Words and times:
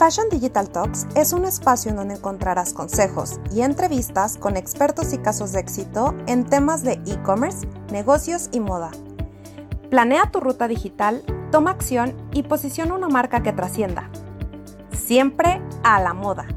Fashion 0.00 0.30
Digital 0.30 0.72
Talks 0.72 1.06
es 1.14 1.34
un 1.34 1.44
espacio 1.44 1.90
en 1.90 1.98
donde 1.98 2.14
encontrarás 2.14 2.72
consejos 2.72 3.38
y 3.54 3.60
entrevistas 3.60 4.38
con 4.38 4.56
expertos 4.56 5.12
y 5.12 5.18
casos 5.18 5.52
de 5.52 5.60
éxito 5.60 6.16
en 6.26 6.46
temas 6.48 6.82
de 6.82 6.92
e-commerce, 7.06 7.68
negocios 7.92 8.48
y 8.50 8.60
moda. 8.60 8.92
Planea 9.90 10.30
tu 10.30 10.40
ruta 10.40 10.68
digital, 10.68 11.22
toma 11.52 11.72
acción 11.72 12.16
y 12.32 12.44
posiciona 12.44 12.94
una 12.94 13.08
marca 13.08 13.42
que 13.42 13.52
trascienda. 13.52 14.10
Siempre 14.90 15.60
a 15.84 16.00
la 16.00 16.14
moda. 16.14 16.48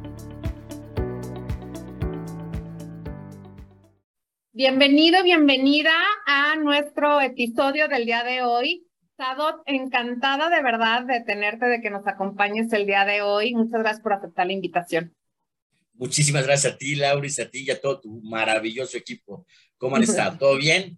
Bienvenido, 4.54 5.22
bienvenida 5.22 5.92
a 6.26 6.56
nuestro 6.56 7.20
episodio 7.20 7.90
del 7.90 8.06
día 8.06 8.24
de 8.24 8.42
hoy. 8.42 8.83
Sadot, 9.18 9.62
encantada 9.68 10.50
de 10.50 10.64
verdad 10.64 11.04
de 11.04 11.22
tenerte, 11.22 11.68
de 11.68 11.82
que 11.82 11.92
nos 11.92 12.08
acompañes 12.08 12.74
el 12.74 12.88
día 12.88 13.06
de 13.06 13.22
hoy. 13.22 13.54
Muchas 13.54 13.82
gracias 13.82 14.02
por 14.02 14.14
aceptar 14.14 14.48
la 14.48 14.54
invitación. 14.54 15.16
Muchísimas 15.94 16.46
gracias 16.48 16.74
a 16.74 16.78
ti, 16.78 16.96
Lauris, 16.96 17.40
a 17.40 17.50
ti 17.50 17.66
y 17.68 17.70
a 17.70 17.80
todo 17.80 18.02
tu 18.02 18.22
maravilloso 18.24 18.98
equipo. 18.98 19.46
¿Cómo 19.78 19.96
han 19.96 20.04
estado? 20.04 20.38
¿Todo 20.40 20.58
bien? 20.58 20.98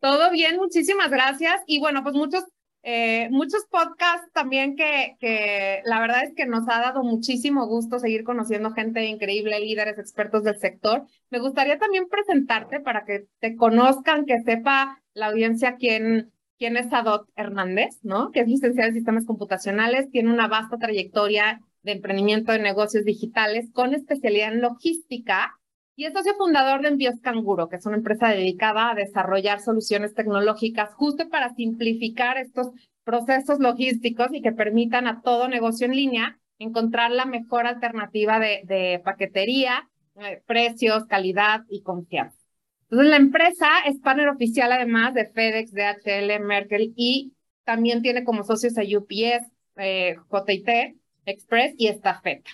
Todo 0.00 0.30
bien, 0.30 0.56
muchísimas 0.56 1.10
gracias. 1.10 1.62
Y 1.66 1.80
bueno, 1.80 2.02
pues 2.02 2.14
muchos, 2.14 2.44
eh, 2.82 3.28
muchos 3.30 3.64
podcasts 3.70 4.30
también 4.34 4.76
que, 4.76 5.16
que 5.18 5.80
la 5.86 5.98
verdad 5.98 6.24
es 6.24 6.34
que 6.34 6.44
nos 6.44 6.68
ha 6.68 6.80
dado 6.80 7.02
muchísimo 7.02 7.66
gusto 7.66 7.98
seguir 7.98 8.22
conociendo 8.22 8.72
gente 8.72 9.02
increíble, 9.06 9.58
líderes, 9.58 9.98
expertos 9.98 10.44
del 10.44 10.58
sector. 10.58 11.06
Me 11.30 11.38
gustaría 11.38 11.78
también 11.78 12.06
presentarte 12.08 12.80
para 12.80 13.06
que 13.06 13.26
te 13.38 13.56
conozcan, 13.56 14.26
que 14.26 14.42
sepa 14.42 15.02
la 15.14 15.28
audiencia 15.28 15.76
quién 15.76 16.30
quién 16.58 16.76
es 16.76 16.92
Adot 16.92 17.28
Hernández, 17.36 17.98
¿no? 18.02 18.30
Que 18.30 18.40
es 18.40 18.48
licenciada 18.48 18.88
en 18.88 18.94
sistemas 18.94 19.26
computacionales, 19.26 20.10
tiene 20.10 20.32
una 20.32 20.48
vasta 20.48 20.78
trayectoria 20.78 21.60
de 21.82 21.92
emprendimiento 21.92 22.52
de 22.52 22.58
negocios 22.58 23.04
digitales 23.04 23.70
con 23.72 23.94
especialidad 23.94 24.52
en 24.52 24.60
logística 24.60 25.58
y 25.94 26.04
es 26.04 26.12
socio 26.12 26.34
fundador 26.34 26.82
de 26.82 26.88
Envíos 26.88 27.20
Canguro, 27.22 27.68
que 27.68 27.76
es 27.76 27.86
una 27.86 27.96
empresa 27.96 28.28
dedicada 28.28 28.90
a 28.90 28.94
desarrollar 28.94 29.60
soluciones 29.60 30.14
tecnológicas 30.14 30.92
justo 30.94 31.28
para 31.30 31.54
simplificar 31.54 32.36
estos 32.36 32.68
procesos 33.04 33.60
logísticos 33.60 34.28
y 34.32 34.42
que 34.42 34.52
permitan 34.52 35.06
a 35.06 35.22
todo 35.22 35.48
negocio 35.48 35.86
en 35.86 35.96
línea 35.96 36.38
encontrar 36.58 37.12
la 37.12 37.24
mejor 37.24 37.66
alternativa 37.66 38.38
de, 38.38 38.62
de 38.64 39.00
paquetería, 39.04 39.88
eh, 40.16 40.42
precios, 40.46 41.04
calidad 41.06 41.62
y 41.68 41.82
confianza. 41.82 42.35
Entonces, 42.88 43.10
la 43.10 43.16
empresa 43.16 43.68
es 43.86 43.98
partner 43.98 44.28
oficial 44.28 44.70
además 44.70 45.12
de 45.14 45.26
FedEx, 45.26 45.72
DHL, 45.72 46.40
Merkel 46.40 46.92
y 46.96 47.34
también 47.64 48.02
tiene 48.02 48.24
como 48.24 48.44
socios 48.44 48.78
a 48.78 48.82
UPS, 48.82 49.50
eh, 49.76 50.16
JT, 50.30 50.96
Express 51.26 51.74
y 51.76 51.88
Estafeta. 51.88 52.50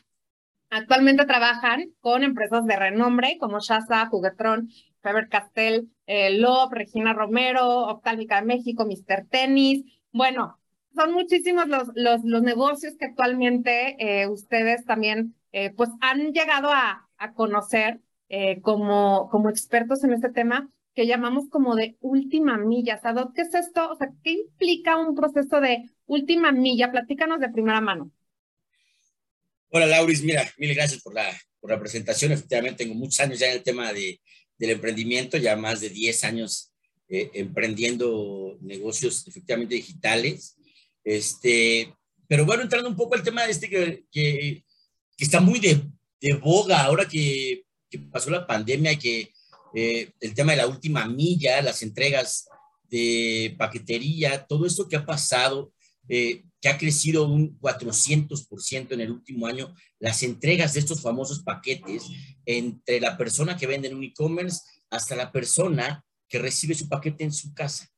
Actualmente 0.70 1.26
trabajan 1.26 1.92
con 2.00 2.24
empresas 2.24 2.64
de 2.64 2.76
renombre 2.76 3.36
como 3.38 3.60
Shasa, 3.60 4.06
Juguetron, 4.06 4.70
Faber 5.02 5.28
Castell, 5.28 5.90
eh, 6.06 6.40
Regina 6.70 7.12
Romero, 7.12 7.88
Optálmica 7.88 8.40
de 8.40 8.46
México, 8.46 8.86
Mr. 8.86 9.26
Tennis. 9.28 9.84
Bueno, 10.12 10.58
son 10.94 11.12
muchísimos 11.12 11.68
los, 11.68 11.88
los, 11.94 12.24
los 12.24 12.42
negocios 12.42 12.94
que 12.98 13.06
actualmente 13.06 13.96
eh, 13.98 14.28
ustedes 14.28 14.86
también 14.86 15.34
eh, 15.52 15.72
pues 15.76 15.90
han 16.00 16.32
llegado 16.32 16.70
a, 16.70 17.06
a 17.18 17.34
conocer 17.34 18.00
eh, 18.34 18.62
como, 18.62 19.28
como 19.30 19.50
expertos 19.50 20.02
en 20.04 20.14
este 20.14 20.30
tema 20.30 20.72
que 20.94 21.06
llamamos 21.06 21.50
como 21.50 21.76
de 21.76 21.98
última 22.00 22.56
milla. 22.56 22.98
Sadot, 22.98 23.34
¿qué 23.34 23.42
es 23.42 23.52
esto? 23.52 23.90
O 23.90 23.94
sea, 23.94 24.08
¿qué 24.24 24.30
implica 24.30 24.96
un 24.96 25.14
proceso 25.14 25.60
de 25.60 25.90
última 26.06 26.50
milla? 26.50 26.90
Platícanos 26.90 27.40
de 27.40 27.50
primera 27.50 27.82
mano. 27.82 28.10
Hola, 29.68 29.84
Lauris. 29.84 30.22
Mira, 30.22 30.50
mil 30.56 30.74
gracias 30.74 31.02
por 31.02 31.12
la, 31.14 31.30
por 31.60 31.72
la 31.72 31.78
presentación. 31.78 32.32
Efectivamente, 32.32 32.84
tengo 32.84 32.94
muchos 32.94 33.20
años 33.20 33.38
ya 33.38 33.48
en 33.48 33.58
el 33.58 33.62
tema 33.62 33.92
de, 33.92 34.18
del 34.56 34.70
emprendimiento, 34.70 35.36
ya 35.36 35.54
más 35.54 35.82
de 35.82 35.90
10 35.90 36.24
años 36.24 36.72
eh, 37.10 37.30
emprendiendo 37.34 38.56
negocios 38.62 39.28
efectivamente 39.28 39.74
digitales. 39.74 40.56
Este, 41.04 41.92
pero 42.26 42.46
bueno, 42.46 42.62
entrando 42.62 42.88
un 42.88 42.96
poco 42.96 43.14
al 43.14 43.22
tema 43.22 43.44
de 43.44 43.50
este 43.50 43.68
que, 43.68 44.04
que, 44.10 44.64
que 45.18 45.24
está 45.24 45.42
muy 45.42 45.60
de, 45.60 45.82
de 46.18 46.32
boga 46.32 46.82
ahora 46.82 47.06
que 47.06 47.66
que 47.92 47.98
pasó 47.98 48.30
la 48.30 48.46
pandemia 48.46 48.98
que 48.98 49.32
eh, 49.74 50.12
el 50.20 50.34
tema 50.34 50.52
de 50.52 50.58
la 50.58 50.66
última 50.66 51.06
milla, 51.06 51.60
las 51.60 51.82
entregas 51.82 52.48
de 52.88 53.54
paquetería, 53.58 54.46
todo 54.46 54.66
esto 54.66 54.88
que 54.88 54.96
ha 54.96 55.04
pasado, 55.04 55.72
eh, 56.08 56.44
que 56.60 56.68
ha 56.68 56.78
crecido 56.78 57.28
un 57.28 57.58
400% 57.60 58.92
en 58.92 59.00
el 59.00 59.10
último 59.12 59.46
año, 59.46 59.74
las 59.98 60.22
entregas 60.22 60.74
de 60.74 60.80
estos 60.80 61.02
famosos 61.02 61.42
paquetes 61.42 62.04
entre 62.46 63.00
la 63.00 63.16
persona 63.16 63.56
que 63.56 63.66
vende 63.66 63.88
en 63.88 63.96
un 63.96 64.04
e-commerce 64.04 64.60
hasta 64.90 65.14
la 65.14 65.30
persona 65.30 66.04
que 66.28 66.38
recibe 66.38 66.74
su 66.74 66.88
paquete 66.88 67.24
en 67.24 67.32
su 67.32 67.52
casa. 67.52 67.88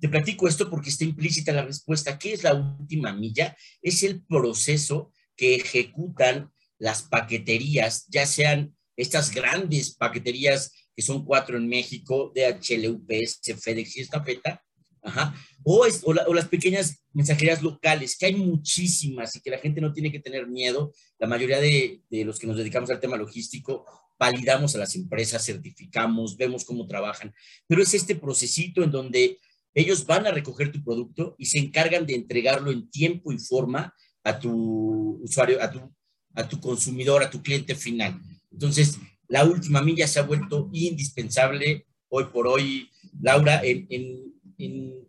Te 0.00 0.08
platico 0.08 0.48
esto 0.48 0.68
porque 0.68 0.90
está 0.90 1.04
implícita 1.04 1.52
la 1.52 1.64
respuesta. 1.64 2.18
¿Qué 2.18 2.32
es 2.32 2.42
la 2.42 2.54
última 2.54 3.12
milla? 3.12 3.56
Es 3.80 4.02
el 4.02 4.24
proceso 4.24 5.12
que 5.36 5.54
ejecutan 5.56 6.52
las 6.78 7.02
paqueterías, 7.02 8.06
ya 8.08 8.26
sean 8.26 8.76
estas 8.96 9.32
grandes 9.34 9.94
paqueterías 9.94 10.72
que 10.94 11.02
son 11.02 11.24
cuatro 11.24 11.56
en 11.56 11.68
México, 11.68 12.32
DHL, 12.34 12.88
UPS, 12.88 13.40
FedEx 13.60 13.96
y 13.96 14.00
Estafeta, 14.00 14.62
Ajá. 15.06 15.34
O, 15.62 15.84
es, 15.84 16.00
o, 16.04 16.14
las 16.14 16.48
pequeñas 16.48 17.04
mensajerías 17.12 17.62
locales, 17.62 18.16
que 18.16 18.24
hay 18.24 18.36
muchísimas 18.36 19.36
y 19.36 19.40
que 19.42 19.50
la 19.50 19.58
gente 19.58 19.82
no 19.82 19.92
tiene 19.92 20.10
que 20.10 20.18
tener 20.18 20.46
miedo. 20.46 20.94
La 21.18 21.26
mayoría 21.26 21.60
de, 21.60 22.00
de, 22.08 22.24
los 22.24 22.38
que 22.38 22.46
nos 22.46 22.56
dedicamos 22.56 22.88
al 22.88 23.00
tema 23.00 23.18
logístico 23.18 23.84
validamos 24.18 24.74
a 24.74 24.78
las 24.78 24.94
empresas, 24.94 25.44
certificamos, 25.44 26.36
vemos 26.36 26.64
cómo 26.64 26.86
trabajan, 26.86 27.34
pero 27.66 27.82
es 27.82 27.94
este 27.94 28.14
procesito 28.14 28.82
en 28.82 28.90
donde 28.90 29.38
ellos 29.74 30.06
van 30.06 30.26
a 30.26 30.30
recoger 30.30 30.70
tu 30.70 30.82
producto 30.84 31.34
y 31.38 31.46
se 31.46 31.58
encargan 31.58 32.06
de 32.06 32.14
entregarlo 32.14 32.70
en 32.70 32.90
tiempo 32.90 33.32
y 33.32 33.38
forma 33.38 33.92
a 34.22 34.38
tu 34.38 35.20
usuario, 35.22 35.60
a 35.60 35.70
tu, 35.70 35.92
a 36.34 36.48
tu 36.48 36.60
consumidor, 36.60 37.22
a 37.22 37.30
tu 37.30 37.42
cliente 37.42 37.74
final. 37.74 38.20
Entonces, 38.54 38.98
la 39.26 39.44
última 39.44 39.82
milla 39.82 40.06
se 40.06 40.20
ha 40.20 40.22
vuelto 40.22 40.70
indispensable 40.72 41.86
hoy 42.08 42.26
por 42.32 42.46
hoy, 42.46 42.88
Laura, 43.20 43.60
en, 43.64 44.32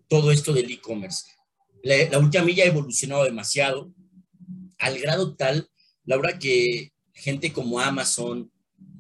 todo 0.08 0.32
esto 0.32 0.52
del 0.52 0.72
e-commerce. 0.72 1.26
La, 1.84 2.18
última 2.20 2.44
milla 2.44 2.64
ha 2.64 2.68
evolucionado 2.68 3.24
demasiado, 3.24 3.92
al 4.80 5.00
grado 5.00 5.36
tal, 5.36 5.70
Laura, 6.04 6.38
que 6.40 6.92
gente 7.14 7.54
como 7.54 7.80
Amazon, 7.80 8.52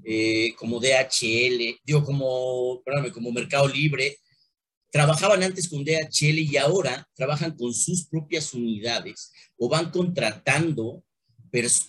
eh, 0.04 0.54
como 0.58 0.80
DHL, 0.80 1.80
digo, 1.84 2.04
como, 2.04 2.82
perdóname, 2.84 3.12
como 3.12 3.32
Mercado 3.32 3.68
Libre, 3.68 4.18
trabajaban 4.92 5.42
antes 5.42 5.68
con 5.68 5.84
DHL 5.84 6.40
y 6.40 6.58
ahora 6.58 7.08
trabajan 7.16 7.56
con 7.58 7.74
sus 7.74 8.06
propias 8.06 8.54
unidades 8.54 9.32
o 9.58 9.68
van 9.68 9.90
contratando 9.90 11.04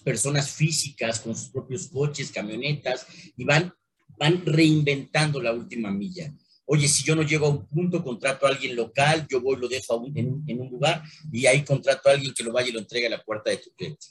personas 0.04 0.50
físicas 0.50 1.20
con 1.20 1.34
sus 1.34 1.48
propios 1.48 1.88
coches, 1.88 2.30
camionetas, 2.30 3.06
y 3.36 3.44
van, 3.44 3.72
van 4.18 4.44
reinventando 4.44 5.40
la 5.40 5.52
última 5.52 5.90
milla. 5.90 6.32
Oye, 6.64 6.88
si 6.88 7.04
yo 7.04 7.14
no 7.14 7.22
llego 7.22 7.46
a 7.46 7.50
un 7.50 7.66
punto, 7.66 8.02
contrato 8.02 8.46
a 8.46 8.48
alguien 8.50 8.74
local, 8.74 9.26
yo 9.30 9.40
voy, 9.40 9.56
lo 9.56 9.68
dejo 9.68 10.04
en, 10.14 10.42
en, 10.46 10.60
un 10.60 10.68
lugar 10.68 11.02
y 11.30 11.46
ahí 11.46 11.64
contrato 11.64 12.08
a 12.08 12.12
alguien 12.12 12.34
que 12.34 12.42
lo 12.42 12.52
vaya 12.52 12.68
y 12.68 12.72
lo 12.72 12.80
entregue 12.80 13.06
a 13.06 13.10
la 13.10 13.22
puerta 13.22 13.50
de 13.50 13.58
tu 13.58 13.70
cliente. 13.70 14.06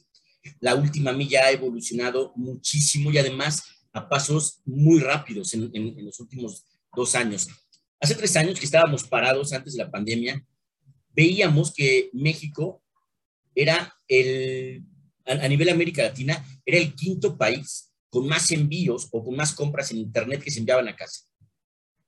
La 0.61 0.75
última 0.75 1.11
milla 1.11 1.45
ha 1.45 1.51
evolucionado 1.51 2.31
muchísimo 2.35 3.11
y 3.11 3.17
además 3.17 3.63
a 3.91 4.07
pasos 4.07 4.61
muy 4.63 4.99
rápidos 4.99 5.53
en, 5.53 5.69
en 5.73 6.05
los 6.05 6.19
últimos 6.19 6.63
dos 6.95 7.13
años. 7.15 7.49
Hace 7.99 8.15
tres 8.15 8.35
años 8.37 8.59
que 8.59 8.65
estábamos 8.65 9.03
parados 9.03 9.51
antes 9.51 9.73
de 9.73 9.83
la 9.83 9.91
pandemia, 9.91 10.45
veíamos 11.13 11.73
que 11.73 12.09
México 12.13 12.81
era 13.53 13.93
el 14.07 14.83
a, 15.25 15.47
nivel 15.47 15.69
América 15.69 16.03
Latina, 16.03 16.43
era 16.65 16.77
el 16.77 16.93
quinto 16.93 17.37
país 17.37 17.91
con 18.09 18.27
más 18.27 18.51
envíos 18.51 19.07
o 19.11 19.23
con 19.23 19.35
más 19.35 19.53
compras 19.53 19.91
en 19.91 19.97
Internet 19.97 20.41
que 20.41 20.51
se 20.51 20.59
enviaban 20.59 20.87
a 20.87 20.95
casa. 20.95 21.21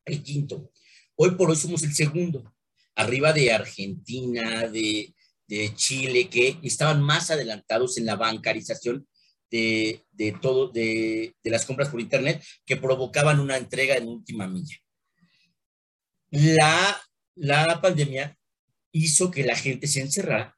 El 0.06 0.24
quinto. 0.24 0.72
Hoy 1.16 1.32
por 1.32 1.50
hoy 1.50 1.56
somos 1.56 1.84
el 1.84 1.94
segundo, 1.94 2.54
arriba 2.96 3.34
de 3.34 3.52
Argentina, 3.52 4.68
de, 4.68 5.14
Chile, 5.76 6.30
que 6.30 6.60
estaban 6.64 7.02
más 7.02 7.32
adelantados 7.32 7.98
en 7.98 8.06
la 8.06 8.18
bancarización 8.18 9.08
de, 9.50 10.04
todo, 10.42 10.68
de, 10.68 11.34
de, 11.42 11.50
las 11.50 11.66
compras 11.66 11.88
por 11.90 12.02
Internet, 12.02 12.44
que 12.66 12.76
provocaban 12.76 13.40
una 13.40 13.56
entrega 13.56 13.96
en 13.96 14.10
última 14.10 14.46
milla. 14.48 14.78
La, 16.32 17.02
la 17.36 17.80
pandemia 17.82 18.38
hizo 18.92 19.32
que 19.32 19.46
la 19.46 19.56
gente 19.56 19.88
se 19.88 20.02
encerrara 20.02 20.57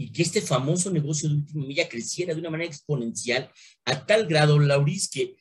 y 0.00 0.10
que 0.12 0.22
este 0.22 0.40
famoso 0.40 0.90
negocio 0.90 1.28
de 1.28 1.34
última 1.34 1.66
milla 1.66 1.86
creciera 1.86 2.32
de 2.32 2.40
una 2.40 2.48
manera 2.48 2.70
exponencial 2.70 3.52
a 3.84 4.06
tal 4.06 4.26
grado, 4.26 4.58
Lauris, 4.58 5.10
que 5.10 5.36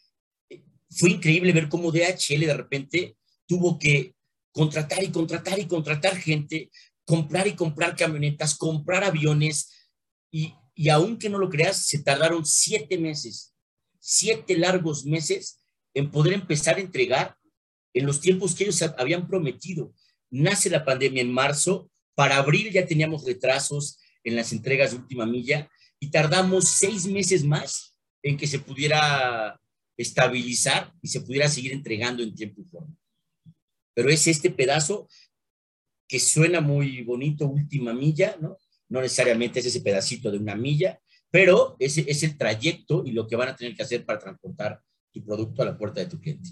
eh, 0.49 0.61
fue 0.89 1.11
increíble 1.11 1.53
ver 1.53 1.69
cómo 1.69 1.93
DHL 1.93 2.41
de 2.41 2.53
repente 2.53 3.15
tuvo 3.47 3.79
que 3.79 4.15
contratar 4.51 5.01
y 5.01 5.11
contratar 5.11 5.59
y 5.59 5.65
contratar 5.65 6.17
gente, 6.17 6.71
comprar 7.05 7.47
y 7.47 7.53
comprar 7.53 7.95
camionetas, 7.95 8.57
comprar 8.57 9.05
aviones 9.05 9.89
y, 10.29 10.53
y 10.75 10.89
aunque 10.89 11.29
no 11.29 11.37
lo 11.37 11.49
creas, 11.49 11.85
se 11.85 12.03
tardaron 12.03 12.45
siete 12.45 12.97
meses, 12.97 13.53
siete 13.97 14.57
largos 14.57 15.05
meses 15.05 15.61
en 15.93 16.11
poder 16.11 16.33
empezar 16.33 16.75
a 16.75 16.81
entregar 16.81 17.37
en 17.93 18.05
los 18.05 18.19
tiempos 18.19 18.55
que 18.55 18.65
ellos 18.65 18.81
habían 18.97 19.25
prometido. 19.25 19.93
Nace 20.29 20.69
la 20.69 20.83
pandemia 20.83 21.21
en 21.21 21.31
marzo, 21.31 21.89
para 22.13 22.35
abril 22.35 22.73
ya 22.73 22.85
teníamos 22.85 23.23
retrasos 23.23 23.99
en 24.23 24.35
las 24.35 24.51
entregas 24.51 24.91
de 24.91 24.97
última 24.97 25.25
milla 25.25 25.69
y 25.99 26.09
tardamos 26.09 26.67
seis 26.67 27.07
meses 27.07 27.43
más 27.43 27.95
en 28.23 28.37
que 28.37 28.47
se 28.47 28.59
pudiera 28.59 29.59
estabilizar 29.97 30.93
y 31.01 31.07
se 31.07 31.21
pudiera 31.21 31.47
seguir 31.47 31.73
entregando 31.73 32.23
en 32.23 32.33
tiempo 32.33 32.61
y 32.61 32.65
forma. 32.65 32.95
Pero 33.93 34.09
es 34.09 34.27
este 34.27 34.49
pedazo 34.49 35.07
que 36.07 36.19
suena 36.19 36.61
muy 36.61 37.03
bonito, 37.03 37.47
última 37.47 37.93
milla, 37.93 38.35
¿no? 38.39 38.57
No 38.87 39.01
necesariamente 39.01 39.59
es 39.59 39.67
ese 39.67 39.81
pedacito 39.81 40.31
de 40.31 40.39
una 40.39 40.55
milla, 40.55 40.99
pero 41.29 41.75
ese 41.79 42.05
es 42.07 42.23
el 42.23 42.37
trayecto 42.37 43.03
y 43.05 43.11
lo 43.11 43.27
que 43.27 43.35
van 43.35 43.49
a 43.49 43.55
tener 43.55 43.75
que 43.75 43.83
hacer 43.83 44.05
para 44.05 44.19
transportar 44.19 44.81
tu 45.11 45.23
producto 45.23 45.61
a 45.61 45.65
la 45.65 45.77
puerta 45.77 45.99
de 45.99 46.07
tu 46.07 46.19
cliente. 46.19 46.49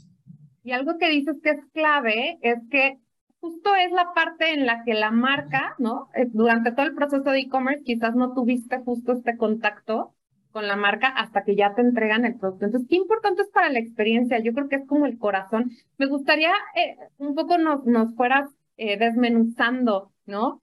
Y 0.63 0.71
algo 0.71 0.97
que 0.97 1.09
dices 1.09 1.37
que 1.41 1.51
es 1.51 1.59
clave 1.73 2.37
es 2.41 2.57
que 2.69 2.99
justo 3.47 3.75
es 3.75 3.91
la 3.91 4.13
parte 4.13 4.51
en 4.53 4.65
la 4.65 4.83
que 4.83 4.93
la 4.93 5.11
marca, 5.11 5.75
¿no? 5.79 6.09
Eh, 6.15 6.27
durante 6.31 6.71
todo 6.71 6.85
el 6.85 6.95
proceso 6.95 7.31
de 7.31 7.39
e-commerce 7.39 7.83
quizás 7.83 8.13
no 8.15 8.33
tuviste 8.33 8.79
justo 8.79 9.13
este 9.13 9.37
contacto 9.37 10.13
con 10.51 10.67
la 10.67 10.75
marca 10.75 11.07
hasta 11.07 11.43
que 11.43 11.55
ya 11.55 11.73
te 11.73 11.81
entregan 11.81 12.25
el 12.25 12.37
producto. 12.37 12.65
Entonces, 12.65 12.89
qué 12.89 12.95
importante 12.97 13.43
es 13.43 13.49
para 13.49 13.69
la 13.69 13.79
experiencia. 13.79 14.39
Yo 14.39 14.53
creo 14.53 14.67
que 14.67 14.77
es 14.77 14.87
como 14.87 15.05
el 15.05 15.17
corazón. 15.17 15.71
Me 15.97 16.07
gustaría 16.07 16.51
eh, 16.75 16.97
un 17.17 17.35
poco 17.35 17.57
nos, 17.57 17.85
nos 17.85 18.13
fueras 18.15 18.49
eh, 18.75 18.97
desmenuzando, 18.97 20.11
¿no? 20.25 20.61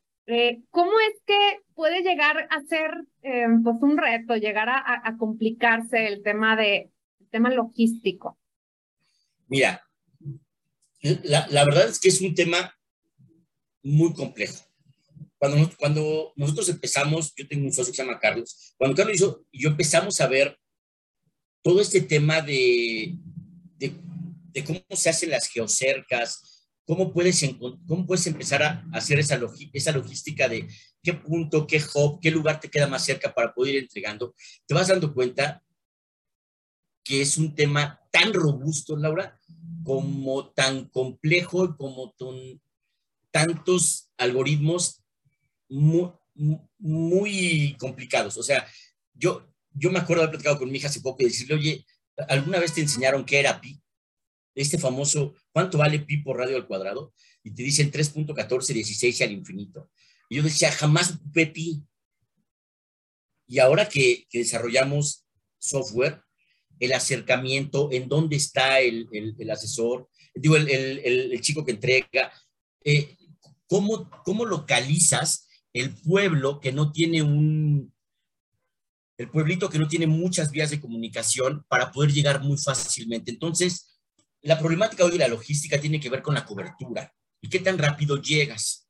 ¿Cómo 0.70 0.92
es 1.10 1.22
que 1.26 1.36
puede 1.74 2.02
llegar 2.02 2.48
a 2.48 2.62
ser 2.62 3.04
pues 3.20 3.82
un 3.82 3.98
reto, 3.98 4.36
llegar 4.36 4.70
a, 4.70 4.82
a, 5.04 5.16
complicarse 5.18 6.06
el 6.06 6.22
tema 6.22 6.56
de 6.56 6.90
el 7.20 7.28
tema 7.28 7.50
logístico? 7.50 8.38
Mira, 9.48 9.82
la, 11.22 11.64
verdad 11.64 11.88
es 11.88 11.98
que 12.00 12.08
es 12.08 12.20
un 12.20 12.34
tema 12.34 12.74
muy 13.82 14.14
complejo. 14.14 14.64
Cuando, 15.38 15.70
cuando 15.78 16.32
nosotros 16.36 16.68
empezamos, 16.70 17.34
yo 17.36 17.46
tengo 17.46 17.66
un 17.66 17.72
socio 17.72 17.92
que 17.92 17.96
se 17.96 18.02
llama 18.02 18.18
Carlos, 18.18 18.74
cuando 18.78 18.96
Carlos 18.96 19.16
hizo, 19.16 19.44
yo 19.52 19.68
empezamos 19.70 20.20
a 20.20 20.26
ver 20.26 20.58
todo 21.62 21.80
este 21.80 22.00
tema 22.00 22.40
de, 22.40 23.16
de, 23.76 24.64
cómo 24.64 24.80
se 24.90 25.10
hacen 25.10 25.30
las 25.30 25.48
geocercas, 25.48 26.68
cómo 26.86 27.12
puedes, 27.12 27.44
cómo 27.86 28.06
puedes 28.06 28.26
empezar 28.26 28.62
a 28.62 28.86
hacer 28.92 29.18
esa, 29.18 29.38
esa 29.72 29.92
logística 29.92 30.48
de 30.48 30.66
qué 31.02 31.12
punto, 31.12 31.66
qué 31.66 31.82
hub, 31.94 32.20
qué 32.20 32.30
lugar 32.30 32.60
te 32.60 32.70
queda 32.70 32.86
más 32.86 33.04
cerca 33.04 33.34
para 33.34 33.52
poder 33.52 33.74
ir 33.74 33.82
entregando, 33.82 34.34
te 34.66 34.74
vas 34.74 34.88
dando 34.88 35.12
cuenta 35.12 35.62
que 37.02 37.20
es 37.20 37.36
un 37.36 37.54
tema 37.54 38.00
tan 38.10 38.32
robusto, 38.32 38.96
Laura, 38.96 39.38
como 39.84 40.50
tan 40.52 40.88
complejo, 40.88 41.76
como 41.76 42.14
tantos 43.30 44.10
algoritmos 44.16 45.04
muy, 45.68 47.76
complicados. 47.78 48.36
O 48.38 48.42
sea, 48.42 48.66
yo, 49.12 49.46
yo 49.72 49.90
me 49.90 49.98
acuerdo 49.98 50.22
de 50.22 50.28
haber 50.28 50.36
platicado 50.36 50.58
con 50.58 50.70
mi 50.70 50.78
hija 50.78 50.88
hace 50.88 51.00
poco 51.00 51.22
y 51.22 51.26
decirle, 51.26 51.54
oye, 51.54 51.86
¿alguna 52.28 52.58
vez 52.58 52.72
te 52.72 52.80
enseñaron 52.80 53.24
qué 53.24 53.38
era 53.38 53.60
pi? 53.60 53.80
Este 54.54 54.78
famoso, 54.78 55.34
¿cuánto 55.52 55.78
vale 55.78 56.00
pi 56.00 56.18
por 56.18 56.38
radio 56.38 56.56
al 56.56 56.66
cuadrado? 56.66 57.12
Y 57.42 57.50
te 57.50 57.62
dicen 57.62 57.92
3.1416 57.92 59.22
al 59.22 59.32
infinito. 59.32 59.90
Y 60.28 60.36
yo 60.36 60.42
decía, 60.42 60.72
jamás 60.72 61.12
ocupé 61.12 61.46
pi. 61.46 61.82
Y 63.46 63.58
ahora 63.58 63.88
que 63.88 64.26
desarrollamos 64.32 65.26
software, 65.58 66.23
el 66.80 66.92
acercamiento, 66.92 67.88
en 67.92 68.08
dónde 68.08 68.36
está 68.36 68.80
el, 68.80 69.08
asesor, 69.50 70.08
digo, 70.34 70.56
el, 70.56 71.40
chico 71.40 71.64
que 71.64 71.72
entrega, 71.72 72.32
eh, 72.84 73.16
¿cómo, 73.66 74.10
¿cómo 74.24 74.44
localizas 74.44 75.48
el 75.72 75.94
pueblo 75.94 76.60
que 76.60 76.72
no 76.72 76.92
tiene 76.92 77.22
un, 77.22 77.92
el 79.16 79.30
pueblito 79.30 79.68
que 79.68 79.78
no 79.78 79.88
tiene 79.88 80.06
muchas 80.06 80.50
vías 80.50 80.70
de 80.70 80.80
comunicación 80.80 81.64
para 81.68 81.92
poder 81.92 82.12
llegar 82.12 82.42
muy 82.42 82.58
fácilmente. 82.58 83.30
Entonces, 83.30 84.00
la 84.42 84.58
problemática 84.58 85.04
hoy 85.04 85.12
de 85.12 85.18
la 85.18 85.28
logística 85.28 85.80
tiene 85.80 86.00
que 86.00 86.10
ver 86.10 86.22
con 86.22 86.34
la 86.34 86.44
cobertura 86.44 87.12
y 87.40 87.48
qué 87.48 87.60
tan 87.60 87.78
rápido 87.78 88.20
llegas. 88.20 88.88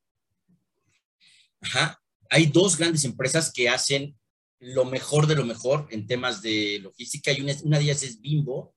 Ajá. 1.60 2.00
Hay 2.31 2.46
dos 2.46 2.76
grandes 2.76 3.04
empresas 3.04 3.52
que 3.52 3.69
hacen 3.69 4.16
lo 4.60 4.84
mejor 4.84 5.26
de 5.26 5.36
lo 5.36 5.44
mejor 5.44 5.86
en 5.90 6.06
temas 6.06 6.42
de 6.42 6.78
logística 6.82 7.32
y 7.32 7.40
una, 7.40 7.54
una 7.62 7.78
de 7.78 7.84
ellas 7.84 8.02
es 8.02 8.20
Bimbo, 8.20 8.74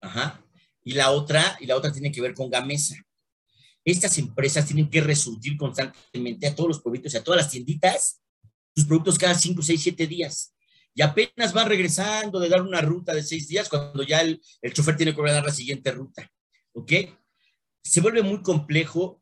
ajá, 0.00 0.44
y 0.84 0.92
la 0.92 1.10
otra, 1.10 1.56
y 1.60 1.66
la 1.66 1.76
otra 1.76 1.92
tiene 1.92 2.10
que 2.10 2.20
ver 2.20 2.34
con 2.34 2.50
Gamesa. 2.50 2.96
Estas 3.84 4.18
empresas 4.18 4.66
tienen 4.66 4.90
que 4.90 5.00
resurgir 5.00 5.56
constantemente 5.56 6.46
a 6.46 6.54
todos 6.54 6.68
los 6.68 6.82
pueblitos 6.82 7.14
y 7.14 7.16
a 7.16 7.24
todas 7.24 7.42
las 7.42 7.50
tienditas 7.50 8.20
sus 8.74 8.86
productos 8.86 9.18
cada 9.18 9.34
5, 9.34 9.62
6, 9.62 9.82
7 9.82 10.06
días. 10.06 10.54
Y 10.94 11.02
apenas 11.02 11.52
van 11.52 11.68
regresando 11.68 12.38
de 12.38 12.48
dar 12.48 12.62
una 12.62 12.80
ruta 12.80 13.14
de 13.14 13.22
6 13.22 13.48
días 13.48 13.68
cuando 13.68 14.02
ya 14.02 14.20
el, 14.20 14.40
el 14.60 14.72
chofer 14.72 14.96
tiene 14.96 15.14
que 15.14 15.22
dar 15.22 15.44
la 15.44 15.52
siguiente 15.52 15.90
ruta. 15.90 16.30
¿Ok? 16.72 16.92
Se 17.82 18.00
vuelve 18.00 18.22
muy 18.22 18.42
complejo 18.42 19.21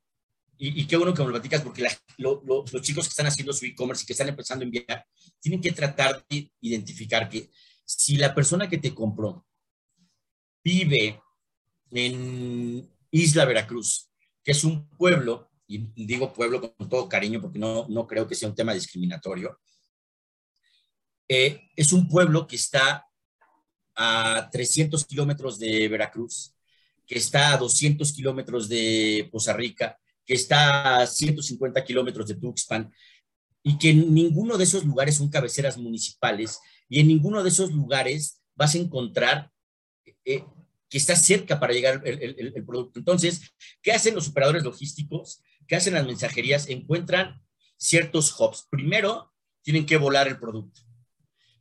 y, 0.62 0.86
qué 0.86 0.96
bueno 0.96 1.14
que 1.14 1.22
me 1.22 1.28
lo 1.28 1.32
platicas 1.32 1.62
porque 1.62 1.86
los 2.18 2.82
chicos 2.82 3.06
que 3.06 3.10
están 3.10 3.26
haciendo 3.26 3.54
su 3.54 3.64
e-commerce 3.64 4.02
y 4.02 4.06
que 4.06 4.12
están 4.12 4.28
empezando 4.28 4.62
a 4.62 4.66
enviar, 4.66 5.06
tienen 5.40 5.58
que 5.58 5.72
tratar 5.72 6.22
de 6.28 6.52
identificar 6.60 7.30
que 7.30 7.50
si 7.82 8.18
la 8.18 8.34
persona 8.34 8.68
que 8.68 8.76
te 8.76 8.94
compró 8.94 9.46
vive 10.62 11.18
en 11.92 12.86
Isla 13.10 13.46
Veracruz, 13.46 14.10
que 14.44 14.52
es 14.52 14.62
un 14.62 14.86
pueblo, 14.90 15.50
y 15.66 15.78
digo 16.04 16.32
pueblo 16.32 16.60
con 16.60 16.90
todo 16.90 17.08
cariño 17.08 17.40
porque 17.40 17.58
no, 17.58 17.86
no 17.88 18.06
creo 18.06 18.28
que 18.28 18.34
sea 18.34 18.50
un 18.50 18.54
tema 18.54 18.74
discriminatorio, 18.74 19.58
eh, 21.26 21.70
es 21.74 21.92
un 21.94 22.06
pueblo 22.06 22.46
que 22.46 22.56
está 22.56 23.06
a 23.94 24.48
300 24.52 25.06
kilómetros 25.06 25.58
de 25.58 25.88
Veracruz, 25.88 26.54
que 27.06 27.16
está 27.16 27.54
a 27.54 27.56
200 27.56 28.12
kilómetros 28.12 28.68
de 28.68 29.26
Poza 29.32 29.54
Rica, 29.54 29.98
que 30.30 30.36
está 30.36 30.98
a 30.98 31.06
150 31.08 31.84
kilómetros 31.84 32.28
de 32.28 32.36
Tuxpan, 32.36 32.88
y 33.64 33.76
que 33.78 33.90
en 33.90 34.14
ninguno 34.14 34.56
de 34.56 34.62
esos 34.62 34.84
lugares 34.84 35.16
son 35.16 35.28
cabeceras 35.28 35.76
municipales, 35.76 36.60
y 36.88 37.00
en 37.00 37.08
ninguno 37.08 37.42
de 37.42 37.48
esos 37.48 37.72
lugares 37.72 38.40
vas 38.54 38.76
a 38.76 38.78
encontrar 38.78 39.50
eh, 40.24 40.44
que 40.88 40.98
está 40.98 41.16
cerca 41.16 41.58
para 41.58 41.72
llegar 41.72 42.00
el, 42.04 42.52
el, 42.54 42.64
producto. 42.64 43.00
Entonces, 43.00 43.40
¿qué 43.82 43.90
hacen 43.90 44.14
los 44.14 44.28
operadores 44.28 44.62
logísticos? 44.62 45.42
¿Qué 45.66 45.74
hacen 45.74 45.94
las 45.94 46.06
mensajerías? 46.06 46.68
Encuentran 46.68 47.42
ciertos 47.76 48.32
hubs. 48.38 48.68
Primero, 48.70 49.32
tienen 49.62 49.84
que 49.84 49.96
volar 49.96 50.28
el 50.28 50.38
producto. 50.38 50.82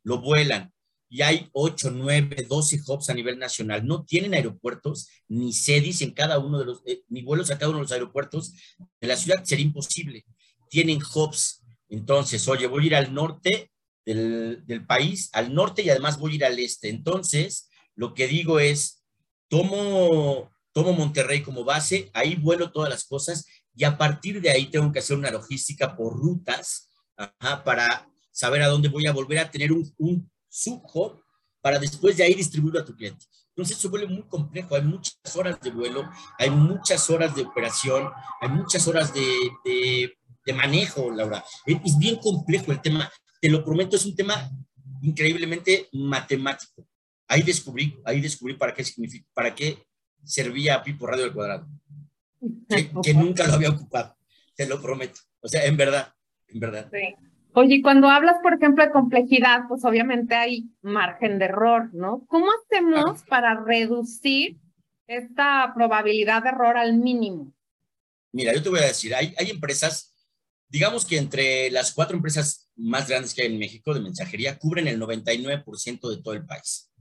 Lo 0.04 0.22
vuelan 0.22 0.72
y 1.10 1.24
hay 1.24 1.50
8, 1.54 1.92
9, 1.92 2.46
12 2.48 2.82
hubs 2.88 3.10
a 3.10 3.14
nivel 3.14 3.40
nacional. 3.40 3.86
No 3.86 4.06
tienen 4.06 4.36
aeropuertos 4.36 5.10
ni 5.28 5.52
sedis 5.54 6.02
en 6.02 6.12
cada 6.12 6.38
uno 6.38 6.60
de 6.60 6.66
los, 6.66 6.82
eh, 6.86 7.02
ni 7.10 7.24
vuelos 7.24 7.50
a 7.50 7.58
cada 7.58 7.70
uno 7.70 7.80
de 7.80 7.84
los 7.84 7.92
aeropuertos 7.92 8.54
de 9.02 9.08
la 9.08 9.18
ciudad, 9.18 9.44
sería 9.44 9.66
imposible. 9.66 10.26
Tienen 10.70 11.00
hubs. 11.16 11.64
Entonces, 11.90 12.48
oye, 12.48 12.68
voy 12.68 12.84
a 12.84 12.88
ir 12.88 12.96
al 12.96 13.14
norte 13.14 13.72
del, 14.06 14.64
del 14.68 14.86
país, 14.86 15.30
al 15.34 15.54
norte 15.54 15.82
y 15.82 15.90
además 15.90 16.20
voy 16.20 16.34
a 16.34 16.36
ir 16.36 16.46
al 16.46 16.60
este. 16.60 16.90
Entonces, 16.90 17.70
lo 17.96 18.14
que 18.14 18.28
digo 18.28 18.60
es, 18.60 19.04
tomo, 19.48 20.52
tomo 20.72 20.94
Monterrey 20.94 21.42
como 21.42 21.64
base, 21.64 22.12
ahí 22.14 22.36
vuelo 22.36 22.72
todas 22.72 22.90
las 22.90 23.04
cosas 23.06 23.46
y 23.76 23.84
a 23.84 23.98
partir 23.98 24.42
de 24.42 24.52
ahí 24.52 24.68
tengo 24.68 24.92
que 24.92 25.00
hacer 25.00 25.18
una 25.18 25.32
logística 25.32 25.96
por 25.96 26.14
rutas 26.14 26.90
para 27.66 28.08
saber 28.32 28.62
a 28.62 28.68
dónde 28.68 28.90
voy 28.90 29.08
a 29.08 29.12
volver 29.12 29.40
a 29.40 29.52
tener 29.52 29.72
un, 29.72 29.92
un 29.98 30.32
hub 30.66 31.24
para 31.62 31.80
después 31.80 32.18
de 32.18 32.24
ahí 32.24 32.34
distribuirlo 32.34 32.80
a 32.80 32.86
tu 32.86 32.96
cliente. 32.96 33.26
Entonces 33.50 33.78
se 33.78 33.88
vuelve 33.90 34.08
muy 34.08 34.24
complejo, 34.24 34.76
hay 34.76 34.84
muchas 34.84 35.36
horas 35.36 35.60
de 35.60 35.72
vuelo, 35.72 36.10
hay 36.38 36.50
muchas 36.50 37.10
horas 37.10 37.36
de 37.36 37.42
operación, 37.42 38.10
hay 38.40 38.50
muchas 38.50 38.88
horas 38.88 39.14
de, 39.14 39.26
de, 39.66 40.54
manejo, 40.54 41.12
Laura. 41.12 41.44
Es, 41.66 41.98
bien 42.00 42.16
complejo 42.16 42.72
el 42.72 42.82
tema, 42.82 43.12
te 43.42 43.50
lo 43.50 43.64
prometo, 43.64 43.98
es 43.98 44.06
un 44.06 44.16
tema 44.16 44.50
increíblemente 45.02 45.90
matemático. 45.92 46.88
Ahí 47.28 47.44
descubrí, 47.44 48.00
ahí 48.06 48.22
descubrí 48.22 48.56
para 48.56 48.74
qué 48.74 48.84
significa, 48.84 49.28
para 49.34 49.54
qué 49.54 49.86
servía 50.24 50.82
Pipo 50.82 51.06
Radio 51.06 51.26
del 51.26 51.34
Cuadrado, 51.34 51.68
que, 52.68 52.92
que 53.04 53.14
nunca 53.14 53.46
lo 53.46 53.54
había 53.54 53.70
ocupado, 53.70 54.16
te 54.56 54.66
lo 54.66 54.82
prometo. 54.82 55.20
O 55.42 55.48
sea, 55.48 55.66
en 55.66 55.78
verdad, 55.78 56.14
en 56.48 56.60
verdad. 56.60 56.90
Sí. 56.92 57.29
Oye, 57.54 57.82
cuando 57.82 58.10
hablas, 58.10 58.38
por 58.44 58.54
ejemplo, 58.54 58.84
de 58.84 58.92
complejidad, 58.92 59.62
pues 59.68 59.84
obviamente 59.84 60.36
hay 60.36 60.70
margen 60.82 61.40
de 61.40 61.46
error, 61.46 61.90
¿no? 61.94 62.26
¿Cómo 62.28 62.48
hacemos 62.52 63.24
para 63.24 63.64
reducir 63.64 64.58
esta 65.08 65.72
probabilidad 65.76 66.44
de 66.44 66.50
error 66.50 66.78
al 66.78 66.94
mínimo? 66.94 67.52
Mira, 68.32 68.54
yo 68.54 68.62
te 68.62 68.70
voy 68.70 68.80
a 68.80 68.86
decir, 68.86 69.16
hay, 69.16 69.34
hay 69.38 69.50
empresas, 69.50 70.14
digamos 70.68 71.06
que 71.06 71.18
entre 71.18 71.72
las 71.72 71.92
cuatro 71.92 72.16
empresas 72.16 72.70
más 72.76 73.08
grandes 73.08 73.34
que 73.34 73.42
hay 73.42 73.48
en 73.48 73.58
México 73.58 73.94
de 73.94 74.02
mensajería 74.02 74.60
cubren 74.60 74.88
el 74.88 75.02
99% 75.02 76.10
de 76.10 76.22
todo 76.22 76.36
el 76.36 76.46
país. 76.46 76.92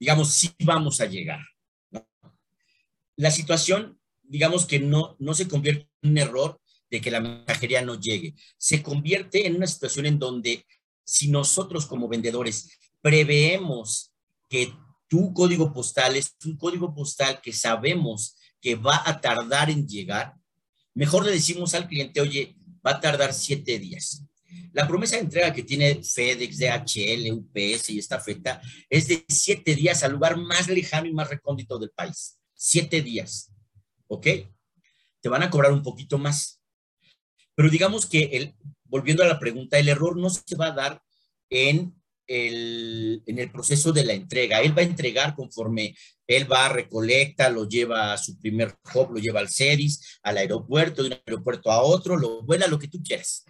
Digamos, 0.00 0.32
sí 0.32 0.50
vamos 0.64 1.02
a 1.02 1.06
llegar. 1.06 1.40
La 3.16 3.30
situación, 3.30 4.00
digamos 4.22 4.64
que 4.64 4.78
no, 4.78 5.16
no 5.18 5.34
se 5.34 5.48
convierte 5.48 5.88
en 6.02 6.10
un 6.10 6.18
error 6.18 6.60
de 6.90 7.00
que 7.00 7.10
la 7.10 7.20
mensajería 7.20 7.82
no 7.82 7.98
llegue. 7.98 8.34
Se 8.56 8.82
convierte 8.82 9.46
en 9.46 9.56
una 9.56 9.66
situación 9.66 10.06
en 10.06 10.18
donde 10.18 10.64
si 11.04 11.30
nosotros 11.30 11.86
como 11.86 12.08
vendedores 12.08 12.78
preveemos 13.00 14.12
que 14.48 14.72
tu 15.08 15.32
código 15.32 15.72
postal 15.72 16.16
es 16.16 16.34
un 16.44 16.56
código 16.56 16.94
postal 16.94 17.40
que 17.40 17.52
sabemos 17.52 18.36
que 18.60 18.74
va 18.74 19.02
a 19.06 19.20
tardar 19.20 19.70
en 19.70 19.86
llegar, 19.86 20.34
mejor 20.94 21.24
le 21.24 21.32
decimos 21.32 21.74
al 21.74 21.88
cliente, 21.88 22.20
oye, 22.20 22.56
va 22.86 22.92
a 22.92 23.00
tardar 23.00 23.32
siete 23.32 23.78
días. 23.78 24.24
La 24.72 24.86
promesa 24.86 25.16
de 25.16 25.22
entrega 25.22 25.52
que 25.52 25.62
tiene 25.62 26.02
FedEx, 26.02 26.58
DHL, 26.58 27.32
UPS 27.32 27.90
y 27.90 27.98
esta 27.98 28.20
feta 28.20 28.60
es 28.88 29.08
de 29.08 29.24
siete 29.28 29.74
días 29.74 30.02
al 30.02 30.12
lugar 30.12 30.36
más 30.36 30.68
lejano 30.68 31.06
y 31.06 31.12
más 31.12 31.28
recóndito 31.28 31.78
del 31.78 31.90
país. 31.90 32.38
Siete 32.54 33.02
días. 33.02 33.50
¿Ok? 34.06 34.26
Te 35.20 35.28
van 35.28 35.42
a 35.42 35.50
cobrar 35.50 35.72
un 35.72 35.82
poquito 35.82 36.18
más. 36.18 36.57
Pero 37.58 37.70
digamos 37.70 38.06
que, 38.06 38.22
el, 38.34 38.54
volviendo 38.84 39.24
a 39.24 39.26
la 39.26 39.40
pregunta, 39.40 39.80
el 39.80 39.88
error 39.88 40.16
no 40.16 40.30
se 40.30 40.54
va 40.54 40.66
a 40.66 40.76
dar 40.76 41.02
en 41.50 41.92
el, 42.28 43.50
proceso 43.52 43.90
de 43.90 44.04
la 44.04 44.12
entrega. 44.12 44.60
Él 44.60 44.78
va 44.78 44.82
a 44.82 44.84
entregar 44.84 45.34
conforme 45.34 45.96
él 46.28 46.46
va, 46.50 46.68
recolecta, 46.68 47.50
lo 47.50 47.68
lleva 47.68 48.12
a 48.12 48.16
su 48.16 48.38
primer 48.38 48.76
hub, 48.94 49.10
lo 49.10 49.18
lleva 49.18 49.40
al 49.40 49.48
CEDIS, 49.48 50.20
al 50.22 50.36
aeropuerto, 50.36 51.02
de 51.02 51.08
un 51.08 51.14
aeropuerto 51.26 51.72
a 51.72 51.82
otro, 51.82 52.16
lo 52.16 52.44
vuela, 52.44 52.68
lo 52.68 52.78
que 52.78 52.86
tú 52.86 53.02
quieras. 53.02 53.44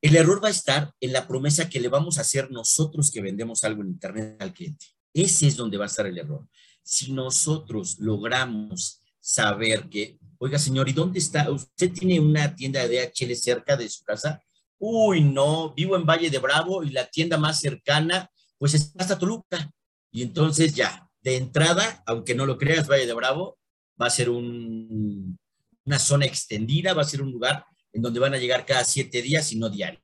El 0.00 0.16
error 0.16 0.42
va 0.42 0.48
a 0.48 0.52
estar 0.52 0.90
en 0.98 1.12
la 1.12 1.28
promesa 1.28 1.68
que 1.68 1.80
le 1.80 1.88
vamos 1.88 2.16
a 2.16 2.22
hacer 2.22 2.50
nosotros 2.50 3.10
que 3.10 3.20
vendemos 3.20 3.62
algo 3.64 3.82
en 3.82 3.88
Internet 3.88 4.38
al 4.40 4.54
cliente. 4.54 4.86
Ese 5.12 5.48
es 5.48 5.56
donde 5.56 5.76
va 5.76 5.84
a 5.84 5.88
estar 5.88 6.06
el 6.06 6.16
error. 6.16 6.48
Si 6.82 7.12
nosotros 7.12 7.98
logramos 7.98 9.02
saber 9.20 9.90
que, 9.90 10.16
oiga 10.38 10.58
señor, 10.58 10.88
¿y 10.88 10.92
dónde 10.92 11.18
está? 11.18 11.50
¿Usted 11.50 11.92
tiene 11.92 12.20
una 12.20 12.54
tienda 12.54 12.86
de 12.86 13.10
DHL 13.12 13.34
cerca 13.34 13.76
de 13.76 13.88
su 13.88 14.04
casa? 14.04 14.42
Uy, 14.78 15.22
no, 15.22 15.72
vivo 15.74 15.96
en 15.96 16.04
Valle 16.04 16.30
de 16.30 16.38
Bravo 16.38 16.82
y 16.82 16.90
la 16.90 17.06
tienda 17.06 17.38
más 17.38 17.60
cercana, 17.60 18.30
pues 18.58 18.74
está 18.74 19.02
hasta 19.02 19.18
Toluca. 19.18 19.70
Y 20.10 20.22
entonces 20.22 20.74
ya, 20.74 21.08
de 21.22 21.36
entrada, 21.36 22.02
aunque 22.06 22.34
no 22.34 22.46
lo 22.46 22.58
creas, 22.58 22.88
Valle 22.88 23.06
de 23.06 23.14
Bravo 23.14 23.58
va 24.00 24.06
a 24.06 24.10
ser 24.10 24.30
un, 24.30 25.38
una 25.84 25.98
zona 25.98 26.26
extendida, 26.26 26.94
va 26.94 27.02
a 27.02 27.06
ser 27.06 27.22
un 27.22 27.32
lugar 27.32 27.64
en 27.92 28.02
donde 28.02 28.20
van 28.20 28.34
a 28.34 28.38
llegar 28.38 28.66
cada 28.66 28.84
siete 28.84 29.22
días 29.22 29.52
y 29.52 29.56
no 29.56 29.70
diario. 29.70 30.00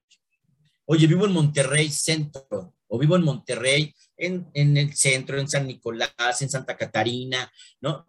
Oye, 0.86 1.06
vivo 1.06 1.26
en 1.26 1.32
Monterrey 1.32 1.90
Centro, 1.90 2.74
o 2.88 2.98
vivo 2.98 3.16
en 3.16 3.22
Monterrey, 3.22 3.94
en, 4.16 4.50
en 4.54 4.76
el 4.76 4.94
centro, 4.94 5.38
en 5.38 5.48
San 5.48 5.66
Nicolás, 5.66 6.40
en 6.40 6.50
Santa 6.50 6.76
Catarina, 6.76 7.50
¿no? 7.80 8.06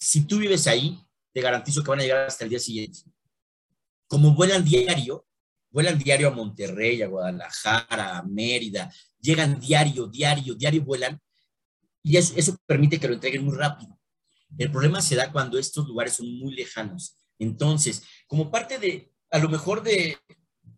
Si 0.00 0.26
tú 0.26 0.38
vives 0.38 0.66
ahí, 0.66 0.98
te 1.32 1.40
garantizo 1.40 1.82
que 1.82 1.90
van 1.90 2.00
a 2.00 2.02
llegar 2.02 2.26
hasta 2.26 2.44
el 2.44 2.50
día 2.50 2.58
siguiente 2.58 3.00
como 4.08 4.34
vuelan 4.34 4.64
diario, 4.64 5.26
vuelan 5.70 5.98
diario 5.98 6.28
a 6.28 6.32
Monterrey, 6.32 7.02
a 7.02 7.06
Guadalajara, 7.06 8.18
a 8.18 8.22
Mérida, 8.22 8.92
llegan 9.20 9.60
diario, 9.60 10.06
diario, 10.06 10.54
diario 10.54 10.82
vuelan, 10.82 11.20
y 12.02 12.16
eso, 12.16 12.56
permite 12.66 12.98
que 12.98 13.06
lo 13.06 13.14
entreguen 13.14 13.44
muy 13.44 13.54
rápido. 13.54 13.96
El 14.56 14.72
problema 14.72 15.02
se 15.02 15.14
da 15.14 15.30
cuando 15.30 15.58
estos 15.58 15.86
lugares 15.86 16.14
son 16.14 16.38
muy 16.38 16.54
lejanos. 16.54 17.18
Entonces, 17.38 18.02
como 18.26 18.50
parte 18.50 18.78
de, 18.78 19.12
a 19.30 19.38
lo 19.38 19.50
mejor 19.50 19.82
de, 19.82 20.16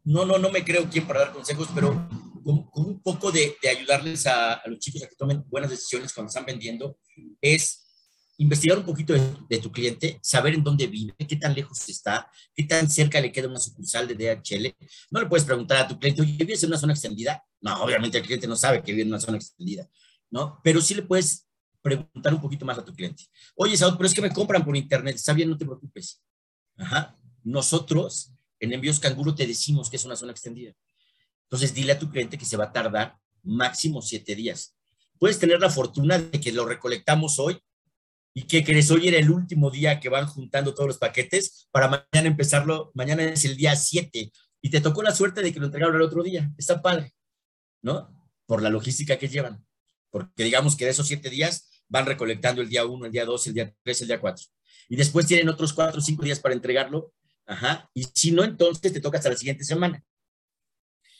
no, 0.03 0.25
no, 0.25 0.39
no 0.39 0.51
me 0.51 0.65
creo 0.65 0.91
quién 0.91 1.07
para 1.07 1.21
dar 1.21 1.33
consejos, 1.33 1.69
pero 1.73 2.09
con, 2.43 2.69
un 2.75 3.01
poco 3.01 3.31
de, 3.31 3.57
de 3.63 3.69
ayudarles 3.69 4.27
a, 4.27 4.55
a, 4.55 4.69
los 4.69 4.81
chicos 4.81 5.05
a 5.05 5.07
que 5.07 5.15
tomen 5.15 5.45
buenas 5.49 5.71
decisiones 5.71 6.13
cuando 6.13 6.29
están 6.29 6.47
vendiendo, 6.47 6.99
es 7.41 7.90
investigar 8.41 8.79
un 8.79 8.85
poquito 8.85 9.13
de, 9.13 9.59
tu 9.59 9.71
cliente, 9.71 10.19
saber 10.23 10.55
en 10.55 10.65
dónde 10.65 10.87
vive, 10.87 11.15
qué 11.29 11.37
tan 11.37 11.55
lejos 11.55 11.87
está, 11.91 12.31
qué 12.55 12.63
tan 12.65 12.91
cerca 12.91 13.21
le 13.21 13.31
queda 13.31 13.49
una 13.49 13.61
sucursal 13.61 14.09
de 14.09 14.15
DHL. 14.15 14.75
No 15.11 15.21
le 15.21 15.27
puedes 15.27 15.45
preguntar 15.45 15.77
a 15.77 15.87
tu 15.87 15.99
cliente, 15.99 16.23
oye, 16.23 16.33
¿vives 16.39 16.63
en 16.63 16.71
una 16.71 16.79
zona 16.79 16.95
extendida? 16.95 17.45
No, 17.61 17.83
obviamente 17.83 18.17
el 18.17 18.25
cliente 18.25 18.47
no 18.47 18.57
sabe 18.57 18.83
que 18.83 18.93
vive 18.93 19.03
en 19.03 19.09
una 19.09 19.21
zona 19.21 19.37
extendida, 19.37 19.87
¿no? 20.31 20.59
Pero 20.65 20.81
sí 20.81 20.95
le 20.95 21.03
puedes 21.03 21.47
preguntar 21.83 22.33
un 22.33 22.41
poquito 22.41 22.65
más 22.65 22.79
a 22.79 22.85
tu 22.85 22.95
cliente. 22.95 23.25
Oye, 23.57 23.77
Saúl, 23.77 23.99
pero 23.99 24.07
es 24.07 24.15
que 24.15 24.23
me 24.23 24.33
compran 24.33 24.65
por 24.65 24.75
internet. 24.75 25.17
Está 25.17 25.35
bien, 25.35 25.51
no 25.51 25.59
te 25.59 25.67
preocupes. 25.67 26.23
Ajá. 26.79 27.15
Nosotros, 27.45 28.33
en 28.59 28.73
Envíos 28.73 28.99
Canguro, 28.99 29.35
te 29.35 29.47
decimos 29.47 29.91
que 29.91 29.97
es 29.97 30.05
una 30.07 30.17
zona 30.17 30.33
extendida. 30.33 30.73
Entonces, 31.43 31.75
dile 31.75 31.93
a 31.93 31.99
tu 31.99 32.11
cliente 32.11 32.39
que 32.39 32.47
se 32.47 32.57
va 32.57 32.65
a 32.65 32.73
tardar 32.73 33.19
máximo 33.43 34.01
siete 34.01 34.35
días. 34.35 34.75
Puedes 35.19 35.39
tener 35.39 35.61
la 35.61 35.69
fortuna 35.69 36.19
de 36.19 36.41
que 36.41 36.53
lo 36.53 36.65
recolectamos 36.65 37.39
hoy 37.39 37.61
¿Y 38.33 38.43
qué 38.45 38.65
crees? 38.65 38.91
Hoy 38.91 39.09
era 39.09 39.19
el 39.19 39.31
último 39.31 39.71
día 39.71 39.99
que 39.99 40.09
van 40.09 40.27
juntando 40.27 40.73
todos 40.73 40.87
los 40.87 40.99
paquetes 40.99 41.69
para 41.73 41.89
mañana 41.89 42.29
empezarlo. 42.29 42.93
Mañana 42.95 43.25
es 43.25 43.45
el 43.45 43.57
día 43.57 43.75
7 43.75 44.31
y 44.63 44.71
te 44.71 44.81
tocó 44.81 45.03
la 45.03 45.15
suerte 45.15 45.43
de 45.43 45.53
que 45.53 45.59
lo 45.59 45.67
entregaron 45.67 45.97
el 45.97 46.03
otro 46.03 46.23
día. 46.23 46.51
Está 46.57 46.81
padre, 46.81 47.13
¿no? 47.83 48.15
Por 48.47 48.63
la 48.63 48.71
logística 48.71 49.19
que 49.19 49.29
llevan. 49.29 49.65
Porque 50.11 50.45
digamos 50.45 50.77
que 50.77 50.85
de 50.85 50.93
esos 50.93 51.09
siete 51.09 51.29
días 51.29 51.83
van 51.89 52.07
recolectando 52.07 52.63
el 52.63 52.69
día 52.69 52.87
1, 52.87 53.07
el 53.07 53.13
día 53.13 53.25
2, 53.25 53.47
el 53.49 53.55
día 53.55 53.75
3, 53.83 54.03
el 54.03 54.09
día 54.09 54.21
4. 54.21 54.47
Y 54.89 54.97
después 54.97 55.27
tienen 55.27 55.49
otros 55.49 55.73
4 55.73 55.99
o 55.99 56.03
5 56.03 56.23
días 56.23 56.39
para 56.39 56.55
entregarlo. 56.55 57.13
Ajá. 57.47 57.91
Y 57.95 58.05
si 58.15 58.31
no, 58.31 58.45
entonces 58.45 58.93
te 58.93 59.01
toca 59.01 59.19
hasta 59.19 59.31
la 59.31 59.37
siguiente 59.37 59.65
semana. 59.65 60.05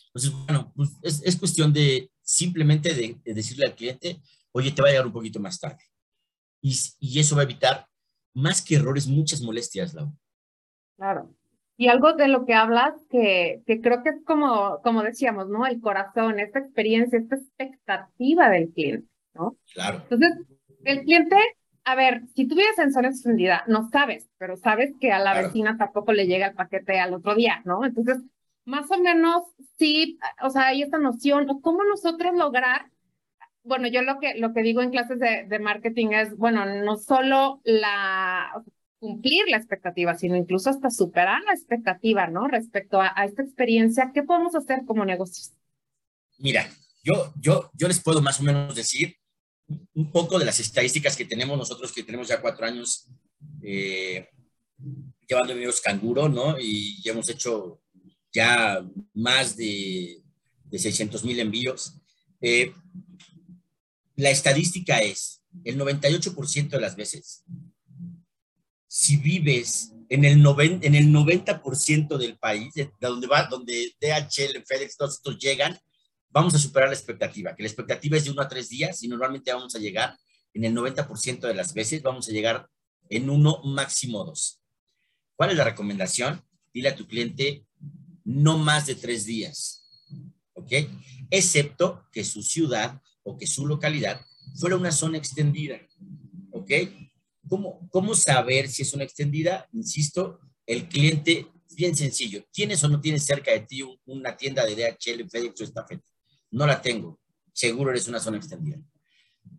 Entonces, 0.07 0.31
bueno, 0.47 0.73
pues 0.77 0.91
es, 1.03 1.23
es 1.25 1.37
cuestión 1.37 1.73
de 1.73 2.11
simplemente 2.23 2.95
de 2.95 3.19
decirle 3.25 3.67
al 3.67 3.75
cliente, 3.75 4.21
oye, 4.53 4.71
te 4.71 4.83
va 4.83 4.89
a 4.89 4.91
llegar 4.93 5.07
un 5.07 5.13
poquito 5.13 5.41
más 5.41 5.59
tarde 5.59 5.90
y, 6.61 7.19
eso 7.19 7.37
va 7.37 7.43
a 7.43 7.45
evitar, 7.45 7.87
más 8.35 8.63
que 8.63 8.77
errores, 8.77 9.07
muchas 9.07 9.41
molestias, 9.41 9.95
Lau. 9.95 10.13
Claro. 10.97 11.35
Y 11.77 11.89
algo 11.89 12.13
de 12.13 12.29
lo 12.29 12.45
que 12.45 12.55
hablas 12.55 12.95
que, 13.11 13.63
que 13.67 13.81
creo 13.81 14.03
que 14.03 14.11
es 14.11 14.25
como, 14.27 14.81
como 14.83 15.03
decíamos, 15.03 15.49
¿no? 15.49 15.67
El 15.67 15.81
corazón, 15.81 16.39
esta 16.39 16.59
experiencia, 16.59 17.19
esta 17.19 17.37
expectativa 17.37 18.51
del 18.51 18.71
cliente, 18.71 19.09
¿no? 19.35 19.57
Claro. 19.73 20.03
Entonces, 20.03 20.47
el 20.85 21.05
cliente, 21.05 21.37
a 21.85 21.95
ver, 21.95 22.23
si 22.35 22.47
tú 22.47 22.55
vives 22.55 22.79
en 22.79 22.93
zona 22.93 23.09
extendida, 23.09 23.65
no 23.67 23.89
sabes, 23.91 24.29
pero 24.37 24.57
sabes 24.57 24.93
que 25.01 25.11
a 25.13 25.19
la 25.19 25.41
vecina 25.41 25.79
tampoco 25.79 26.13
le 26.13 26.27
llega 26.27 26.49
el 26.49 26.55
paquete 26.55 27.01
al 27.01 27.15
otro 27.15 27.35
día, 27.35 27.63
¿no? 27.65 27.85
Entonces, 27.85 28.19
más 28.67 28.91
o 28.91 28.99
menos, 28.99 29.45
sí, 29.79 30.19
o 30.43 30.51
sea, 30.51 30.69
hay 30.69 30.83
esta 30.83 30.99
noción, 30.99 31.61
¿cómo 31.63 31.83
nosotros 31.85 32.35
lograr 32.35 32.91
bueno, 33.71 33.87
yo 33.87 34.03
lo 34.03 34.19
que, 34.19 34.35
lo 34.35 34.53
que 34.53 34.63
digo 34.63 34.83
en 34.83 34.91
clases 34.91 35.21
de, 35.21 35.47
de 35.49 35.59
marketing 35.61 36.09
es, 36.09 36.37
bueno, 36.37 36.67
no 36.67 36.97
solo 36.97 37.61
la 37.63 38.51
cumplir 38.99 39.45
la 39.49 39.59
expectativa, 39.59 40.17
sino 40.17 40.35
incluso 40.35 40.71
hasta 40.71 40.91
superar 40.91 41.41
la 41.45 41.53
expectativa, 41.53 42.27
¿no? 42.27 42.49
Respecto 42.49 43.01
a, 43.01 43.13
a, 43.15 43.25
esta 43.25 43.43
experiencia, 43.43 44.11
¿qué 44.13 44.25
podemos 44.25 44.57
hacer 44.57 44.81
como 44.85 45.05
negocios? 45.05 45.53
Mira, 46.39 46.69
yo, 47.05 47.33
yo, 47.41 47.71
yo 47.75 47.87
les 47.87 48.03
puedo 48.03 48.21
más 48.21 48.41
o 48.41 48.43
menos 48.43 48.75
decir 48.75 49.15
un 49.95 50.11
poco 50.11 50.41
de 50.41 50.47
las 50.47 50.59
estadísticas 50.59 51.17
que 51.17 51.25
tenemos 51.25 51.57
nosotros, 51.57 51.93
que 51.93 52.03
tenemos 52.03 52.27
ya 52.27 52.41
cuatro 52.41 52.67
años 52.67 53.07
eh, 53.63 54.27
llevando 55.29 55.53
envíos 55.53 55.81
canguro, 55.81 56.29
¿no? 56.29 56.59
Y 56.59 57.01
hemos 57.09 57.29
hecho 57.29 57.81
ya 58.33 58.85
más 59.15 59.57
de, 59.57 60.25
de 60.65 60.79
600 60.81 61.25
mil 61.25 61.39
envíos. 61.39 61.95
Eh, 62.41 62.75
la 64.21 64.31
estadística 64.31 65.01
es, 65.01 65.43
el 65.65 65.79
98% 65.79 66.69
de 66.69 66.81
las 66.81 66.97
veces, 66.97 67.45
si 68.87 69.17
vives 69.17 69.93
en 70.09 70.25
el, 70.25 70.45
en 70.83 70.95
el 70.95 71.13
90% 71.13 72.19
del 72.19 72.39
país, 72.39 72.75
de 72.75 72.91
donde 73.01 73.27
va, 73.27 73.47
donde 73.47 73.95
DHL, 74.01 74.65
FedEx, 74.67 74.97
todos 74.97 75.15
estos 75.15 75.39
llegan, 75.39 75.79
vamos 76.31 76.55
a 76.55 76.59
superar 76.59 76.89
la 76.89 76.95
expectativa, 76.95 77.55
que 77.55 77.63
la 77.63 77.69
expectativa 77.69 78.17
es 78.17 78.25
de 78.25 78.31
uno 78.31 78.43
a 78.43 78.49
tres 78.49 78.69
días 78.69 79.03
y 79.03 79.09
normalmente 79.09 79.53
vamos 79.53 79.75
a 79.75 79.79
llegar 79.79 80.17
en 80.55 80.65
el 80.65 80.75
90% 80.75 81.41
de 81.41 81.55
las 81.55 81.75
veces, 81.75 82.03
vamos 82.03 82.29
a 82.29 82.33
llegar 82.33 82.69
en 83.09 83.31
uno, 83.31 83.61
máximo 83.65 84.25
dos. 84.25 84.61
¿Cuál 85.37 85.51
es 85.51 85.57
la 85.57 85.65
recomendación? 85.65 86.43
Dile 86.73 86.91
a 86.91 86.97
tu 86.97 87.07
cliente 87.07 87.65
no 88.25 88.59
más 88.59 88.87
de 88.87 88.95
tres 88.95 89.25
días, 89.25 89.89
¿ok? 90.55 90.73
Excepto 91.31 92.05
que 92.13 92.25
su 92.25 92.43
ciudad 92.43 93.01
o 93.23 93.37
que 93.37 93.47
su 93.47 93.67
localidad 93.67 94.21
fuera 94.57 94.77
una 94.77 94.93
zona 94.93 95.19
extendida. 95.19 95.81
¿Ok? 96.53 96.71
¿Cómo, 97.49 97.89
¿Cómo 97.91 98.15
saber 98.15 98.69
si 98.69 98.83
es 98.83 98.93
una 98.95 99.05
extendida? 99.05 99.69
Insisto, 99.73 100.41
el 100.67 100.89
cliente, 100.89 101.49
bien 101.75 101.97
sencillo, 101.97 102.45
¿tienes 102.53 102.83
o 102.85 102.89
no 102.89 103.01
tienes 103.01 103.25
cerca 103.25 103.51
de 103.51 103.61
ti 103.61 103.83
una 104.07 104.37
tienda 104.37 104.65
de 104.65 104.77
DHL, 104.77 105.29
FedEx 105.29 105.61
o 105.61 105.65
Estafeta? 105.65 106.05
No 106.51 106.67
la 106.67 106.81
tengo. 106.81 107.21
Seguro 107.53 107.91
eres 107.91 108.09
una 108.09 108.21
zona 108.21 108.37
extendida. 108.37 108.81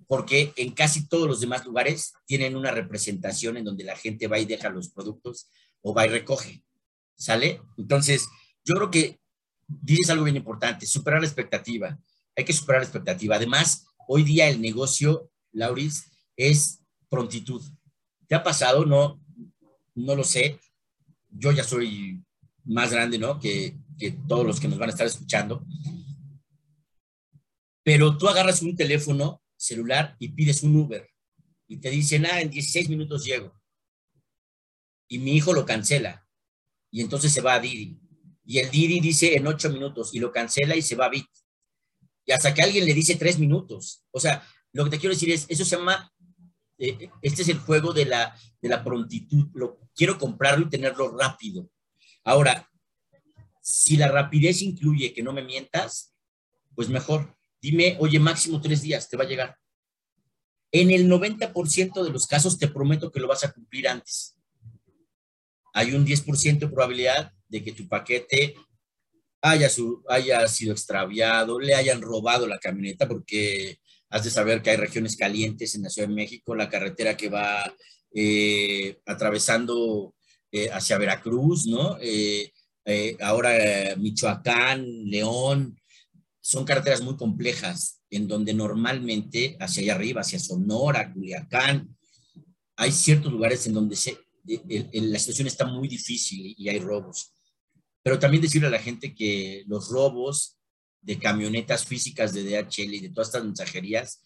Porque 0.07 0.53
en 0.55 0.71
casi 0.71 1.07
todos 1.07 1.27
los 1.27 1.41
demás 1.41 1.65
lugares 1.65 2.13
tienen 2.25 2.55
una 2.55 2.71
representación 2.71 3.57
en 3.57 3.65
donde 3.65 3.83
la 3.83 3.95
gente 3.95 4.27
va 4.27 4.39
y 4.39 4.45
deja 4.45 4.69
los 4.69 4.89
productos 4.89 5.49
o 5.81 5.93
va 5.93 6.05
y 6.05 6.09
recoge. 6.09 6.63
¿Sale? 7.15 7.61
Entonces, 7.77 8.27
yo 8.63 8.75
creo 8.75 8.91
que 8.91 9.19
dices 9.67 10.09
algo 10.09 10.23
bien 10.23 10.35
importante, 10.35 10.85
superar 10.85 11.21
la 11.21 11.27
expectativa. 11.27 11.99
Hay 12.35 12.45
que 12.45 12.53
superar 12.53 12.81
la 12.81 12.85
expectativa. 12.85 13.35
Además, 13.35 13.85
hoy 14.07 14.23
día 14.23 14.47
el 14.49 14.61
negocio, 14.61 15.29
Lauris, 15.51 16.11
es 16.35 16.83
prontitud. 17.09 17.61
¿Te 18.27 18.35
ha 18.35 18.43
pasado? 18.43 18.85
No, 18.85 19.21
no 19.95 20.15
lo 20.15 20.23
sé. 20.23 20.59
Yo 21.29 21.51
ya 21.51 21.63
soy 21.63 22.23
más 22.65 22.91
grande, 22.91 23.17
¿no? 23.17 23.39
Que, 23.39 23.77
todos 24.27 24.45
los 24.45 24.59
que 24.59 24.67
nos 24.67 24.79
van 24.79 24.89
a 24.89 24.93
estar 24.93 25.05
escuchando. 25.05 25.63
Pero 27.83 28.17
tú 28.17 28.27
agarras 28.27 28.61
un 28.63 28.75
teléfono 28.75 29.43
celular 29.55 30.15
y 30.17 30.29
pides 30.29 30.63
un 30.63 30.75
Uber 30.75 31.07
y 31.67 31.77
te 31.77 31.91
dicen, 31.91 32.25
ah, 32.25 32.41
en 32.41 32.49
16 32.49 32.89
minutos 32.89 33.23
llego. 33.23 33.53
Y 35.07 35.19
mi 35.19 35.33
hijo 35.33 35.53
lo 35.53 35.65
cancela 35.65 36.27
y 36.91 37.01
entonces 37.01 37.31
se 37.31 37.41
va 37.41 37.53
a 37.53 37.59
Didi. 37.59 37.99
Y 38.43 38.59
el 38.59 38.69
Didi 38.69 38.99
dice 38.99 39.35
en 39.35 39.47
8 39.47 39.69
minutos 39.69 40.13
y 40.13 40.19
lo 40.19 40.31
cancela 40.31 40.75
y 40.75 40.81
se 40.81 40.95
va 40.95 41.05
a 41.05 41.09
Bit. 41.09 41.27
Y 42.25 42.31
hasta 42.31 42.53
que 42.53 42.61
alguien 42.61 42.85
le 42.85 42.93
dice 42.93 43.15
3 43.15 43.39
minutos. 43.39 44.03
O 44.11 44.19
sea, 44.19 44.45
lo 44.73 44.83
que 44.85 44.91
te 44.91 44.99
quiero 44.99 45.13
decir 45.13 45.31
es, 45.31 45.45
eso 45.49 45.65
se 45.65 45.75
llama, 45.75 46.11
eh, 46.77 47.09
este 47.21 47.41
es 47.41 47.49
el 47.49 47.57
juego 47.59 47.93
de 47.93 48.05
la, 48.05 48.35
de 48.61 48.69
la 48.69 48.83
prontitud. 48.83 49.47
Lo, 49.53 49.79
quiero 49.95 50.17
comprarlo 50.17 50.65
y 50.65 50.69
tenerlo 50.69 51.17
rápido. 51.17 51.69
Ahora, 52.23 52.69
si 53.61 53.97
la 53.97 54.07
rapidez 54.07 54.61
incluye 54.61 55.13
que 55.13 55.23
no 55.23 55.33
me 55.33 55.43
mientas, 55.43 56.13
pues 56.75 56.89
mejor. 56.89 57.35
Dime, 57.61 57.95
oye, 57.99 58.19
máximo 58.19 58.59
tres 58.59 58.81
días, 58.81 59.07
te 59.07 59.17
va 59.17 59.23
a 59.23 59.27
llegar. 59.27 59.57
En 60.71 60.89
el 60.89 61.07
90% 61.09 62.03
de 62.03 62.09
los 62.09 62.25
casos 62.25 62.57
te 62.57 62.67
prometo 62.67 63.11
que 63.11 63.19
lo 63.19 63.27
vas 63.27 63.43
a 63.43 63.51
cumplir 63.51 63.87
antes. 63.87 64.37
Hay 65.73 65.93
un 65.93 66.05
10% 66.05 66.59
de 66.59 66.67
probabilidad 66.67 67.31
de 67.47 67.63
que 67.63 67.73
tu 67.73 67.87
paquete 67.87 68.55
haya, 69.41 69.69
haya 70.09 70.47
sido 70.47 70.73
extraviado, 70.73 71.59
le 71.59 71.75
hayan 71.75 72.01
robado 72.01 72.47
la 72.47 72.59
camioneta, 72.59 73.07
porque 73.07 73.79
has 74.09 74.23
de 74.23 74.29
saber 74.29 74.61
que 74.61 74.71
hay 74.71 74.77
regiones 74.77 75.15
calientes 75.15 75.75
en 75.75 75.83
la 75.83 75.89
Ciudad 75.89 76.07
de 76.07 76.15
México, 76.15 76.55
la 76.55 76.69
carretera 76.69 77.17
que 77.17 77.29
va 77.29 77.73
eh, 78.13 78.99
atravesando 79.05 80.13
eh, 80.51 80.69
hacia 80.69 80.97
Veracruz, 80.97 81.65
¿no? 81.65 81.97
Eh, 82.01 82.51
ahora 83.21 83.95
Michoacán, 83.97 84.85
León, 85.05 85.79
son 86.41 86.65
carreteras 86.65 87.01
muy 87.01 87.15
complejas, 87.15 88.01
en 88.09 88.27
donde 88.27 88.53
normalmente 88.53 89.55
hacia 89.59 89.83
allá 89.83 89.95
arriba, 89.95 90.21
hacia 90.21 90.39
Sonora, 90.39 91.13
Culiacán, 91.13 91.95
hay 92.75 92.91
ciertos 92.91 93.31
lugares 93.31 93.65
en 93.67 93.73
donde 93.73 93.95
se, 93.95 94.17
la 94.43 95.19
situación 95.19 95.47
está 95.47 95.65
muy 95.65 95.87
difícil 95.87 96.53
y 96.57 96.67
hay 96.67 96.79
robos. 96.79 97.31
Pero 98.03 98.19
también 98.19 98.41
decirle 98.41 98.67
a 98.67 98.71
la 98.71 98.79
gente 98.79 99.13
que 99.13 99.63
los 99.67 99.89
robos 99.89 100.57
de 101.01 101.19
camionetas 101.19 101.85
físicas 101.85 102.33
de 102.33 102.43
DHL 102.43 102.93
y 102.93 102.99
de 102.99 103.09
todas 103.09 103.29
estas 103.29 103.43
mensajerías 103.43 104.23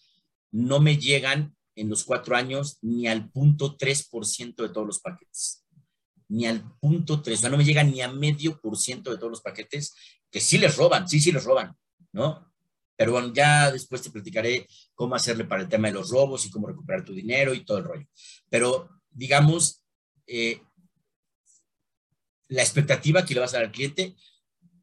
no 0.50 0.80
me 0.80 0.96
llegan 0.96 1.54
en 1.74 1.88
los 1.88 2.04
cuatro 2.04 2.36
años 2.36 2.78
ni 2.82 3.06
al 3.06 3.30
punto 3.30 3.76
3% 3.76 4.62
de 4.62 4.68
todos 4.70 4.86
los 4.86 5.00
paquetes. 5.00 5.64
Ni 6.28 6.46
al 6.46 6.76
punto 6.80 7.22
3, 7.22 7.38
o 7.38 7.40
sea, 7.40 7.50
no 7.50 7.56
me 7.56 7.64
llegan 7.64 7.90
ni 7.90 8.00
a 8.00 8.10
medio 8.10 8.60
por 8.60 8.76
ciento 8.76 9.10
de 9.10 9.18
todos 9.18 9.30
los 9.30 9.42
paquetes 9.42 9.94
que 10.30 10.40
sí 10.40 10.58
les 10.58 10.76
roban, 10.76 11.08
sí, 11.08 11.20
sí 11.20 11.30
les 11.30 11.44
roban, 11.44 11.74
¿no? 12.12 12.52
Pero 12.96 13.12
bueno, 13.12 13.32
ya 13.32 13.70
después 13.70 14.02
te 14.02 14.10
platicaré 14.10 14.66
cómo 14.94 15.14
hacerle 15.14 15.44
para 15.44 15.62
el 15.62 15.68
tema 15.68 15.88
de 15.88 15.94
los 15.94 16.10
robos 16.10 16.46
y 16.46 16.50
cómo 16.50 16.66
recuperar 16.66 17.04
tu 17.04 17.12
dinero 17.12 17.54
y 17.54 17.64
todo 17.64 17.78
el 17.78 17.84
rollo. 17.84 18.06
Pero 18.48 18.88
digamos, 19.10 19.82
eh, 20.26 20.62
la 22.48 22.62
expectativa 22.62 23.24
que 23.24 23.34
le 23.34 23.40
vas 23.40 23.54
a 23.54 23.58
dar 23.58 23.66
al 23.66 23.72
cliente 23.72 24.14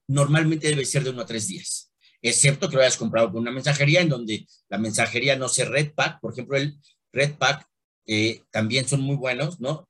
normalmente 0.07 0.67
debe 0.67 0.85
ser 0.85 1.03
de 1.03 1.11
uno 1.11 1.21
a 1.21 1.25
tres 1.25 1.47
días, 1.47 1.93
excepto 2.21 2.69
que 2.69 2.75
lo 2.75 2.81
hayas 2.81 2.97
comprado 2.97 3.31
con 3.31 3.41
una 3.41 3.51
mensajería 3.51 4.01
en 4.01 4.09
donde 4.09 4.45
la 4.69 4.77
mensajería 4.77 5.35
no 5.35 5.47
se 5.49 5.65
Red 5.65 5.93
Pack, 5.93 6.19
por 6.19 6.33
ejemplo, 6.33 6.57
el 6.57 6.77
Red 7.11 7.35
Pack 7.35 7.67
eh, 8.05 8.43
también 8.51 8.87
son 8.87 9.01
muy 9.01 9.15
buenos, 9.15 9.59
¿no? 9.59 9.87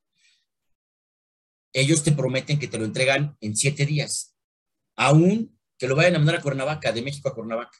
Ellos 1.73 2.03
te 2.03 2.11
prometen 2.11 2.59
que 2.59 2.67
te 2.67 2.77
lo 2.77 2.85
entregan 2.85 3.35
en 3.41 3.55
siete 3.55 3.85
días, 3.85 4.35
aún 4.95 5.57
que 5.77 5.87
lo 5.87 5.95
vayan 5.95 6.15
a 6.15 6.19
mandar 6.19 6.35
a 6.35 6.41
Cuernavaca, 6.41 6.91
de 6.91 7.01
México 7.01 7.29
a 7.29 7.33
Cuernavaca. 7.33 7.77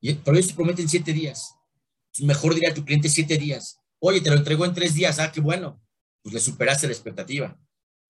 Pero 0.00 0.36
ellos 0.36 0.48
te 0.48 0.54
prometen 0.54 0.88
siete 0.88 1.12
días. 1.12 1.54
Mejor 2.20 2.54
dirá 2.54 2.70
a 2.70 2.74
tu 2.74 2.84
cliente 2.84 3.08
siete 3.08 3.36
días. 3.36 3.80
Oye, 3.98 4.20
te 4.20 4.30
lo 4.30 4.36
entregó 4.36 4.64
en 4.64 4.74
tres 4.74 4.94
días, 4.94 5.18
ah, 5.18 5.32
qué 5.32 5.40
bueno. 5.40 5.82
Pues 6.22 6.34
le 6.34 6.40
superaste 6.40 6.86
la 6.86 6.92
expectativa, 6.92 7.58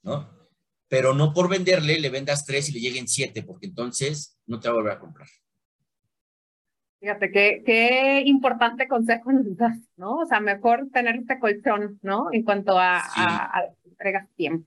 ¿no? 0.03 0.44
Pero 0.89 1.15
no 1.15 1.33
por 1.33 1.49
venderle 1.49 1.99
le 1.99 2.11
vendas 2.11 2.45
tres 2.45 2.69
y 2.69 2.73
le 2.73 2.81
lleguen 2.81 3.09
siete, 3.09 3.43
porque 3.43 3.67
entonces 3.67 4.39
no 4.47 4.61
te 4.61 4.69
va 4.69 4.75
a 4.75 4.77
volver 4.77 4.93
a 4.93 4.99
comprar. 5.01 5.29
Fíjate, 7.01 7.31
qué, 7.31 7.63
qué 7.67 8.23
importante 8.25 8.89
consejo 8.89 9.31
nos 9.31 9.57
das, 9.57 9.79
¿no? 9.97 10.21
O 10.21 10.27
sea, 10.27 10.41
mejor 10.41 10.89
tener 10.91 11.17
este 11.17 11.39
colchón, 11.39 11.99
¿no? 12.01 12.29
En 12.33 12.45
cuanto 12.45 12.79
a, 12.79 12.99
a, 12.99 13.65
entregas 13.85 14.27
tiempo. 14.37 14.67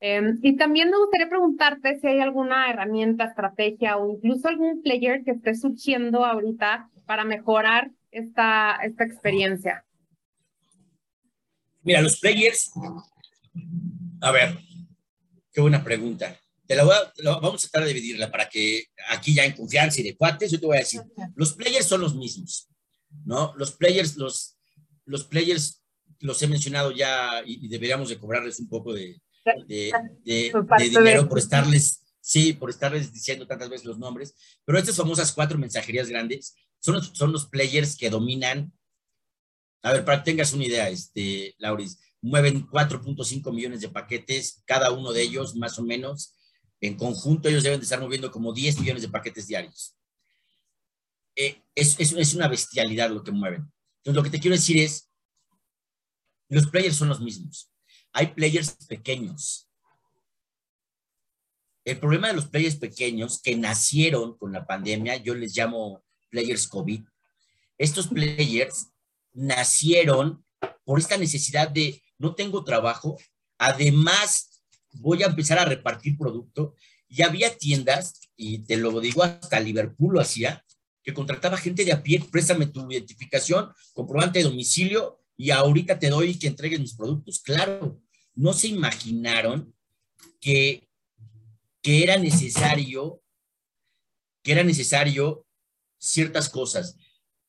Em, 0.00 0.38
y 0.42 0.56
también 0.56 0.90
me 0.90 0.98
gustaría 0.98 1.28
preguntarte 1.28 1.98
si 1.98 2.06
hay 2.08 2.20
alguna 2.20 2.68
herramienta, 2.68 3.24
estrategia 3.24 3.96
o 3.96 4.12
incluso 4.12 4.48
algún 4.48 4.82
player 4.82 5.24
que 5.24 5.30
esté 5.30 5.54
surgiendo 5.54 6.26
ahorita 6.26 6.90
para 7.06 7.24
mejorar 7.24 7.90
esta, 8.10 8.76
esta 8.82 9.04
experiencia. 9.04 9.84
Mira, 11.82 12.02
los 12.02 12.20
players, 12.20 12.70
a 14.20 14.30
ver, 14.30 14.58
qué 15.56 15.62
buena 15.62 15.82
pregunta. 15.82 16.38
Te 16.66 16.76
la, 16.76 16.84
voy 16.84 16.94
a, 16.94 17.38
vamos 17.40 17.64
a 17.64 17.68
tratar 17.70 17.88
de 17.88 17.94
dividirla 17.94 18.30
para 18.30 18.46
que 18.46 18.88
aquí 19.08 19.32
ya 19.32 19.42
en 19.46 19.56
confianza 19.56 20.02
y 20.02 20.04
de 20.04 20.14
cuates, 20.14 20.50
yo 20.50 20.60
te 20.60 20.66
voy 20.66 20.76
a 20.76 20.80
decir, 20.80 21.00
los 21.34 21.54
players 21.54 21.86
son 21.86 22.02
los 22.02 22.14
mismos, 22.14 22.68
¿no? 23.24 23.54
Los 23.56 23.72
players, 23.72 24.18
los, 24.18 24.58
los 25.06 25.24
players 25.24 25.82
los 26.20 26.42
he 26.42 26.46
mencionado 26.46 26.90
ya 26.92 27.42
y 27.46 27.68
deberíamos 27.68 28.10
de 28.10 28.18
cobrarles 28.18 28.60
un 28.60 28.68
poco 28.68 28.92
de, 28.92 29.18
de, 29.66 29.92
dinero 30.90 31.26
por 31.26 31.38
estarles, 31.38 32.04
sí, 32.20 32.52
por 32.52 32.68
estarles 32.68 33.10
diciendo 33.10 33.46
tantas 33.46 33.70
veces 33.70 33.86
los 33.86 33.98
nombres, 33.98 34.34
pero 34.66 34.78
estas 34.78 34.96
famosas 34.96 35.32
cuatro 35.32 35.56
mensajerías 35.56 36.10
grandes 36.10 36.54
son 36.80 36.96
los, 36.96 37.12
son 37.14 37.32
los 37.32 37.46
players 37.46 37.96
que 37.96 38.10
dominan. 38.10 38.74
A 39.80 39.92
ver, 39.92 40.04
para 40.04 40.18
que 40.18 40.32
tengas 40.32 40.52
una 40.52 40.66
idea, 40.66 40.90
este, 40.90 41.54
Lauris, 41.58 41.98
mueven 42.22 42.66
4.5 42.66 43.52
millones 43.52 43.80
de 43.80 43.88
paquetes, 43.88 44.62
cada 44.64 44.90
uno 44.90 45.12
de 45.12 45.22
ellos 45.22 45.54
más 45.56 45.78
o 45.78 45.82
menos. 45.82 46.34
En 46.80 46.96
conjunto, 46.96 47.48
ellos 47.48 47.62
deben 47.62 47.80
de 47.80 47.84
estar 47.84 48.00
moviendo 48.00 48.30
como 48.30 48.52
10 48.52 48.80
millones 48.80 49.02
de 49.02 49.08
paquetes 49.08 49.46
diarios. 49.46 49.96
Eh, 51.34 51.62
es, 51.74 51.98
es, 51.98 52.12
es 52.12 52.34
una 52.34 52.48
bestialidad 52.48 53.10
lo 53.10 53.22
que 53.22 53.32
mueven. 53.32 53.70
Entonces, 53.98 54.16
lo 54.16 54.22
que 54.22 54.30
te 54.30 54.40
quiero 54.40 54.56
decir 54.56 54.78
es, 54.78 55.10
los 56.48 56.66
players 56.68 56.96
son 56.96 57.08
los 57.08 57.20
mismos 57.20 57.70
hay 58.16 58.28
players 58.28 58.74
pequeños. 58.86 59.68
El 61.84 62.00
problema 62.00 62.28
de 62.28 62.32
los 62.32 62.46
players 62.46 62.76
pequeños 62.76 63.42
que 63.42 63.54
nacieron 63.56 64.38
con 64.38 64.52
la 64.52 64.66
pandemia, 64.66 65.16
yo 65.16 65.34
les 65.34 65.54
llamo 65.54 66.02
players 66.30 66.66
COVID, 66.66 67.02
estos 67.76 68.08
players 68.08 68.88
nacieron 69.34 70.42
por 70.86 70.98
esta 70.98 71.18
necesidad 71.18 71.68
de 71.68 72.02
no 72.18 72.34
tengo 72.34 72.64
trabajo, 72.64 73.18
además 73.58 74.62
voy 74.94 75.22
a 75.22 75.26
empezar 75.26 75.58
a 75.58 75.64
repartir 75.64 76.16
producto 76.16 76.74
y 77.08 77.22
había 77.22 77.56
tiendas, 77.56 78.20
y 78.36 78.58
te 78.60 78.76
lo 78.76 79.00
digo, 79.00 79.22
hasta 79.22 79.60
Liverpool 79.60 80.14
lo 80.14 80.20
hacía, 80.20 80.64
que 81.02 81.14
contrataba 81.14 81.56
gente 81.56 81.84
de 81.84 81.92
a 81.92 82.02
pie, 82.02 82.20
préstame 82.30 82.66
tu 82.66 82.90
identificación, 82.90 83.70
comprobante 83.92 84.40
de 84.40 84.44
domicilio 84.44 85.20
y 85.36 85.50
ahorita 85.50 85.98
te 85.98 86.10
doy 86.10 86.36
que 86.38 86.48
entregues 86.48 86.80
mis 86.80 86.94
productos. 86.94 87.40
Claro, 87.40 88.02
no 88.34 88.52
se 88.52 88.68
imaginaron 88.68 89.72
que, 90.40 90.88
que 91.80 92.02
era 92.02 92.16
necesario, 92.16 93.22
que 94.42 94.52
era 94.52 94.64
necesario 94.64 95.46
ciertas 95.98 96.48
cosas, 96.48 96.96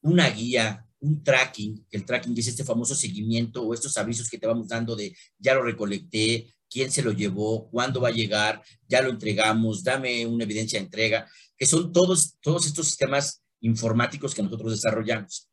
una 0.01 0.29
guía, 0.29 0.86
un 0.99 1.23
tracking, 1.23 1.85
el 1.91 2.05
tracking 2.05 2.37
es 2.37 2.47
este 2.47 2.63
famoso 2.63 2.95
seguimiento 2.95 3.63
o 3.63 3.73
estos 3.73 3.97
avisos 3.97 4.29
que 4.29 4.37
te 4.37 4.47
vamos 4.47 4.67
dando 4.67 4.95
de 4.95 5.15
ya 5.37 5.53
lo 5.53 5.63
recolecté, 5.63 6.53
quién 6.69 6.91
se 6.91 7.01
lo 7.01 7.11
llevó, 7.11 7.69
cuándo 7.69 8.01
va 8.01 8.09
a 8.09 8.13
llegar, 8.13 8.61
ya 8.87 9.01
lo 9.01 9.09
entregamos, 9.09 9.83
dame 9.83 10.25
una 10.25 10.43
evidencia 10.43 10.79
de 10.79 10.85
entrega, 10.85 11.29
que 11.55 11.65
son 11.65 11.91
todos, 11.91 12.37
todos 12.41 12.65
estos 12.65 12.87
sistemas 12.87 13.43
informáticos 13.61 14.33
que 14.33 14.43
nosotros 14.43 14.71
desarrollamos. 14.71 15.49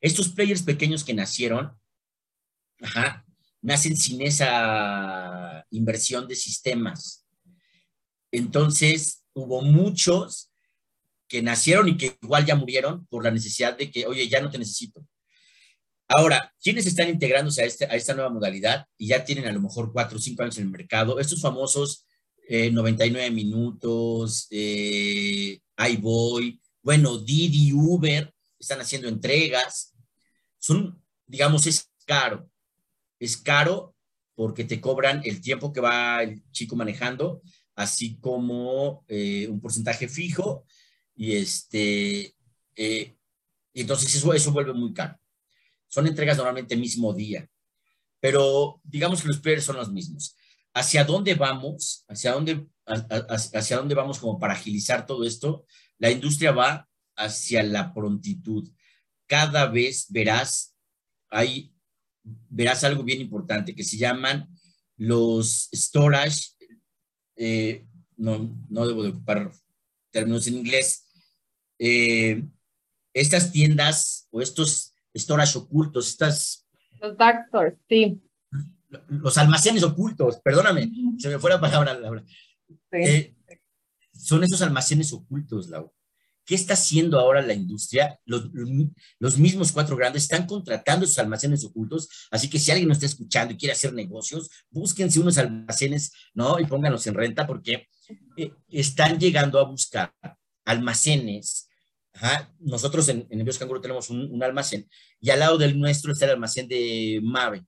Estos 0.00 0.28
players 0.28 0.62
pequeños 0.62 1.04
que 1.04 1.14
nacieron, 1.14 1.72
ajá, 2.80 3.24
nacen 3.60 3.96
sin 3.96 4.22
esa 4.22 5.64
inversión 5.70 6.26
de 6.26 6.34
sistemas. 6.34 7.26
Entonces, 8.30 9.24
hubo 9.34 9.62
muchos 9.62 10.51
que 11.32 11.40
nacieron 11.40 11.88
y 11.88 11.96
que 11.96 12.18
igual 12.20 12.44
ya 12.44 12.54
murieron 12.54 13.06
por 13.06 13.24
la 13.24 13.30
necesidad 13.30 13.74
de 13.74 13.90
que, 13.90 14.06
oye, 14.06 14.28
ya 14.28 14.42
no 14.42 14.50
te 14.50 14.58
necesito. 14.58 15.02
Ahora, 16.06 16.52
¿quiénes 16.62 16.84
están 16.84 17.08
integrándose 17.08 17.62
a, 17.62 17.64
este, 17.64 17.86
a 17.86 17.94
esta 17.94 18.12
nueva 18.12 18.28
modalidad 18.28 18.84
y 18.98 19.06
ya 19.06 19.24
tienen 19.24 19.46
a 19.46 19.52
lo 19.52 19.62
mejor 19.62 19.94
cuatro 19.94 20.18
o 20.18 20.20
cinco 20.20 20.42
años 20.42 20.58
en 20.58 20.64
el 20.64 20.70
mercado? 20.70 21.18
Estos 21.18 21.40
famosos 21.40 22.04
99 22.50 23.30
minutos, 23.30 24.46
eh, 24.50 25.58
iBoy, 25.78 26.60
bueno, 26.82 27.16
Didi, 27.16 27.72
Uber, 27.72 28.30
están 28.58 28.82
haciendo 28.82 29.08
entregas. 29.08 29.94
Son, 30.58 31.02
digamos, 31.26 31.66
es 31.66 31.88
caro. 32.04 32.46
Es 33.18 33.38
caro 33.38 33.96
porque 34.34 34.64
te 34.64 34.82
cobran 34.82 35.22
el 35.24 35.40
tiempo 35.40 35.72
que 35.72 35.80
va 35.80 36.24
el 36.24 36.42
chico 36.50 36.76
manejando, 36.76 37.40
así 37.74 38.18
como 38.18 39.06
eh, 39.08 39.48
un 39.48 39.62
porcentaje 39.62 40.08
fijo. 40.08 40.66
Y 41.22 41.36
este, 41.36 42.34
eh, 42.74 43.16
entonces 43.74 44.12
eso, 44.12 44.34
eso 44.34 44.50
vuelve 44.50 44.72
muy 44.72 44.92
caro. 44.92 45.16
Son 45.86 46.04
entregas 46.08 46.36
normalmente 46.36 46.76
mismo 46.76 47.14
día, 47.14 47.48
pero 48.18 48.80
digamos 48.82 49.22
que 49.22 49.28
los 49.28 49.38
players 49.38 49.62
son 49.62 49.76
los 49.76 49.92
mismos. 49.92 50.34
¿Hacia 50.74 51.04
dónde 51.04 51.36
vamos? 51.36 52.04
¿Hacia 52.08 52.32
dónde, 52.32 52.66
hacia 52.84 53.76
dónde 53.76 53.94
vamos 53.94 54.18
como 54.18 54.36
para 54.40 54.54
agilizar 54.54 55.06
todo 55.06 55.24
esto? 55.24 55.64
La 55.98 56.10
industria 56.10 56.50
va 56.50 56.88
hacia 57.14 57.62
la 57.62 57.94
prontitud. 57.94 58.68
Cada 59.28 59.66
vez 59.66 60.06
verás, 60.08 60.74
hay, 61.30 61.72
verás 62.24 62.82
algo 62.82 63.04
bien 63.04 63.20
importante 63.20 63.76
que 63.76 63.84
se 63.84 63.96
llaman 63.96 64.48
los 64.96 65.68
storage, 65.72 66.48
eh, 67.36 67.86
no, 68.16 68.52
no 68.68 68.88
debo 68.88 69.04
de 69.04 69.10
ocupar 69.10 69.52
términos 70.10 70.48
en 70.48 70.54
inglés, 70.54 71.11
eh, 71.78 72.44
estas 73.14 73.52
tiendas 73.52 74.28
o 74.30 74.40
estos 74.40 74.94
storage 75.16 75.58
ocultos, 75.58 76.08
estas... 76.08 76.66
Los 77.00 77.16
dark 77.16 77.46
stores, 77.48 77.74
sí. 77.88 78.20
Los 79.08 79.38
almacenes 79.38 79.82
ocultos, 79.82 80.40
perdóname, 80.42 80.90
se 81.18 81.28
me 81.28 81.38
fue 81.38 81.50
la 81.50 81.60
palabra, 81.60 81.94
Laura. 81.94 82.22
Eh, 82.92 83.34
son 84.12 84.44
esos 84.44 84.60
almacenes 84.62 85.12
ocultos, 85.12 85.68
Laura. 85.68 85.90
¿Qué 86.44 86.56
está 86.56 86.74
haciendo 86.74 87.20
ahora 87.20 87.40
la 87.40 87.54
industria? 87.54 88.18
Los, 88.24 88.50
los, 89.18 89.38
mismos 89.38 89.70
cuatro 89.70 89.96
grandes 89.96 90.24
están 90.24 90.44
contratando 90.44 91.04
esos 91.04 91.18
almacenes 91.18 91.64
ocultos, 91.64 92.08
así 92.30 92.50
que 92.50 92.58
si 92.58 92.70
alguien 92.70 92.88
nos 92.88 92.96
está 92.96 93.06
escuchando 93.06 93.54
y 93.54 93.56
quiere 93.56 93.72
hacer 93.72 93.92
negocios, 93.94 94.50
búsquense 94.68 95.20
unos 95.20 95.38
almacenes, 95.38 96.12
¿no? 96.34 96.58
Y 96.58 96.66
pónganlos 96.66 97.06
en 97.06 97.14
renta 97.14 97.46
porque 97.46 97.88
eh, 98.36 98.52
están 98.68 99.20
llegando 99.20 99.60
a 99.60 99.64
buscar 99.64 100.12
almacenes. 100.64 101.68
Nosotros 102.60 103.08
en, 103.08 103.26
en 103.30 103.40
Envíos 103.40 103.58
Canguro 103.58 103.80
tenemos 103.80 104.10
un, 104.10 104.42
almacén 104.42 104.88
y 105.20 105.30
al 105.30 105.40
lado 105.40 105.58
del 105.58 105.78
nuestro 105.78 106.12
está 106.12 106.26
el 106.26 106.32
almacén 106.32 106.68
de 106.68 107.20
Mave. 107.22 107.64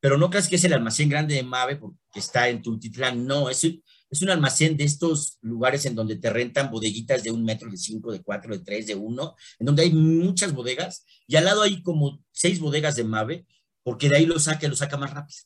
Pero 0.00 0.16
no 0.16 0.30
creas 0.30 0.48
que 0.48 0.56
es 0.56 0.64
el 0.64 0.72
almacén 0.72 1.08
grande 1.08 1.34
de 1.34 1.42
Mave 1.42 1.76
porque 1.76 1.98
está 2.14 2.48
en 2.48 2.62
Tultitlán, 2.62 3.26
no, 3.26 3.50
es, 3.50 3.64
es 3.64 4.22
un 4.22 4.30
almacén 4.30 4.76
de 4.76 4.84
estos 4.84 5.38
lugares 5.42 5.84
en 5.86 5.94
donde 5.94 6.16
te 6.16 6.30
rentan 6.30 6.70
bodeguitas 6.70 7.22
de 7.22 7.30
un 7.30 7.44
metro, 7.44 7.70
de 7.70 7.76
cinco, 7.76 8.10
de 8.10 8.22
cuatro, 8.22 8.56
de 8.56 8.64
tres, 8.64 8.86
de 8.86 8.94
uno, 8.94 9.36
en 9.58 9.66
donde 9.66 9.82
hay 9.82 9.92
muchas 9.92 10.52
bodegas 10.52 11.04
y 11.26 11.36
al 11.36 11.44
lado 11.44 11.62
hay 11.62 11.82
como 11.82 12.22
seis 12.32 12.58
bodegas 12.58 12.96
de 12.96 13.04
Mave, 13.04 13.46
porque 13.82 14.08
de 14.08 14.16
ahí 14.16 14.26
lo 14.26 14.38
saca, 14.38 14.66
lo 14.68 14.76
saca 14.76 14.96
más 14.96 15.12
rápido. 15.12 15.38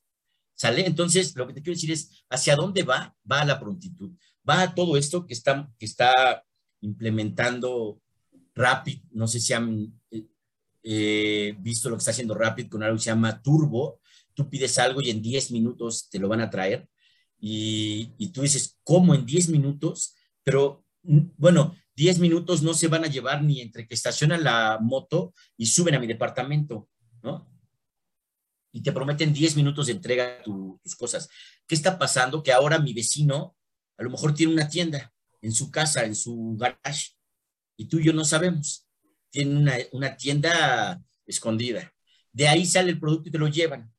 ¿Sale? 0.54 0.86
Entonces, 0.86 1.34
lo 1.34 1.46
que 1.46 1.52
te 1.52 1.62
quiero 1.62 1.74
decir 1.74 1.90
es, 1.90 2.24
¿hacia 2.30 2.56
dónde 2.56 2.84
va? 2.84 3.14
Va 3.30 3.40
a 3.40 3.44
la 3.44 3.58
prontitud. 3.58 4.12
Va 4.48 4.62
a 4.62 4.74
todo 4.74 4.96
esto 4.96 5.26
que 5.26 5.34
está, 5.34 5.68
que 5.78 5.84
está 5.86 6.44
implementando 6.84 8.00
Rapid. 8.54 9.00
No 9.12 9.26
sé 9.26 9.40
si 9.40 9.52
han 9.52 9.92
eh, 10.82 11.56
visto 11.60 11.88
lo 11.88 11.96
que 11.96 12.00
está 12.00 12.12
haciendo 12.12 12.34
Rapid 12.34 12.68
con 12.68 12.82
algo 12.82 12.96
que 12.96 13.02
se 13.02 13.10
llama 13.10 13.42
Turbo. 13.42 14.00
Tú 14.34 14.48
pides 14.48 14.78
algo 14.78 15.00
y 15.00 15.10
en 15.10 15.22
10 15.22 15.50
minutos 15.50 16.08
te 16.10 16.18
lo 16.18 16.28
van 16.28 16.40
a 16.40 16.50
traer 16.50 16.88
y, 17.46 18.30
tú 18.32 18.40
dices, 18.40 18.78
¿cómo 18.82 19.14
en 19.14 19.26
10 19.26 19.50
minutos? 19.50 20.14
Pero 20.42 20.86
bueno, 21.02 21.76
10 21.94 22.18
minutos 22.18 22.62
no 22.62 22.72
se 22.72 22.88
van 22.88 23.04
a 23.04 23.08
llevar 23.08 23.42
ni 23.42 23.60
entre 23.60 23.86
que 23.86 23.94
estacionan 23.94 24.42
la 24.42 24.78
moto 24.80 25.34
y 25.56 25.66
suben 25.66 25.94
a 25.94 26.00
mi 26.00 26.06
departamento, 26.06 26.88
¿no? 27.22 27.46
Y 28.72 28.82
te 28.82 28.92
prometen 28.92 29.32
10 29.32 29.56
minutos 29.56 29.86
de 29.86 29.92
entrega 29.92 30.42
tus 30.42 30.96
cosas. 30.96 31.28
¿Qué 31.66 31.74
está 31.74 31.98
pasando? 31.98 32.42
Que 32.42 32.52
ahora 32.52 32.78
mi 32.78 32.94
vecino 32.94 33.56
a 33.98 34.02
lo 34.02 34.10
mejor 34.10 34.34
tiene 34.34 34.54
una 34.54 34.68
tienda 34.68 35.13
en 35.44 35.52
su 35.52 35.70
casa, 35.70 36.04
en 36.04 36.14
su 36.14 36.56
garage, 36.58 37.12
y 37.76 37.86
tú 37.86 37.98
y 37.98 38.04
yo 38.04 38.12
no 38.12 38.24
sabemos. 38.24 38.86
Tiene 39.30 39.56
una, 39.56 39.74
una 39.92 40.16
tienda 40.16 41.02
escondida. 41.26 41.92
De 42.32 42.48
ahí 42.48 42.66
sale 42.66 42.90
el 42.90 43.00
producto 43.00 43.28
y 43.28 43.32
te 43.32 43.38
lo 43.38 43.48
llevan. 43.48 43.92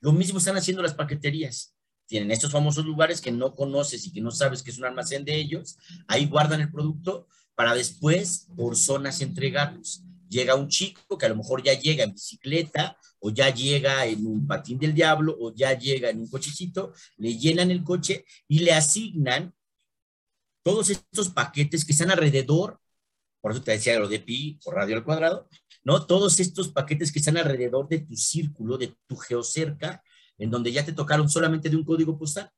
Lo 0.00 0.12
mismo 0.12 0.38
están 0.38 0.56
haciendo 0.56 0.82
las 0.82 0.94
paqueterías 0.94 1.74
tienen 2.12 2.30
estos 2.30 2.52
famosos 2.52 2.84
lugares 2.84 3.22
que 3.22 3.32
no 3.32 3.54
conoces 3.54 4.06
y 4.06 4.12
que 4.12 4.20
no 4.20 4.30
sabes 4.30 4.62
que 4.62 4.70
es 4.70 4.76
un 4.76 4.84
almacén 4.84 5.24
de 5.24 5.34
ellos, 5.34 5.78
ahí 6.06 6.26
guardan 6.26 6.60
el 6.60 6.70
producto 6.70 7.26
para 7.54 7.74
después 7.74 8.48
por 8.54 8.76
zonas 8.76 9.22
entregarlos. 9.22 10.02
Llega 10.28 10.54
un 10.54 10.68
chico 10.68 11.16
que 11.16 11.24
a 11.24 11.30
lo 11.30 11.36
mejor 11.36 11.62
ya 11.62 11.72
llega 11.72 12.04
en 12.04 12.12
bicicleta 12.12 12.98
o 13.18 13.30
ya 13.30 13.48
llega 13.48 14.04
en 14.04 14.26
un 14.26 14.46
patín 14.46 14.78
del 14.78 14.92
diablo 14.92 15.34
o 15.40 15.54
ya 15.54 15.72
llega 15.72 16.10
en 16.10 16.20
un 16.20 16.28
cochecito, 16.28 16.92
le 17.16 17.38
llenan 17.38 17.70
el 17.70 17.82
coche 17.82 18.26
y 18.46 18.58
le 18.58 18.74
asignan 18.74 19.54
todos 20.62 20.90
estos 20.90 21.30
paquetes 21.30 21.84
que 21.84 21.92
están 21.92 22.10
alrededor, 22.10 22.80
por 23.40 23.52
eso 23.52 23.62
te 23.62 23.72
decía 23.72 23.98
lo 23.98 24.08
de 24.08 24.20
pi 24.20 24.58
o 24.64 24.70
radio 24.70 24.96
al 24.96 25.04
cuadrado, 25.04 25.48
¿no? 25.84 26.06
Todos 26.06 26.38
estos 26.40 26.68
paquetes 26.68 27.10
que 27.10 27.18
están 27.18 27.36
alrededor 27.36 27.88
de 27.88 28.00
tu 28.00 28.16
círculo, 28.16 28.78
de 28.78 28.94
tu 29.06 29.16
geocerca, 29.16 30.02
en 30.38 30.50
donde 30.50 30.72
ya 30.72 30.84
te 30.84 30.92
tocaron 30.92 31.28
solamente 31.28 31.68
de 31.68 31.76
un 31.76 31.84
código 31.84 32.18
postal. 32.18 32.50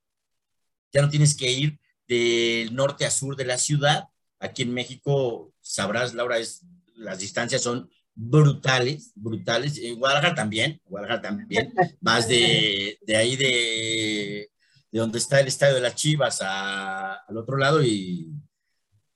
Ya 0.92 1.02
no 1.02 1.08
tienes 1.08 1.34
que 1.34 1.50
ir 1.50 1.78
del 2.06 2.74
norte 2.74 3.04
a 3.06 3.10
sur 3.10 3.36
de 3.36 3.44
la 3.44 3.58
ciudad. 3.58 4.04
Aquí 4.38 4.62
en 4.62 4.74
México, 4.74 5.52
sabrás, 5.60 6.14
Laura, 6.14 6.38
es, 6.38 6.64
las 6.96 7.18
distancias 7.18 7.62
son 7.62 7.90
brutales, 8.14 9.12
brutales. 9.14 9.78
En 9.78 9.98
Guadalajara 9.98 10.34
también, 10.34 10.80
Guadalajara 10.84 11.22
también. 11.22 11.72
Vas 12.00 12.28
de, 12.28 12.98
de 13.02 13.16
ahí 13.16 13.36
de, 13.36 14.50
de, 14.94 15.00
donde 15.00 15.18
está 15.18 15.40
el 15.40 15.48
estadio 15.48 15.74
de 15.74 15.80
las 15.80 15.96
Chivas 15.96 16.40
al 16.40 17.36
otro 17.36 17.56
lado 17.56 17.82
y 17.82 18.32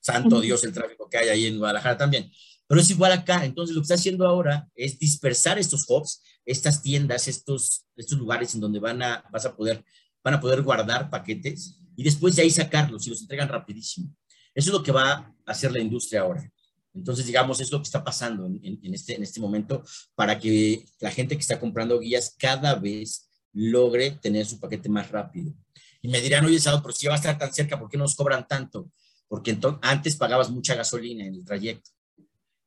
santo 0.01 0.41
Dios 0.41 0.61
el 0.65 0.73
tráfico 0.73 1.09
que 1.09 1.17
hay 1.17 1.29
ahí 1.29 1.45
en 1.45 1.57
Guadalajara 1.57 1.97
también. 1.97 2.29
Pero 2.67 2.81
es 2.81 2.89
igual 2.89 3.13
acá. 3.13 3.45
Entonces, 3.45 3.73
lo 3.73 3.81
que 3.81 3.85
está 3.85 3.95
haciendo 3.95 4.27
ahora 4.27 4.69
es 4.75 4.99
dispersar 4.99 5.57
estos 5.57 5.85
hubs, 5.87 6.21
estas 6.45 6.81
tiendas, 6.81 7.29
estos, 7.29 7.85
estos 7.95 8.19
lugares 8.19 8.53
en 8.53 8.59
donde 8.59 8.79
van 8.79 9.01
a, 9.01 9.23
vas 9.31 9.45
a 9.45 9.55
poder, 9.55 9.83
van 10.21 10.33
a 10.33 10.41
poder 10.41 10.61
guardar 10.63 11.09
paquetes 11.09 11.79
y 11.95 12.03
después 12.03 12.35
de 12.35 12.41
ahí 12.41 12.49
sacarlos 12.49 13.07
y 13.07 13.11
los 13.11 13.21
entregan 13.21 13.47
rapidísimo. 13.47 14.13
Eso 14.53 14.71
es 14.71 14.73
lo 14.73 14.83
que 14.83 14.91
va 14.91 15.11
a 15.11 15.35
hacer 15.45 15.71
la 15.71 15.79
industria 15.79 16.21
ahora. 16.21 16.51
Entonces, 16.93 17.25
digamos, 17.25 17.61
es 17.61 17.71
lo 17.71 17.77
que 17.77 17.83
está 17.83 18.03
pasando 18.03 18.45
en, 18.45 18.59
en, 18.63 18.93
este, 18.93 19.15
en 19.15 19.23
este 19.23 19.39
momento 19.39 19.81
para 20.13 20.37
que 20.37 20.83
la 20.99 21.11
gente 21.11 21.35
que 21.35 21.41
está 21.41 21.57
comprando 21.57 21.99
guías 21.99 22.35
cada 22.37 22.75
vez 22.75 23.28
logre 23.53 24.11
tener 24.11 24.45
su 24.45 24.59
paquete 24.59 24.89
más 24.89 25.09
rápido. 25.09 25.53
Y 26.01 26.07
me 26.07 26.21
dirán, 26.21 26.45
oye, 26.45 26.59
Sado, 26.59 26.81
pero 26.81 26.93
si 26.93 27.07
va 27.07 27.13
a 27.13 27.17
estar 27.17 27.37
tan 27.37 27.53
cerca, 27.53 27.79
¿por 27.79 27.89
qué 27.89 27.97
nos 27.97 28.15
cobran 28.15 28.47
tanto? 28.47 28.91
Porque 29.27 29.51
entonces, 29.51 29.79
antes 29.83 30.15
pagabas 30.15 30.49
mucha 30.49 30.75
gasolina 30.75 31.25
en 31.25 31.35
el 31.35 31.45
trayecto. 31.45 31.91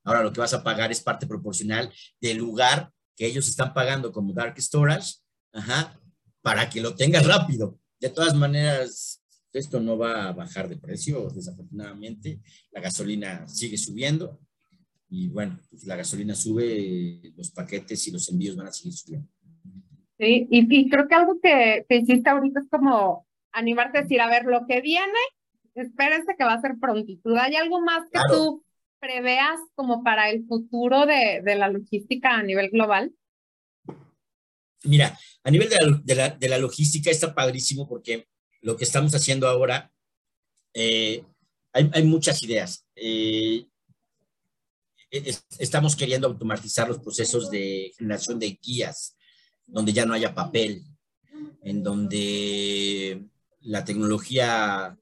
Ahora 0.04 0.22
lo 0.22 0.32
que 0.32 0.40
vas 0.40 0.52
a 0.54 0.62
pagar 0.62 0.90
es 0.90 1.00
parte 1.00 1.26
proporcional 1.26 1.92
del 2.20 2.38
lugar 2.38 2.92
que 3.16 3.26
ellos 3.26 3.48
están 3.48 3.72
pagando 3.72 4.12
como 4.12 4.32
Dark 4.32 4.60
Storage, 4.60 5.14
para 6.40 6.68
que 6.68 6.80
lo 6.80 6.94
tengas 6.94 7.26
rápido. 7.26 7.78
De 8.00 8.08
todas 8.08 8.34
maneras, 8.34 9.22
esto 9.52 9.80
no 9.80 9.96
va 9.96 10.28
a 10.28 10.32
bajar 10.32 10.68
de 10.68 10.76
precio, 10.76 11.28
desafortunadamente. 11.30 12.40
La 12.70 12.80
gasolina 12.80 13.46
sigue 13.46 13.76
subiendo 13.76 14.40
y 15.08 15.28
bueno, 15.28 15.60
pues 15.68 15.84
la 15.84 15.96
gasolina 15.96 16.34
sube, 16.34 17.32
los 17.36 17.50
paquetes 17.50 18.08
y 18.08 18.10
los 18.10 18.28
envíos 18.30 18.56
van 18.56 18.68
a 18.68 18.72
seguir 18.72 18.94
subiendo. 18.94 19.28
Sí, 20.22 20.46
y, 20.52 20.88
creo 20.88 21.08
que 21.08 21.16
algo 21.16 21.40
que, 21.40 21.84
que 21.88 21.96
hiciste 21.96 22.30
ahorita 22.30 22.60
es 22.60 22.68
como 22.70 23.26
animarte 23.50 23.98
a 23.98 24.02
decir, 24.02 24.20
a 24.20 24.28
ver, 24.28 24.44
lo 24.44 24.68
que 24.68 24.80
viene, 24.80 25.18
espérense 25.74 26.36
que 26.38 26.44
va 26.44 26.52
a 26.52 26.60
ser 26.60 26.76
prontitud. 26.80 27.36
¿Hay 27.36 27.56
algo 27.56 27.80
más 27.80 28.04
que 28.08 28.20
tú 28.30 28.64
preveas 29.00 29.58
como 29.74 30.04
para 30.04 30.30
el 30.30 30.46
futuro 30.46 31.06
de, 31.06 31.42
de 31.42 31.56
la 31.56 31.68
logística 31.68 32.36
a 32.36 32.42
nivel 32.44 32.70
global? 32.70 33.12
Mira, 34.84 35.18
a 35.42 35.50
nivel 35.50 35.68
de 35.68 35.76
la, 35.80 36.00
de 36.04 36.14
la, 36.14 36.28
de 36.28 36.48
la 36.48 36.58
logística 36.58 37.10
está 37.10 37.34
padrísimo 37.34 37.88
porque 37.88 38.28
lo 38.60 38.76
que 38.76 38.84
estamos 38.84 39.12
haciendo 39.16 39.48
ahora, 39.48 39.92
eh, 40.72 41.24
hay, 41.72 41.90
hay, 41.92 42.04
muchas 42.04 42.40
ideas. 42.44 42.86
Eh, 42.94 43.66
estamos 45.58 45.96
queriendo 45.96 46.28
automatizar 46.28 46.86
los 46.86 47.00
procesos 47.00 47.50
de 47.50 47.92
generación 47.98 48.38
de 48.38 48.56
guías, 48.62 49.16
donde 49.66 49.92
ya 49.92 50.04
no 50.04 50.14
haya 50.14 50.34
papel, 50.34 50.82
en 51.62 51.82
donde 51.82 53.24
la 53.60 53.84
tecnología 53.84 54.96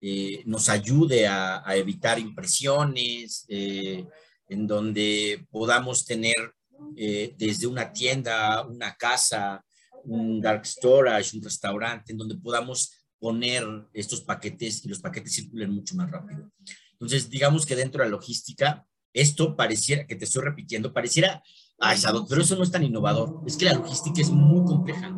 eh, 0.00 0.42
nos 0.46 0.68
ayude 0.68 1.26
a, 1.26 1.62
evitar 1.74 2.18
impresiones, 2.18 3.44
eh, 3.48 4.04
en 4.48 4.66
donde 4.66 5.46
podamos 5.50 6.04
tener 6.04 6.54
eh, 6.96 7.34
desde 7.36 7.66
una 7.66 7.92
tienda, 7.92 8.64
una 8.64 8.94
casa, 8.94 9.64
un 10.04 10.40
dark 10.40 10.64
storage, 10.64 11.36
un 11.36 11.42
restaurante, 11.42 12.12
en 12.12 12.18
donde 12.18 12.36
podamos 12.36 12.92
poner 13.18 13.64
estos 13.92 14.20
paquetes 14.20 14.84
y 14.84 14.88
los 14.88 15.00
paquetes 15.00 15.34
circulen 15.34 15.72
mucho 15.72 15.96
más 15.96 16.10
rápido. 16.10 16.50
Entonces, 16.92 17.28
digamos 17.28 17.66
que 17.66 17.76
dentro 17.76 18.02
de 18.02 18.08
la 18.08 18.16
logística, 18.16 18.86
esto 19.12 19.56
pareciera, 19.56 20.06
que 20.06 20.14
te 20.14 20.24
estoy 20.24 20.44
repitiendo, 20.44 20.92
pareciera, 20.92 21.42
ah, 21.80 21.94
pero 22.28 22.42
eso 22.42 22.56
no 22.56 22.62
es 22.62 22.70
tan 22.70 22.84
innovador. 22.84 23.42
Es 23.46 23.56
que 23.56 23.66
la 23.66 23.74
logística 23.74 24.20
es 24.20 24.30
muy 24.30 24.64
compleja. 24.64 25.14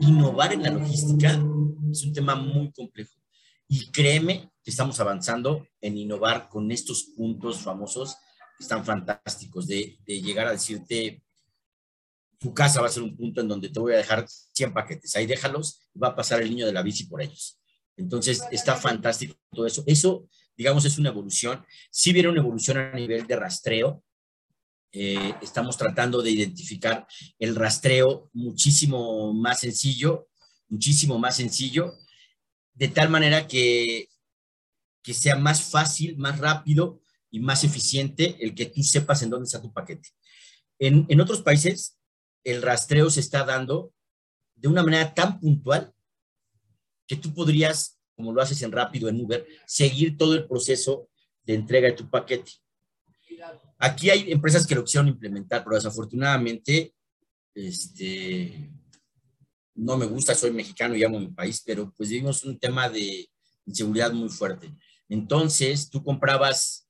Innovar 0.00 0.52
en 0.52 0.62
la 0.62 0.70
logística 0.70 1.30
es 1.90 2.04
un 2.04 2.12
tema 2.12 2.34
muy 2.34 2.72
complejo. 2.72 3.14
Y 3.68 3.90
créeme 3.90 4.50
que 4.62 4.70
estamos 4.70 5.00
avanzando 5.00 5.66
en 5.80 5.96
innovar 5.96 6.48
con 6.48 6.70
estos 6.70 7.04
puntos 7.16 7.60
famosos 7.60 8.16
que 8.58 8.64
están 8.64 8.84
fantásticos, 8.84 9.66
de, 9.66 9.98
de 10.06 10.20
llegar 10.20 10.46
a 10.46 10.52
decirte, 10.52 11.22
tu 12.38 12.52
casa 12.52 12.80
va 12.80 12.88
a 12.88 12.90
ser 12.90 13.02
un 13.02 13.16
punto 13.16 13.40
en 13.40 13.48
donde 13.48 13.68
te 13.68 13.80
voy 13.80 13.94
a 13.94 13.98
dejar 13.98 14.26
100 14.28 14.74
paquetes, 14.74 15.14
ahí 15.16 15.26
déjalos, 15.26 15.80
va 16.00 16.08
a 16.08 16.16
pasar 16.16 16.42
el 16.42 16.50
niño 16.50 16.66
de 16.66 16.72
la 16.72 16.82
bici 16.82 17.04
por 17.04 17.22
ellos. 17.22 17.60
Entonces, 17.96 18.42
está 18.50 18.74
fantástico 18.76 19.34
todo 19.50 19.66
eso. 19.66 19.84
Eso, 19.86 20.28
digamos, 20.56 20.84
es 20.84 20.98
una 20.98 21.10
evolución. 21.10 21.64
Si 21.90 22.12
viene 22.12 22.28
una 22.28 22.40
evolución 22.40 22.78
a 22.78 22.92
nivel 22.92 23.26
de 23.26 23.36
rastreo. 23.36 24.02
Eh, 24.94 25.34
estamos 25.40 25.78
tratando 25.78 26.20
de 26.20 26.30
identificar 26.30 27.06
el 27.38 27.56
rastreo 27.56 28.28
muchísimo 28.34 29.32
más 29.32 29.60
sencillo, 29.60 30.28
muchísimo 30.68 31.18
más 31.18 31.36
sencillo, 31.36 31.94
de 32.74 32.88
tal 32.88 33.08
manera 33.08 33.46
que, 33.46 34.10
que 35.02 35.14
sea 35.14 35.36
más 35.36 35.62
fácil, 35.62 36.18
más 36.18 36.38
rápido 36.38 37.00
y 37.30 37.40
más 37.40 37.64
eficiente 37.64 38.36
el 38.40 38.54
que 38.54 38.66
tú 38.66 38.82
sepas 38.82 39.22
en 39.22 39.30
dónde 39.30 39.46
está 39.46 39.62
tu 39.62 39.72
paquete. 39.72 40.10
En, 40.78 41.06
en 41.08 41.20
otros 41.22 41.40
países, 41.40 41.98
el 42.44 42.60
rastreo 42.60 43.08
se 43.08 43.20
está 43.20 43.44
dando 43.44 43.94
de 44.54 44.68
una 44.68 44.82
manera 44.82 45.14
tan 45.14 45.40
puntual 45.40 45.94
que 47.06 47.16
tú 47.16 47.32
podrías, 47.32 47.98
como 48.14 48.32
lo 48.32 48.42
haces 48.42 48.60
en 48.60 48.72
rápido 48.72 49.08
en 49.08 49.20
Uber, 49.20 49.46
seguir 49.66 50.18
todo 50.18 50.34
el 50.34 50.46
proceso 50.46 51.08
de 51.44 51.54
entrega 51.54 51.88
de 51.88 51.94
tu 51.94 52.10
paquete. 52.10 52.52
Aquí 53.84 54.10
hay 54.10 54.30
empresas 54.30 54.64
que 54.64 54.76
lo 54.76 54.84
quisieron 54.84 55.08
implementar, 55.08 55.64
pero 55.64 55.74
desafortunadamente, 55.74 56.94
este, 57.52 58.70
no 59.74 59.96
me 59.96 60.06
gusta, 60.06 60.36
soy 60.36 60.52
mexicano 60.52 60.94
y 60.94 61.02
amo 61.02 61.18
mi 61.18 61.32
país, 61.32 61.60
pero 61.66 61.92
pues 61.96 62.08
vivimos 62.08 62.44
un 62.44 62.60
tema 62.60 62.88
de 62.88 63.28
inseguridad 63.66 64.12
muy 64.12 64.28
fuerte. 64.28 64.72
Entonces, 65.08 65.90
tú 65.90 66.00
comprabas, 66.04 66.86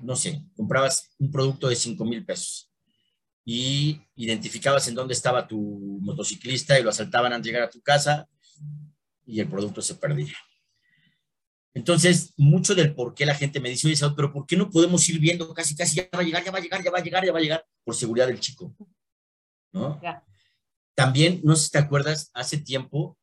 no 0.00 0.16
sé, 0.16 0.42
comprabas 0.56 1.10
un 1.18 1.30
producto 1.30 1.68
de 1.68 1.76
5 1.76 2.02
mil 2.06 2.24
pesos 2.24 2.72
y 3.44 4.00
identificabas 4.16 4.88
en 4.88 4.94
dónde 4.94 5.12
estaba 5.12 5.46
tu 5.46 5.58
motociclista 6.00 6.80
y 6.80 6.82
lo 6.82 6.88
asaltaban 6.88 7.34
al 7.34 7.42
llegar 7.42 7.64
a 7.64 7.70
tu 7.70 7.82
casa 7.82 8.26
y 9.26 9.38
el 9.38 9.50
producto 9.50 9.82
se 9.82 9.96
perdía. 9.96 10.34
Entonces, 11.74 12.34
mucho 12.36 12.74
del 12.74 12.94
por 12.94 13.14
qué 13.14 13.24
la 13.24 13.34
gente 13.34 13.58
me 13.60 13.70
dice, 13.70 13.86
oye, 13.86 14.14
pero 14.14 14.32
¿por 14.32 14.46
qué 14.46 14.56
no 14.56 14.70
podemos 14.70 15.08
ir 15.08 15.18
viendo 15.18 15.52
casi, 15.54 15.74
casi, 15.74 15.96
ya 15.96 16.08
va 16.14 16.20
a 16.20 16.22
llegar, 16.22 16.44
ya 16.44 16.50
va 16.50 16.58
a 16.58 16.60
llegar, 16.60 16.82
ya 16.82 16.90
va 16.90 16.98
a 16.98 17.02
llegar, 17.02 17.24
ya 17.24 17.32
va 17.32 17.38
a 17.38 17.42
llegar, 17.42 17.66
por 17.84 17.94
seguridad 17.94 18.26
del 18.26 18.40
chico? 18.40 18.74
¿No? 19.72 20.00
También, 20.94 21.40
no 21.42 21.56
sé 21.56 21.64
si 21.64 21.70
te 21.70 21.78
acuerdas, 21.78 22.30
hace 22.34 22.58
tiempo 22.58 23.18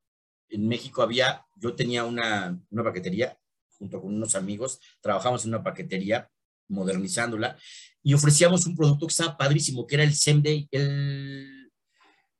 en 0.49 0.67
México 0.67 1.03
había, 1.03 1.45
yo 1.55 1.75
tenía 1.75 2.03
una, 2.05 2.59
una 2.71 2.83
paquetería 2.83 3.38
junto 3.77 4.01
con 4.01 4.13
unos 4.13 4.35
amigos, 4.35 4.79
trabajamos 4.99 5.45
en 5.45 5.53
una 5.53 5.63
paquetería 5.63 6.29
modernizándola 6.67 7.57
y 8.01 8.13
ofrecíamos 8.13 8.65
un 8.65 8.75
producto 8.75 9.05
que 9.05 9.12
estaba 9.12 9.38
padrísimo, 9.38 9.85
que 9.85 9.95
era 9.95 10.03
el 10.03 10.15
same 10.15 10.41
day, 10.41 10.67
el, 10.71 11.71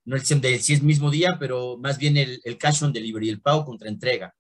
no 0.06 0.16
el 0.16 0.26
same 0.26 0.42
day, 0.42 0.60
sí 0.60 0.74
es 0.74 0.82
mismo 0.82 1.12
día, 1.12 1.38
pero 1.40 1.78
más 1.78 1.98
bien 1.98 2.18
el, 2.18 2.42
el 2.44 2.58
cash 2.58 2.84
on 2.84 2.92
delivery, 2.92 3.30
el 3.30 3.42
pago 3.42 3.64
contra 3.64 3.90
entrega. 3.90 4.34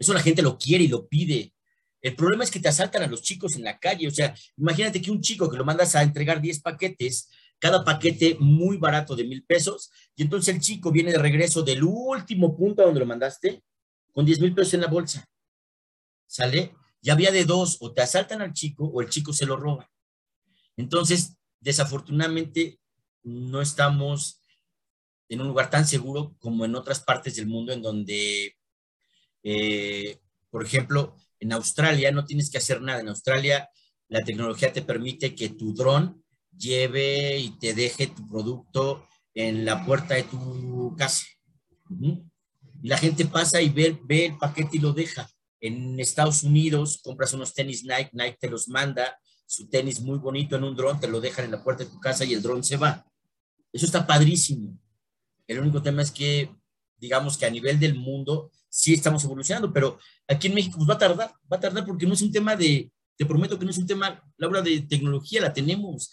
Eso 0.00 0.12
la 0.12 0.20
gente 0.20 0.42
lo 0.42 0.58
quiere 0.58 0.82
y 0.82 0.88
lo 0.88 1.06
pide. 1.06 1.54
El 2.02 2.16
problema 2.16 2.42
es 2.42 2.50
que 2.50 2.58
te 2.58 2.68
asaltan 2.68 3.04
a 3.04 3.06
los 3.06 3.22
chicos 3.22 3.54
en 3.54 3.62
la 3.62 3.78
calle. 3.78 4.08
O 4.08 4.10
sea, 4.10 4.34
imagínate 4.56 5.00
que 5.00 5.12
un 5.12 5.20
chico 5.20 5.48
que 5.48 5.56
lo 5.56 5.64
mandas 5.64 5.94
a 5.94 6.02
entregar 6.02 6.40
10 6.40 6.60
paquetes, 6.60 7.28
cada 7.60 7.84
paquete 7.84 8.36
muy 8.40 8.78
barato 8.78 9.14
de 9.14 9.22
mil 9.24 9.44
pesos, 9.44 9.92
y 10.16 10.22
entonces 10.22 10.52
el 10.52 10.60
chico 10.60 10.90
viene 10.90 11.12
de 11.12 11.18
regreso 11.18 11.62
del 11.62 11.84
último 11.84 12.56
punto 12.56 12.82
a 12.82 12.86
donde 12.86 13.00
lo 13.00 13.06
mandaste 13.06 13.62
con 14.12 14.26
10 14.26 14.40
mil 14.40 14.54
pesos 14.54 14.74
en 14.74 14.80
la 14.80 14.88
bolsa. 14.88 15.24
¿Sale? 16.26 16.74
ya 17.02 17.14
había 17.14 17.30
de 17.30 17.44
dos, 17.44 17.78
o 17.80 17.92
te 17.92 18.02
asaltan 18.02 18.42
al 18.42 18.52
chico 18.52 18.84
o 18.84 19.00
el 19.00 19.08
chico 19.08 19.32
se 19.32 19.46
lo 19.46 19.56
roba. 19.56 19.90
Entonces, 20.76 21.36
desafortunadamente, 21.60 22.78
no 23.22 23.60
estamos 23.60 24.42
en 25.28 25.40
un 25.40 25.48
lugar 25.48 25.70
tan 25.70 25.86
seguro 25.86 26.34
como 26.38 26.64
en 26.64 26.74
otras 26.74 27.00
partes 27.00 27.36
del 27.36 27.46
mundo 27.46 27.72
en 27.72 27.82
donde, 27.82 28.56
eh, 29.42 30.18
por 30.50 30.64
ejemplo, 30.64 31.16
en 31.38 31.52
Australia 31.52 32.12
no 32.12 32.24
tienes 32.24 32.50
que 32.50 32.58
hacer 32.58 32.82
nada. 32.82 33.00
En 33.00 33.08
Australia 33.08 33.68
la 34.08 34.20
tecnología 34.22 34.72
te 34.72 34.82
permite 34.82 35.34
que 35.34 35.50
tu 35.50 35.72
dron 35.72 36.22
lleve 36.56 37.38
y 37.38 37.50
te 37.58 37.74
deje 37.74 38.08
tu 38.08 38.28
producto 38.28 39.06
en 39.34 39.64
la 39.64 39.84
puerta 39.86 40.14
de 40.14 40.24
tu 40.24 40.94
casa. 40.98 41.24
Y 42.82 42.88
la 42.88 42.98
gente 42.98 43.24
pasa 43.26 43.62
y 43.62 43.68
ve, 43.68 43.98
ve 44.04 44.26
el 44.26 44.38
paquete 44.38 44.76
y 44.76 44.80
lo 44.80 44.92
deja. 44.92 45.30
En 45.60 46.00
Estados 46.00 46.42
Unidos 46.42 47.00
compras 47.02 47.32
unos 47.34 47.54
tenis 47.54 47.84
Nike, 47.84 48.10
Nike 48.12 48.38
te 48.40 48.50
los 48.50 48.68
manda, 48.68 49.18
su 49.46 49.68
tenis 49.68 50.00
muy 50.00 50.18
bonito 50.18 50.56
en 50.56 50.64
un 50.64 50.74
dron, 50.74 50.98
te 50.98 51.08
lo 51.08 51.20
dejan 51.20 51.44
en 51.44 51.52
la 51.52 51.62
puerta 51.62 51.84
de 51.84 51.90
tu 51.90 52.00
casa 52.00 52.24
y 52.24 52.34
el 52.34 52.42
dron 52.42 52.64
se 52.64 52.76
va. 52.76 53.06
Eso 53.72 53.86
está 53.86 54.06
padrísimo. 54.06 54.78
El 55.46 55.60
único 55.60 55.82
tema 55.82 56.02
es 56.02 56.10
que, 56.10 56.50
digamos 56.96 57.36
que 57.36 57.46
a 57.46 57.50
nivel 57.50 57.78
del 57.78 57.94
mundo 57.94 58.50
sí 58.70 58.94
estamos 58.94 59.22
evolucionando, 59.24 59.72
pero 59.72 59.98
aquí 60.26 60.46
en 60.46 60.54
México 60.54 60.78
pues 60.78 60.88
va 60.88 60.94
a 60.94 60.98
tardar, 60.98 61.34
va 61.52 61.56
a 61.58 61.60
tardar 61.60 61.84
porque 61.84 62.06
no 62.06 62.14
es 62.14 62.22
un 62.22 62.32
tema 62.32 62.56
de, 62.56 62.90
te 63.16 63.26
prometo 63.26 63.58
que 63.58 63.66
no 63.66 63.70
es 63.70 63.78
un 63.78 63.86
tema, 63.86 64.22
Laura, 64.38 64.62
de 64.62 64.80
tecnología, 64.80 65.42
la 65.42 65.52
tenemos. 65.52 66.10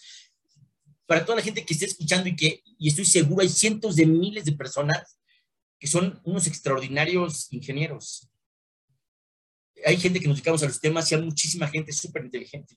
Para 1.06 1.24
toda 1.24 1.36
la 1.36 1.42
gente 1.42 1.64
que 1.64 1.72
esté 1.72 1.86
escuchando 1.86 2.28
y 2.28 2.36
que, 2.36 2.62
y 2.78 2.88
estoy 2.88 3.06
seguro, 3.06 3.40
hay 3.40 3.48
cientos 3.48 3.96
de 3.96 4.04
miles 4.04 4.44
de 4.44 4.52
personas 4.52 5.18
que 5.78 5.86
son 5.86 6.20
unos 6.24 6.46
extraordinarios 6.46 7.50
ingenieros 7.52 8.28
hay 9.84 9.96
gente 9.96 10.20
que 10.20 10.28
nos 10.28 10.36
dedicamos 10.36 10.62
a 10.62 10.66
los 10.66 10.80
temas 10.80 11.10
y 11.10 11.14
hay 11.14 11.22
muchísima 11.22 11.68
gente 11.68 11.92
súper 11.92 12.24
inteligente. 12.24 12.76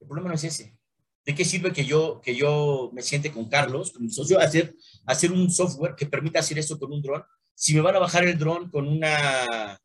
El 0.00 0.06
problema 0.06 0.30
no 0.30 0.34
es 0.34 0.44
ese. 0.44 0.76
¿De 1.24 1.34
qué 1.34 1.44
sirve 1.44 1.72
que 1.72 1.84
yo, 1.84 2.20
que 2.22 2.34
yo 2.34 2.90
me 2.94 3.02
siente 3.02 3.30
con 3.30 3.48
Carlos, 3.48 3.92
con 3.92 4.02
mi 4.02 4.10
socio, 4.10 4.40
hacer, 4.40 4.74
hacer 5.04 5.32
un 5.32 5.50
software 5.50 5.94
que 5.94 6.06
permita 6.06 6.40
hacer 6.40 6.58
eso 6.58 6.78
con 6.78 6.92
un 6.92 7.02
dron? 7.02 7.22
Si 7.60 7.74
me 7.74 7.82
van 7.82 7.94
a 7.94 7.98
bajar 7.98 8.24
el 8.24 8.38
dron 8.38 8.70
con 8.70 8.88
una, 8.88 9.78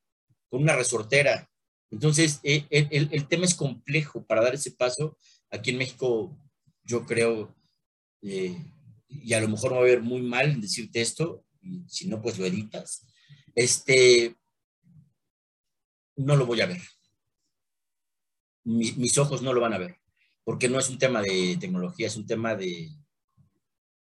con 0.48 0.62
una 0.62 0.78
resortera. 0.78 1.50
Entonces, 1.92 2.40
eh, 2.44 2.66
el, 2.70 3.10
el, 3.12 3.28
tema 3.28 3.44
es 3.44 3.54
complejo 3.54 4.26
para 4.26 4.42
dar 4.42 4.56
ese 4.56 4.72
paso. 4.72 5.18
Aquí 5.52 5.72
en 5.72 5.80
México, 5.80 6.40
yo 6.86 7.06
creo, 7.06 7.54
eh, 8.22 8.56
y 9.10 9.34
a 9.34 9.42
lo 9.42 9.50
mejor 9.50 9.72
me 9.72 9.76
va 9.76 9.84
a 9.84 9.88
ver 9.88 10.02
muy 10.02 10.22
mal 10.22 10.52
en 10.52 10.62
decirte 10.62 11.02
esto, 11.02 11.44
si 11.86 12.08
no, 12.08 12.22
pues 12.22 12.40
lo 12.40 12.46
editas. 12.46 13.06
Este, 13.54 14.38
no 16.16 16.38
lo 16.38 16.46
voy 16.46 16.62
a 16.62 16.68
ver. 16.68 16.82
mis 18.64 19.18
ojos 19.18 19.42
no 19.42 19.52
lo 19.52 19.60
van 19.60 19.74
a 19.74 19.80
ver, 19.80 20.00
porque 20.46 20.70
no 20.70 20.80
es 20.80 20.90
un 20.90 20.98
tema 20.98 21.22
de 21.22 21.58
tecnología, 21.60 22.08
es 22.08 22.16
un 22.16 22.26
tema 22.26 22.56
de, 22.56 22.90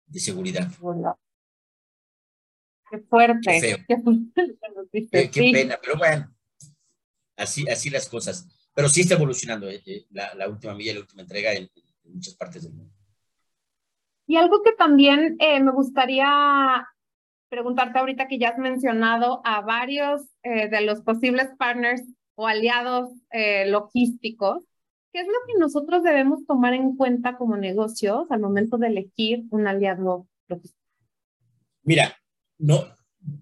de 0.05 0.19
seguridad. 0.21 0.71
Qué 2.89 2.99
fuerte. 2.99 3.85
Qué, 3.87 5.29
qué, 5.31 5.51
pena, 5.51 5.79
pero 5.81 5.97
bueno, 5.97 6.33
así, 7.37 7.67
así 7.69 7.89
las 7.89 8.07
cosas. 8.07 8.47
Pero 8.73 8.89
sí 8.89 9.01
está 9.01 9.15
evolucionando 9.15 9.69
eh, 9.69 9.81
eh, 9.85 10.05
la, 10.11 10.49
última 10.49 10.75
milla, 10.75 10.93
la 10.93 10.99
última 10.99 11.21
entrega 11.21 11.53
en, 11.53 11.69
muchas 12.03 12.35
partes 12.35 12.63
del 12.63 12.73
mundo. 12.73 12.93
Y 14.27 14.37
algo 14.37 14.61
que 14.63 14.73
también 14.73 15.35
eh, 15.39 15.59
me 15.61 15.71
gustaría 15.71 16.87
preguntarte 17.49 17.99
ahorita 17.99 18.27
que 18.27 18.39
ya 18.39 18.49
has 18.49 18.57
mencionado 18.57 19.41
a 19.45 19.61
varios 19.61 20.21
eh, 20.43 20.67
de 20.67 20.81
los 20.81 21.01
posibles 21.01 21.49
partners 21.57 22.03
o 22.35 22.47
aliados 22.47 23.11
eh, 23.31 23.65
logísticos. 23.67 24.63
¿Qué 25.13 25.21
es 25.21 25.27
lo 25.27 25.33
que 25.47 25.59
nosotros 25.59 26.03
debemos 26.03 26.45
tomar 26.45 26.73
en 26.73 26.97
cuenta 26.97 27.37
como 27.37 27.55
negocios 27.55 28.29
al 28.31 28.41
momento 28.41 28.77
de 28.77 28.87
elegir 28.87 29.45
un 29.51 29.67
aliado 29.67 30.27
logístico? 30.47 30.83
Mira, 31.83 32.17
no, 32.57 32.87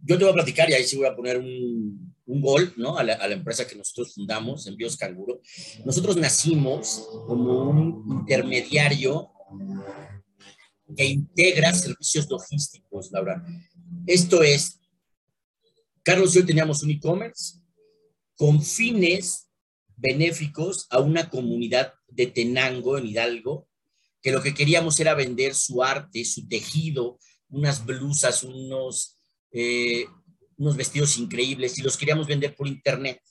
yo 0.03 0.17
te 0.17 0.23
voy 0.23 0.31
a 0.31 0.35
platicar 0.35 0.69
y 0.69 0.73
ahí 0.73 0.83
sí 0.83 0.97
voy 0.97 1.07
a 1.07 1.15
poner 1.15 1.37
un, 1.37 2.11
gol 2.25 2.73
¿no? 2.77 2.97
a, 2.97 3.03
la, 3.03 3.13
a 3.13 3.27
la 3.27 3.35
empresa 3.35 3.67
que 3.67 3.75
nosotros 3.75 4.15
fundamos, 4.15 4.65
Envíos 4.65 4.97
Canguro. 4.97 5.41
Nosotros 5.85 6.17
nacimos 6.17 7.07
como 7.27 7.69
un 7.69 8.19
intermediario 8.21 9.29
que 10.95 11.05
integra 11.05 11.73
servicios 11.73 12.29
logísticos, 12.29 13.11
Laura. 13.11 13.43
Esto 14.05 14.43
es, 14.43 14.79
Carlos 16.03 16.35
y 16.35 16.39
yo 16.39 16.45
teníamos 16.45 16.83
un 16.83 16.91
e-commerce 16.91 17.59
con 18.35 18.61
fines 18.61 19.49
benéficos 19.95 20.87
a 20.89 20.99
una 20.99 21.29
comunidad 21.29 21.93
de 22.07 22.27
Tenango 22.27 22.97
en 22.97 23.07
Hidalgo, 23.07 23.67
que 24.21 24.31
lo 24.31 24.41
que 24.41 24.53
queríamos 24.53 24.99
era 24.99 25.13
vender 25.13 25.55
su 25.55 25.83
arte, 25.83 26.25
su 26.25 26.47
tejido, 26.47 27.19
unas 27.53 27.85
blusas, 27.85 28.43
unos, 28.43 29.17
eh, 29.51 30.05
unos 30.57 30.75
vestidos 30.75 31.17
increíbles 31.17 31.77
y 31.77 31.83
los 31.83 31.95
queríamos 31.95 32.27
vender 32.27 32.55
por 32.55 32.67
internet. 32.67 33.21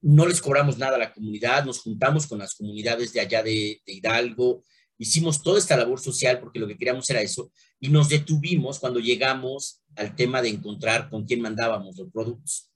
No 0.00 0.26
les 0.26 0.40
cobramos 0.40 0.78
nada 0.78 0.96
a 0.96 1.00
la 1.00 1.12
comunidad, 1.12 1.64
nos 1.64 1.80
juntamos 1.80 2.26
con 2.26 2.38
las 2.38 2.54
comunidades 2.54 3.12
de 3.12 3.20
allá 3.20 3.42
de, 3.42 3.80
de 3.84 3.92
Hidalgo, 3.92 4.62
hicimos 4.98 5.42
toda 5.42 5.58
esta 5.58 5.76
labor 5.76 6.00
social 6.00 6.38
porque 6.38 6.58
lo 6.58 6.66
que 6.66 6.76
queríamos 6.76 7.08
era 7.08 7.22
eso 7.22 7.50
y 7.80 7.88
nos 7.88 8.08
detuvimos 8.08 8.78
cuando 8.78 9.00
llegamos 9.00 9.82
al 9.96 10.14
tema 10.14 10.42
de 10.42 10.50
encontrar 10.50 11.08
con 11.08 11.24
quién 11.24 11.40
mandábamos 11.40 11.96
los 11.96 12.10
productos. 12.12 12.70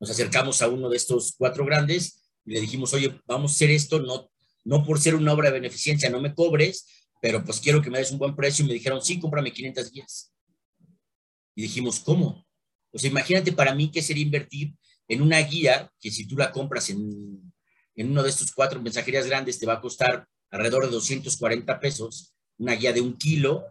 Nos 0.00 0.10
acercamos 0.10 0.62
a 0.62 0.68
uno 0.68 0.88
de 0.88 0.96
estos 0.96 1.34
cuatro 1.36 1.64
grandes 1.64 2.22
y 2.44 2.52
le 2.52 2.60
dijimos, 2.60 2.94
oye, 2.94 3.20
vamos 3.26 3.52
a 3.52 3.54
hacer 3.54 3.70
esto, 3.70 4.00
no, 4.00 4.30
no 4.64 4.84
por 4.84 5.00
ser 5.00 5.14
una 5.14 5.32
obra 5.32 5.50
de 5.50 5.60
beneficencia, 5.60 6.10
no 6.10 6.20
me 6.20 6.34
cobres, 6.34 6.86
pero 7.24 7.42
pues 7.42 7.58
quiero 7.58 7.80
que 7.80 7.88
me 7.88 7.96
des 7.96 8.12
un 8.12 8.18
buen 8.18 8.36
precio. 8.36 8.62
Y 8.62 8.68
me 8.68 8.74
dijeron, 8.74 9.00
sí, 9.00 9.18
cómprame 9.18 9.50
500 9.50 9.90
guías. 9.90 10.30
Y 11.54 11.62
dijimos, 11.62 11.98
¿cómo? 12.00 12.46
Pues 12.90 13.02
imagínate 13.04 13.50
para 13.50 13.74
mí 13.74 13.90
qué 13.90 14.02
sería 14.02 14.22
invertir 14.22 14.74
en 15.08 15.22
una 15.22 15.38
guía 15.38 15.90
que 15.98 16.10
si 16.10 16.26
tú 16.26 16.36
la 16.36 16.52
compras 16.52 16.90
en, 16.90 17.50
en 17.94 18.10
uno 18.10 18.22
de 18.22 18.28
estos 18.28 18.52
cuatro 18.52 18.78
mensajerías 18.82 19.26
grandes 19.26 19.58
te 19.58 19.64
va 19.64 19.72
a 19.72 19.80
costar 19.80 20.28
alrededor 20.50 20.84
de 20.84 20.90
240 20.90 21.80
pesos, 21.80 22.34
una 22.58 22.74
guía 22.74 22.92
de 22.92 23.00
un 23.00 23.16
kilo 23.16 23.64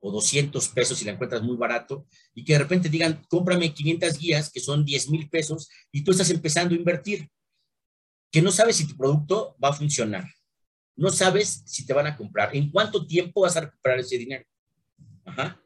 o 0.00 0.10
200 0.10 0.66
pesos 0.68 0.96
si 0.96 1.04
la 1.04 1.12
encuentras 1.12 1.42
muy 1.42 1.58
barato, 1.58 2.06
y 2.32 2.42
que 2.42 2.54
de 2.54 2.60
repente 2.60 2.88
digan, 2.88 3.22
cómprame 3.28 3.74
500 3.74 4.18
guías, 4.18 4.50
que 4.50 4.60
son 4.60 4.82
10 4.82 5.10
mil 5.10 5.28
pesos, 5.28 5.68
y 5.92 6.04
tú 6.04 6.12
estás 6.12 6.30
empezando 6.30 6.74
a 6.74 6.78
invertir, 6.78 7.28
que 8.32 8.40
no 8.40 8.50
sabes 8.50 8.76
si 8.76 8.86
tu 8.86 8.96
producto 8.96 9.58
va 9.62 9.68
a 9.68 9.74
funcionar, 9.74 10.24
no 10.96 11.10
sabes 11.10 11.62
si 11.66 11.84
te 11.86 11.92
van 11.92 12.06
a 12.06 12.16
comprar, 12.16 12.54
en 12.54 12.70
cuánto 12.70 13.06
tiempo 13.06 13.42
vas 13.42 13.56
a 13.56 13.62
recuperar 13.62 13.98
ese 14.00 14.18
dinero. 14.18 14.44
Ajá. 15.24 15.60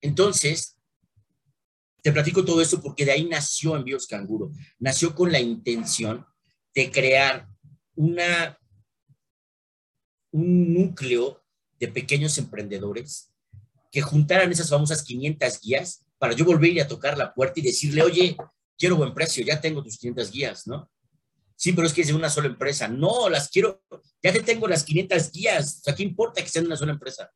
Entonces, 0.00 0.76
te 2.02 2.10
platico 2.10 2.44
todo 2.44 2.60
esto 2.60 2.80
porque 2.82 3.04
de 3.04 3.12
ahí 3.12 3.24
nació 3.28 3.76
Envíos 3.76 4.06
Canguro, 4.06 4.50
nació 4.78 5.14
con 5.14 5.30
la 5.30 5.40
intención 5.40 6.26
de 6.74 6.90
crear 6.90 7.48
un 7.94 8.16
núcleo 10.32 11.42
de 11.78 11.88
pequeños 11.88 12.36
emprendedores 12.38 13.32
que 13.90 14.00
juntaran 14.00 14.50
esas 14.50 14.70
famosas 14.70 15.02
500 15.04 15.60
guías 15.60 16.04
para 16.18 16.32
yo 16.34 16.44
volver 16.44 16.80
a 16.80 16.88
tocar 16.88 17.16
la 17.18 17.34
puerta 17.34 17.60
y 17.60 17.62
decirle, 17.62 18.02
oye, 18.02 18.36
quiero 18.78 18.96
buen 18.96 19.14
precio, 19.14 19.44
ya 19.44 19.60
tengo 19.60 19.82
tus 19.82 19.98
500 19.98 20.32
guías, 20.32 20.66
¿no? 20.66 20.90
Sí, 21.62 21.72
pero 21.72 21.86
es 21.86 21.92
que 21.92 22.00
es 22.00 22.08
de 22.08 22.14
una 22.14 22.28
sola 22.28 22.48
empresa. 22.48 22.88
No, 22.88 23.28
las 23.28 23.48
quiero, 23.48 23.84
ya 24.20 24.32
te 24.32 24.42
tengo 24.42 24.66
las 24.66 24.82
500 24.82 25.30
guías, 25.30 25.78
o 25.78 25.84
sea, 25.84 25.94
¿qué 25.94 26.02
importa 26.02 26.42
que 26.42 26.48
sean 26.48 26.64
de 26.64 26.70
una 26.70 26.76
sola 26.76 26.90
empresa? 26.90 27.30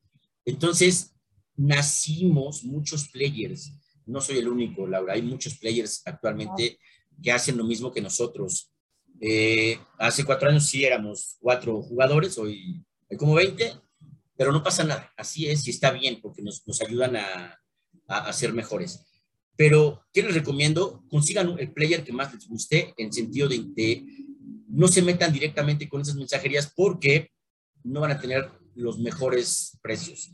Entonces, 0.44 1.14
nacimos 1.54 2.64
muchos 2.64 3.08
players. 3.10 3.70
No 4.04 4.20
soy 4.20 4.38
el 4.38 4.48
único, 4.48 4.84
Laura, 4.84 5.14
hay 5.14 5.22
muchos 5.22 5.56
players 5.58 6.02
actualmente 6.04 6.76
que 7.22 7.30
hacen 7.30 7.56
lo 7.56 7.62
mismo 7.62 7.92
que 7.92 8.00
nosotros. 8.00 8.72
Eh, 9.20 9.78
hace 9.96 10.24
cuatro 10.24 10.48
años 10.48 10.66
sí 10.66 10.84
éramos 10.84 11.36
cuatro 11.38 11.80
jugadores, 11.82 12.36
hoy 12.36 12.84
hay 13.08 13.16
como 13.16 13.34
20, 13.34 13.74
pero 14.36 14.50
no 14.50 14.60
pasa 14.60 14.82
nada, 14.82 15.14
así 15.16 15.48
es 15.48 15.64
y 15.68 15.70
está 15.70 15.92
bien 15.92 16.20
porque 16.20 16.42
nos, 16.42 16.66
nos 16.66 16.80
ayudan 16.80 17.14
a, 17.14 17.60
a, 18.08 18.32
ser 18.32 18.52
mejores. 18.52 19.06
Pero, 19.56 20.02
¿qué 20.12 20.22
les 20.22 20.34
recomiendo? 20.34 21.02
Consigan 21.10 21.56
el 21.58 21.72
player 21.72 22.04
que 22.04 22.12
más 22.12 22.32
les 22.32 22.46
guste 22.46 22.94
en 22.96 23.12
sentido 23.12 23.48
de, 23.48 23.64
de 23.74 24.04
no 24.68 24.88
se 24.88 25.02
metan 25.02 25.32
directamente 25.32 25.88
con 25.88 26.02
esas 26.02 26.16
mensajerías 26.16 26.72
porque 26.74 27.30
no 27.82 28.00
van 28.00 28.12
a 28.12 28.20
tener 28.20 28.50
los 28.74 28.98
mejores 28.98 29.78
precios. 29.82 30.30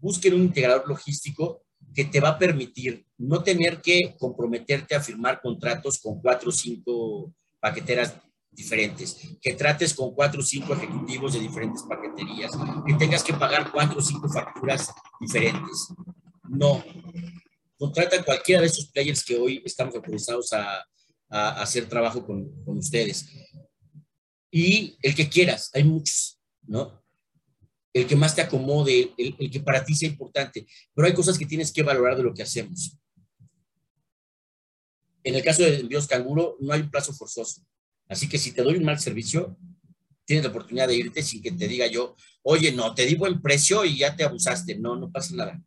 Busquen 0.00 0.34
un 0.34 0.42
integrador 0.42 0.88
logístico 0.88 1.62
que 1.94 2.04
te 2.04 2.20
va 2.20 2.30
a 2.30 2.38
permitir 2.38 3.06
no 3.16 3.42
tener 3.42 3.80
que 3.80 4.16
comprometerte 4.18 4.94
a 4.94 5.00
firmar 5.00 5.40
contratos 5.40 5.98
con 5.98 6.20
cuatro 6.20 6.50
o 6.50 6.52
cinco 6.52 7.32
paqueteras 7.60 8.14
diferentes, 8.50 9.16
que 9.40 9.54
trates 9.54 9.94
con 9.94 10.14
cuatro 10.14 10.40
o 10.40 10.44
cinco 10.44 10.74
ejecutivos 10.74 11.34
de 11.34 11.40
diferentes 11.40 11.82
paqueterías, 11.82 12.52
que 12.86 12.94
tengas 12.94 13.22
que 13.22 13.34
pagar 13.34 13.70
cuatro 13.70 13.98
o 13.98 14.02
cinco 14.02 14.28
facturas 14.28 14.92
diferentes. 15.20 15.88
No. 16.48 16.82
Contrata 17.78 18.24
cualquiera 18.24 18.62
de 18.62 18.68
esos 18.68 18.86
players 18.88 19.22
que 19.24 19.36
hoy 19.36 19.62
estamos 19.64 19.94
autorizados 19.94 20.52
a, 20.52 20.84
a 21.28 21.62
hacer 21.62 21.88
trabajo 21.88 22.24
con, 22.24 22.64
con, 22.64 22.78
ustedes. 22.78 23.26
Y 24.50 24.96
el 25.02 25.14
que 25.14 25.28
quieras, 25.28 25.70
hay 25.74 25.84
muchos, 25.84 26.40
¿no? 26.62 27.02
El 27.92 28.06
que 28.06 28.16
más 28.16 28.34
te 28.34 28.42
acomode, 28.42 29.12
el, 29.18 29.36
el 29.38 29.50
que 29.50 29.60
para 29.60 29.84
ti 29.84 29.94
sea 29.94 30.08
importante. 30.08 30.66
Pero 30.94 31.06
hay 31.06 31.14
cosas 31.14 31.38
que 31.38 31.46
tienes 31.46 31.72
que 31.72 31.82
valorar 31.82 32.16
de 32.16 32.22
lo 32.22 32.34
que 32.34 32.42
hacemos. 32.42 32.96
En 35.24 35.34
el 35.34 35.42
caso 35.42 35.62
de 35.62 35.80
envíos 35.80 36.06
canguro, 36.06 36.56
no 36.60 36.72
hay 36.72 36.80
un 36.82 36.90
plazo 36.90 37.12
forzoso 37.12 37.62
Así 38.08 38.28
que 38.28 38.38
si 38.38 38.52
te 38.52 38.62
doy 38.62 38.76
un 38.76 38.84
mal 38.84 39.00
servicio, 39.00 39.58
tienes 40.24 40.44
la 40.44 40.50
oportunidad 40.50 40.86
de 40.86 40.94
irte 40.94 41.22
sin 41.22 41.42
que 41.42 41.50
te 41.50 41.66
diga 41.66 41.88
yo, 41.88 42.14
oye, 42.42 42.70
no, 42.70 42.94
te 42.94 43.04
di 43.04 43.16
buen 43.16 43.42
precio 43.42 43.84
y 43.84 43.98
ya 43.98 44.14
te 44.14 44.22
abusaste. 44.22 44.76
No, 44.76 44.96
no 44.96 45.10
pasa 45.10 45.34
nada. 45.34 45.60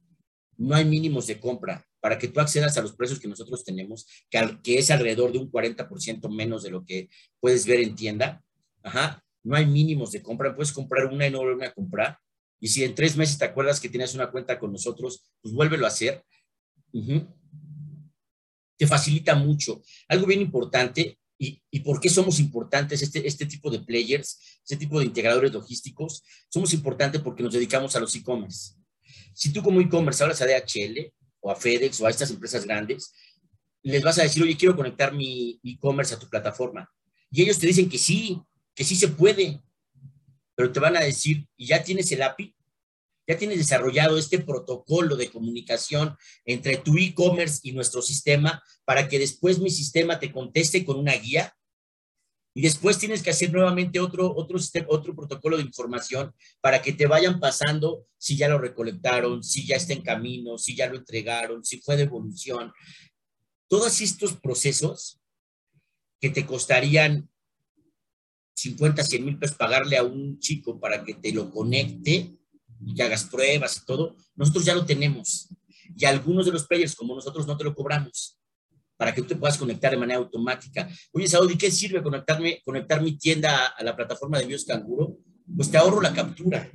No 0.55 0.75
hay 0.75 0.85
mínimos 0.85 1.27
de 1.27 1.39
compra 1.39 1.85
para 1.99 2.17
que 2.17 2.27
tú 2.27 2.39
accedas 2.39 2.77
a 2.77 2.81
los 2.81 2.95
precios 2.95 3.19
que 3.19 3.27
nosotros 3.27 3.63
tenemos, 3.63 4.07
que, 4.29 4.77
es 4.77 4.91
alrededor 4.91 5.31
de 5.31 5.39
un 5.39 5.51
40% 5.51 6.29
menos 6.33 6.63
de 6.63 6.71
lo 6.71 6.85
que 6.85 7.09
puedes 7.39 7.65
ver 7.65 7.81
en 7.81 7.95
tienda. 7.95 8.43
Ajá, 8.83 9.23
no 9.43 9.55
hay 9.55 9.65
mínimos 9.65 10.12
de 10.12 10.21
compra. 10.21 10.55
Puedes 10.55 10.71
comprar 10.71 11.05
una 11.07 11.27
y 11.27 11.31
no 11.31 11.39
volver 11.39 11.69
a 11.69 11.73
comprar. 11.73 12.17
Y 12.59 12.67
si 12.67 12.83
en 12.83 12.95
tres 12.95 13.15
meses 13.15 13.38
te 13.38 13.45
acuerdas 13.45 13.79
que 13.79 13.89
tienes 13.89 14.13
una 14.13 14.31
cuenta 14.31 14.59
con 14.59 14.71
nosotros, 14.71 15.29
pues 15.41 15.53
vuélvelo 15.53 15.85
a 15.85 15.89
hacer. 15.89 16.23
Te 18.77 18.88
facilita 18.88 19.35
mucho. 19.35 19.81
Algo 20.07 20.27
bien 20.27 20.41
importante 20.41 21.17
y, 21.38 21.79
por 21.79 22.01
qué 22.01 22.09
somos 22.09 22.39
importantes 22.39 23.01
este, 23.01 23.25
este 23.25 23.45
tipo 23.45 23.71
de 23.71 23.79
players, 23.79 24.59
este 24.62 24.75
tipo 24.75 24.99
de 24.99 25.05
integradores 25.05 25.53
logísticos. 25.53 26.23
Somos 26.49 26.73
importantes 26.73 27.21
porque 27.21 27.43
nos 27.43 27.53
dedicamos 27.53 27.95
a 27.95 27.99
los 27.99 28.13
e-commerce. 28.15 28.73
Si 29.33 29.53
tú 29.53 29.63
como 29.63 29.79
e-commerce 29.79 30.21
hablas 30.23 30.41
a 30.41 30.45
DHL 30.45 31.13
o 31.39 31.52
a 31.52 31.56
FedEx 31.56 32.02
o 32.02 32.06
a 32.06 32.10
estas 32.10 32.32
empresas 32.32 32.65
grandes, 32.65 33.13
les 33.82 34.04
vas 34.04 34.19
a 34.19 34.23
decir, 34.23 34.43
oye, 34.43 34.58
quiero 34.58 34.75
conectar 34.75 35.13
mi 35.13 35.60
e-commerce 35.63 36.13
a 36.13 36.19
tu 36.19 36.28
plataforma. 36.30 36.91
Y 37.32 37.43
ellos 37.43 37.60
te 37.60 37.67
dicen 37.67 37.89
que 37.89 37.97
sí, 37.97 38.41
que 38.75 38.84
sí 38.84 38.95
se 38.95 39.08
puede, 39.08 39.62
pero 40.56 40.71
te 40.71 40.80
van 40.80 40.97
a 40.97 41.02
decir, 41.02 41.47
¿y 41.56 41.67
ya 41.67 41.84
tienes 41.84 42.12
el 42.12 42.21
API? 42.21 42.56
ya 43.30 43.38
tienes 43.38 43.60
desarrollado 43.60 44.17
este 44.17 44.39
protocolo 44.39 45.15
de 45.15 45.30
comunicación 45.30 46.17
entre 46.45 46.78
tu 46.78 46.97
e-commerce 46.97 47.60
y 47.62 47.73
nuestro 47.73 48.02
sistema 48.02 48.63
para 48.86 49.08
que 49.08 49.19
después 49.19 49.60
mi 49.60 49.69
sistema 49.69 50.19
te 50.19 50.32
conteste 50.32 50.84
con 50.84 50.97
una 50.97 51.13
guía. 51.13 51.56
Y 52.59 52.61
después 52.61 52.97
tienes 52.97 53.23
que 53.23 53.29
hacer 53.29 53.53
nuevamente 53.53 54.01
otro, 54.01 54.35
otro, 54.35 54.59
otro 54.89 55.15
protocolo 55.15 55.55
de 55.55 55.63
información 55.63 56.35
para 56.59 56.81
que 56.81 56.91
te 56.91 57.07
vayan 57.07 57.39
pasando 57.39 58.05
si 58.17 58.35
ya 58.35 58.49
lo 58.49 58.57
recolectaron, 58.57 59.41
si 59.41 59.65
ya 59.65 59.77
está 59.77 59.93
en 59.93 60.01
camino, 60.01 60.57
si 60.57 60.75
ya 60.75 60.89
lo 60.89 60.97
entregaron, 60.97 61.63
si 61.63 61.79
fue 61.79 61.95
de 61.95 62.03
evolución. 62.03 62.73
Todos 63.69 64.01
estos 64.01 64.33
procesos 64.33 65.21
que 66.19 66.31
te 66.31 66.45
costarían 66.45 67.29
50, 68.55 69.05
100 69.05 69.23
mil 69.23 69.39
pesos 69.39 69.55
pagarle 69.55 69.95
a 69.95 70.03
un 70.03 70.37
chico 70.39 70.81
para 70.81 71.05
que 71.05 71.13
te 71.13 71.31
lo 71.31 71.49
conecte, 71.49 72.35
y 72.85 72.93
que 72.93 73.03
hagas 73.03 73.23
pruebas 73.23 73.77
y 73.77 73.85
todo, 73.85 74.17
nosotros 74.35 74.65
ya 74.65 74.75
lo 74.75 74.85
tenemos. 74.85 75.47
Y 75.95 76.03
algunos 76.03 76.45
de 76.45 76.51
los 76.51 76.67
players 76.67 76.93
como 76.93 77.15
nosotros 77.15 77.47
no 77.47 77.55
te 77.55 77.63
lo 77.63 77.73
cobramos 77.73 78.38
para 78.99 79.15
que 79.15 79.21
tú 79.21 79.29
te 79.29 79.35
puedas 79.38 79.57
conectar 79.57 79.91
de 79.91 79.97
manera 79.97 80.19
automática. 80.19 80.89
Oye, 81.13 81.25
Saudi, 81.25 81.57
¿qué 81.57 81.71
sirve 81.71 82.03
conectarme, 82.03 82.62
conectar 82.65 83.01
mi 83.01 83.17
tienda 83.17 83.67
a, 83.67 83.81
la 83.81 83.95
plataforma 83.95 84.38
de 84.38 84.43
Envíos 84.43 84.65
Canguro? 84.65 85.17
Pues 85.55 85.71
te 85.71 85.77
ahorro 85.77 86.01
la 86.01 86.13
captura. 86.13 86.69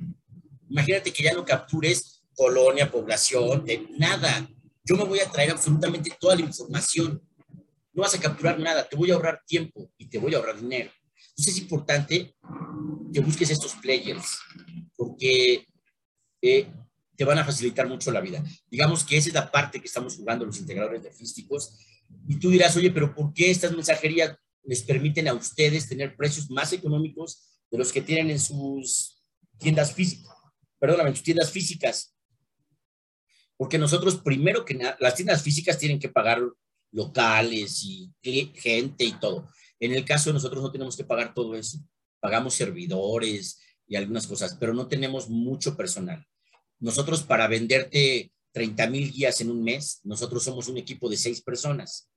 Imagínate 0.67 1.13
que 1.13 1.21
ya 1.21 1.33
no 1.33 1.45
captures 1.45 2.23
colonia, 2.33 2.89
población, 2.89 3.63
de 3.63 3.87
nada. 3.99 4.49
Yo 4.83 4.95
me 4.95 5.03
voy 5.03 5.19
a 5.19 5.29
traer 5.29 5.51
absolutamente 5.51 6.17
toda 6.19 6.35
la 6.35 6.41
información. 6.41 7.21
No 7.93 8.01
vas 8.01 8.15
a 8.15 8.19
capturar 8.19 8.59
nada, 8.59 8.89
te 8.89 8.95
voy 8.95 9.11
a 9.11 9.13
ahorrar 9.13 9.43
tiempo 9.45 9.91
y 9.95 10.07
te 10.07 10.17
voy 10.17 10.33
a 10.33 10.37
ahorrar 10.37 10.59
dinero. 10.59 10.89
Entonces 11.29 11.53
es 11.53 11.61
importante 11.61 12.35
que 13.13 13.19
busques 13.19 13.51
estos 13.51 13.75
players, 13.75 14.39
porque 14.97 15.67
te 16.41 17.23
van 17.23 17.37
a 17.37 17.45
facilitar 17.45 17.87
mucho 17.87 18.11
la 18.11 18.19
vida. 18.19 18.43
Digamos 18.67 19.03
que 19.03 19.15
esa 19.15 19.29
es 19.29 19.35
la 19.35 19.51
parte 19.51 19.79
que 19.79 19.85
estamos 19.85 20.15
jugando 20.15 20.43
los 20.43 20.57
integradores 20.57 21.03
logísticos. 21.03 21.77
Y 22.27 22.39
tú 22.39 22.49
dirás, 22.49 22.75
oye, 22.75 22.91
pero 22.91 23.13
¿por 23.13 23.33
qué 23.33 23.51
estas 23.51 23.71
mensajerías 23.71 24.35
les 24.63 24.81
permiten 24.83 25.27
a 25.27 25.33
ustedes 25.33 25.87
tener 25.87 26.15
precios 26.15 26.49
más 26.49 26.73
económicos 26.73 27.43
de 27.69 27.77
los 27.77 27.91
que 27.91 28.01
tienen 28.01 28.31
en 28.31 28.39
sus 28.39 29.21
tiendas 29.57 29.93
físicas? 29.93 30.33
Perdóname, 30.79 31.09
en 31.09 31.15
sus 31.15 31.23
tiendas 31.23 31.51
físicas. 31.51 32.15
Porque 33.57 33.77
nosotros, 33.77 34.17
primero 34.17 34.65
que 34.65 34.73
nada, 34.73 34.97
las 34.99 35.15
tiendas 35.15 35.41
físicas 35.41 35.77
tienen 35.77 35.99
que 35.99 36.09
pagar 36.09 36.41
locales 36.91 37.83
y 37.83 38.11
gente 38.21 39.05
y 39.05 39.13
todo. 39.19 39.49
En 39.79 39.93
el 39.93 40.03
caso 40.03 40.29
de 40.29 40.33
nosotros 40.33 40.61
no 40.61 40.71
tenemos 40.71 40.97
que 40.97 41.03
pagar 41.03 41.33
todo 41.33 41.55
eso. 41.55 41.77
Pagamos 42.19 42.55
servidores 42.55 43.59
y 43.87 43.95
algunas 43.95 44.27
cosas, 44.27 44.57
pero 44.59 44.73
no 44.73 44.87
tenemos 44.87 45.29
mucho 45.29 45.77
personal 45.77 46.25
nosotros 46.79 47.23
para 47.23 47.47
venderte 47.47 48.31
30 48.55 48.87
mil 48.87 49.11
guías 49.11 49.41
en 49.41 49.51
un 49.51 49.61
mes, 49.61 49.99
nosotros 50.05 50.41
somos 50.41 50.69
un 50.69 50.77
equipo 50.77 51.09
de 51.09 51.17
seis 51.17 51.41
personas. 51.41 52.09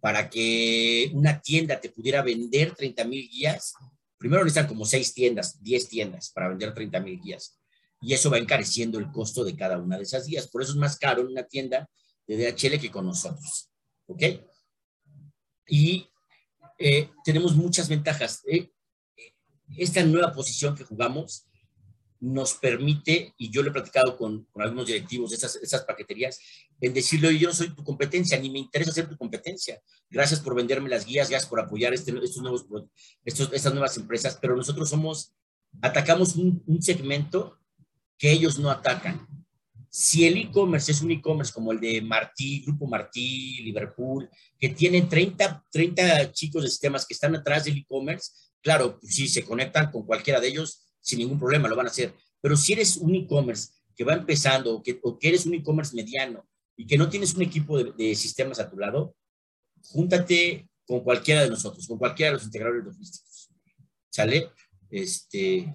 Para 0.00 0.30
que 0.30 1.10
una 1.12 1.40
tienda 1.40 1.80
te 1.80 1.88
pudiera 1.88 2.22
vender 2.22 2.76
30 2.76 3.04
mil 3.04 3.28
guías, 3.28 3.74
primero 4.16 4.44
necesitan 4.44 4.68
como 4.68 4.84
seis 4.84 5.12
tiendas, 5.12 5.60
10 5.60 5.88
tiendas 5.88 6.30
para 6.30 6.48
vender 6.48 6.72
30 6.72 7.00
mil 7.00 7.20
guías. 7.20 7.58
Y 8.00 8.14
eso 8.14 8.30
va 8.30 8.38
encareciendo 8.38 9.00
el 9.00 9.10
costo 9.10 9.42
de 9.42 9.56
cada 9.56 9.76
una 9.78 9.96
de 9.96 10.04
esas 10.04 10.28
guías. 10.28 10.46
Por 10.46 10.62
eso 10.62 10.70
es 10.70 10.78
más 10.78 10.96
caro 10.96 11.22
en 11.22 11.28
una 11.28 11.42
tienda 11.42 11.90
de 12.28 12.36
DHL 12.36 12.78
que 12.78 12.92
con 12.92 13.06
nosotros. 13.06 13.72
¿Ok? 14.06 14.22
Y 15.66 16.06
eh, 16.78 17.10
tenemos 17.24 17.56
muchas 17.56 17.88
ventajas. 17.88 18.42
Eh, 18.46 18.70
esta 19.76 20.04
nueva 20.04 20.32
posición 20.32 20.76
que 20.76 20.84
jugamos 20.84 21.48
nos 22.24 22.54
permite, 22.54 23.34
y 23.36 23.50
yo 23.50 23.62
lo 23.62 23.68
he 23.68 23.72
platicado 23.72 24.16
con, 24.16 24.48
algunos 24.54 24.86
directivos 24.86 25.30
de 25.30 25.36
esas, 25.36 25.84
paqueterías, 25.84 26.40
en 26.80 26.94
decirle, 26.94 27.38
yo 27.38 27.48
no 27.48 27.54
soy 27.54 27.68
tu 27.74 27.84
competencia, 27.84 28.38
ni 28.38 28.48
me 28.48 28.60
interesa 28.60 28.92
ser 28.92 29.10
tu 29.10 29.16
competencia. 29.18 29.78
Gracias 30.08 30.40
por 30.40 30.54
venderme 30.54 30.88
las 30.88 31.04
guías, 31.04 31.28
gracias 31.28 31.50
por 31.50 31.60
apoyar 31.60 31.92
este, 31.92 32.12
estos 32.22 32.42
nuevos, 32.42 32.66
estas 33.24 33.72
nuevas 33.72 33.98
empresas, 33.98 34.38
pero 34.40 34.56
nosotros 34.56 34.88
somos, 34.88 35.34
atacamos 35.82 36.34
un, 36.36 36.62
segmento 36.80 37.58
que 38.16 38.32
ellos 38.32 38.58
no 38.58 38.70
atacan. 38.70 39.28
Si 39.90 40.26
el 40.26 40.38
e-commerce 40.38 40.92
es 40.92 41.02
un 41.02 41.10
e-commerce 41.10 41.52
como 41.52 41.72
el 41.72 41.80
de 41.80 42.00
Martí, 42.00 42.62
Grupo 42.64 42.86
Martí, 42.86 43.60
Liverpool, 43.62 44.30
que 44.58 44.70
tienen 44.70 45.10
30, 45.10 45.62
30 45.70 46.32
chicos 46.32 46.62
de 46.62 46.70
sistemas 46.70 47.04
que 47.04 47.12
están 47.12 47.36
atrás 47.36 47.64
del 47.64 47.76
e-commerce, 47.76 48.32
claro, 48.62 48.98
si 49.02 49.28
se 49.28 49.44
conectan 49.44 49.90
con 49.90 50.06
cualquiera 50.06 50.40
de 50.40 50.48
ellos, 50.48 50.83
sin 51.04 51.18
ningún 51.18 51.38
problema, 51.38 51.68
lo 51.68 51.76
van 51.76 51.86
a 51.86 51.90
hacer. 51.90 52.14
Pero 52.40 52.56
si 52.56 52.72
eres 52.72 52.96
un 52.96 53.14
e-commerce 53.14 53.72
que 53.94 54.04
va 54.04 54.14
empezando 54.14 54.74
o 54.74 54.82
que, 54.82 54.98
o 55.02 55.18
que 55.18 55.28
eres 55.28 55.46
un 55.46 55.54
e-commerce 55.54 55.94
mediano 55.94 56.48
y 56.76 56.86
que 56.86 56.98
no 56.98 57.08
tienes 57.08 57.34
un 57.34 57.42
equipo 57.42 57.82
de, 57.82 58.14
sistemas 58.14 58.58
a 58.58 58.68
tu 58.68 58.76
lado, 58.76 59.14
júntate 59.82 60.68
con 60.86 61.00
cualquiera 61.00 61.42
de 61.42 61.50
nosotros, 61.50 61.86
con 61.86 61.98
cualquiera 61.98 62.30
de 62.30 62.38
los 62.38 62.44
integradores 62.44 62.84
logísticos. 62.84 63.50
¿Sale? 64.10 64.50
Este, 64.90 65.74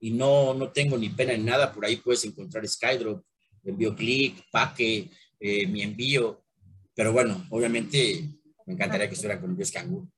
y 0.00 0.10
no, 0.10 0.54
no 0.54 0.72
tengo 0.72 0.98
ni 0.98 1.08
pena 1.08 1.32
en 1.32 1.44
nada, 1.44 1.72
por 1.72 1.84
ahí 1.84 1.96
puedes 1.96 2.24
encontrar 2.24 2.66
Skydrop, 2.66 3.24
Envío 3.62 3.94
Click, 3.94 4.44
Paque, 4.50 5.08
eh, 5.40 5.66
mi 5.66 5.82
envío, 5.82 6.44
pero 6.94 7.12
bueno, 7.12 7.46
obviamente 7.50 8.28
me 8.66 8.74
encantaría 8.74 9.08
que 9.08 9.14
estuviera 9.14 9.40
con 9.40 9.50
Envíos 9.50 9.70
Canguro. 9.70 10.08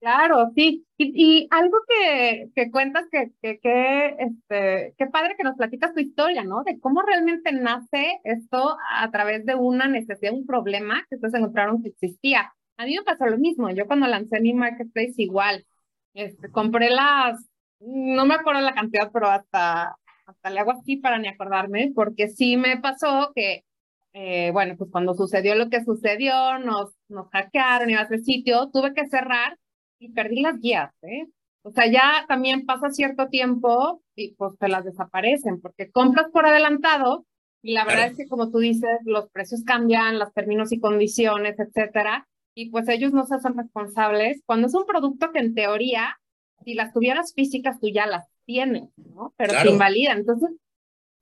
Claro, 0.00 0.52
sí. 0.54 0.86
Y, 0.98 1.48
algo 1.50 1.78
que, 1.88 2.50
que, 2.54 2.70
cuentas 2.70 3.06
que, 3.10 3.32
que, 3.42 3.58
que, 3.58 4.16
este, 4.18 4.94
qué 4.96 5.06
padre 5.06 5.34
que 5.36 5.42
nos 5.42 5.56
platicas 5.56 5.94
tu 5.94 6.00
historia, 6.00 6.44
¿no? 6.44 6.62
De 6.64 6.78
cómo 6.80 7.02
realmente 7.02 7.50
nace 7.52 8.20
esto 8.24 8.76
a 8.90 9.10
través 9.10 9.46
de 9.46 9.54
una 9.54 9.88
necesidad, 9.88 10.32
un 10.34 10.46
problema 10.46 11.04
que 11.08 11.16
ustedes 11.16 11.34
encontraron 11.34 11.82
que 11.82 11.88
existía. 11.88 12.52
A 12.76 12.84
mí 12.84 12.94
me 12.96 13.04
pasó 13.04 13.26
lo 13.26 13.38
mismo. 13.38 13.70
Yo 13.70 13.86
cuando 13.86 14.06
lancé 14.06 14.40
mi 14.40 14.52
marketplace 14.54 15.14
igual, 15.16 15.66
este, 16.14 16.50
compré 16.50 16.90
las, 16.90 17.40
no 17.80 18.26
me 18.26 18.34
acuerdo 18.34 18.60
la 18.60 18.74
cantidad, 18.74 19.10
pero 19.12 19.28
hasta, 19.28 19.96
hasta 20.26 20.50
le 20.50 20.60
hago 20.60 20.72
así 20.72 20.96
para 20.96 21.18
ni 21.18 21.28
acordarme, 21.28 21.92
porque 21.94 22.28
sí 22.28 22.56
me 22.56 22.78
pasó 22.78 23.32
que, 23.34 23.64
eh, 24.12 24.50
bueno, 24.52 24.76
pues 24.76 24.90
cuando 24.90 25.14
sucedió 25.14 25.54
lo 25.54 25.70
que 25.70 25.84
sucedió, 25.84 26.58
nos, 26.58 26.92
nos 27.08 27.28
hackearon 27.30 27.90
y 27.90 27.94
a 27.94 28.02
ese 28.02 28.18
sitio, 28.18 28.70
tuve 28.72 28.94
que 28.94 29.08
cerrar 29.08 29.56
y 29.98 30.10
perdí 30.12 30.42
las 30.42 30.60
guías, 30.60 30.92
¿eh? 31.02 31.26
O 31.62 31.72
sea, 31.72 31.90
ya 31.90 32.24
también 32.28 32.64
pasa 32.64 32.90
cierto 32.90 33.28
tiempo 33.28 34.00
y 34.14 34.34
pues 34.34 34.56
te 34.58 34.68
las 34.68 34.84
desaparecen 34.84 35.60
porque 35.60 35.90
compras 35.90 36.28
por 36.32 36.46
adelantado 36.46 37.26
y 37.60 37.72
la 37.72 37.84
verdad 37.84 38.06
es 38.06 38.16
que 38.16 38.28
como 38.28 38.52
tú 38.52 38.58
dices, 38.58 39.00
los 39.04 39.28
precios 39.30 39.64
cambian, 39.64 40.20
los 40.20 40.32
términos 40.32 40.70
y 40.70 40.78
condiciones, 40.78 41.58
etcétera, 41.58 42.28
y 42.54 42.70
pues 42.70 42.88
ellos 42.88 43.12
no 43.12 43.26
se 43.26 43.34
hacen 43.34 43.56
responsables 43.56 44.42
cuando 44.46 44.68
es 44.68 44.74
un 44.74 44.86
producto 44.86 45.32
que 45.32 45.40
en 45.40 45.54
teoría, 45.54 46.18
si 46.64 46.74
las 46.74 46.92
tuvieras 46.92 47.34
físicas, 47.34 47.80
tú 47.80 47.88
ya 47.88 48.06
las 48.06 48.28
tienes, 48.44 48.88
¿no? 48.96 49.34
Pero 49.36 49.50
claro. 49.50 49.68
se 49.68 49.72
invalida. 49.74 50.12
Entonces, 50.12 50.50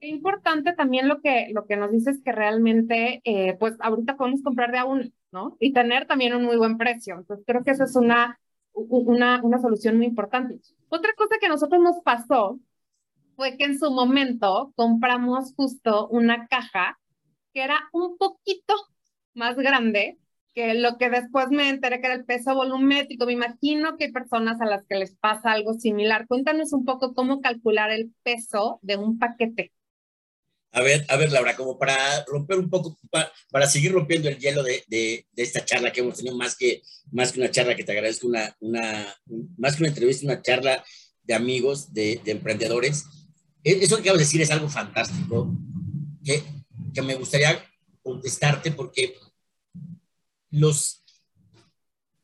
es 0.00 0.10
importante 0.10 0.74
también 0.74 1.08
lo 1.08 1.22
que, 1.22 1.48
lo 1.52 1.64
que 1.64 1.76
nos 1.76 1.90
dices 1.90 2.20
que 2.22 2.32
realmente, 2.32 3.22
eh, 3.24 3.56
pues 3.58 3.74
ahorita 3.80 4.16
podemos 4.16 4.42
comprar 4.42 4.70
de 4.70 4.78
a 4.78 4.84
uno, 4.84 5.04
¿no? 5.32 5.56
Y 5.58 5.72
tener 5.72 6.06
también 6.06 6.34
un 6.34 6.44
muy 6.44 6.56
buen 6.56 6.76
precio. 6.76 7.16
Entonces, 7.16 7.44
creo 7.46 7.64
que 7.64 7.70
esa 7.70 7.84
es 7.84 7.96
una 7.96 8.38
una, 8.74 9.40
una 9.42 9.58
solución 9.58 9.96
muy 9.96 10.06
importante. 10.06 10.60
Otra 10.88 11.12
cosa 11.16 11.36
que 11.40 11.46
a 11.46 11.50
nosotros 11.50 11.80
nos 11.80 12.00
pasó 12.02 12.58
fue 13.36 13.56
que 13.56 13.64
en 13.64 13.78
su 13.78 13.90
momento 13.90 14.72
compramos 14.76 15.54
justo 15.56 16.08
una 16.08 16.46
caja 16.46 16.98
que 17.52 17.62
era 17.62 17.88
un 17.92 18.16
poquito 18.18 18.74
más 19.34 19.56
grande 19.56 20.18
que 20.54 20.74
lo 20.74 20.98
que 20.98 21.10
después 21.10 21.48
me 21.50 21.68
enteré 21.68 22.00
que 22.00 22.06
era 22.06 22.14
el 22.14 22.24
peso 22.24 22.54
volumétrico. 22.54 23.26
Me 23.26 23.32
imagino 23.32 23.96
que 23.96 24.04
hay 24.04 24.12
personas 24.12 24.60
a 24.60 24.66
las 24.66 24.84
que 24.86 24.94
les 24.94 25.16
pasa 25.16 25.52
algo 25.52 25.74
similar. 25.74 26.26
Cuéntanos 26.28 26.72
un 26.72 26.84
poco 26.84 27.12
cómo 27.12 27.40
calcular 27.40 27.90
el 27.90 28.14
peso 28.22 28.78
de 28.82 28.96
un 28.96 29.18
paquete. 29.18 29.72
A 30.76 30.82
ver, 30.82 31.06
a 31.08 31.16
ver, 31.16 31.30
Laura, 31.30 31.54
como 31.54 31.78
para 31.78 32.24
romper 32.24 32.58
un 32.58 32.68
poco, 32.68 32.98
para, 33.08 33.32
para 33.52 33.68
seguir 33.68 33.92
rompiendo 33.92 34.28
el 34.28 34.40
hielo 34.40 34.64
de, 34.64 34.82
de, 34.88 35.24
esta 35.36 35.64
charla 35.64 35.92
que 35.92 36.00
hemos 36.00 36.16
tenido, 36.16 36.36
más 36.36 36.56
que, 36.56 36.82
más 37.12 37.30
que 37.30 37.38
una 37.38 37.50
charla 37.52 37.76
que 37.76 37.84
te 37.84 37.92
agradezco, 37.92 38.26
una, 38.26 38.56
una, 38.58 39.16
más 39.56 39.76
que 39.76 39.84
una 39.84 39.90
entrevista, 39.90 40.26
una 40.26 40.42
charla 40.42 40.84
de 41.22 41.34
amigos, 41.34 41.94
de, 41.94 42.20
de 42.24 42.32
emprendedores. 42.32 43.04
E, 43.62 43.84
eso 43.84 43.94
que 43.94 44.02
acabas 44.02 44.18
de 44.18 44.24
decir 44.24 44.42
es 44.42 44.50
algo 44.50 44.68
fantástico, 44.68 45.56
que, 46.24 46.42
que 46.92 47.02
me 47.02 47.14
gustaría 47.14 47.64
contestarte 48.02 48.72
porque 48.72 49.14
los, 50.50 51.04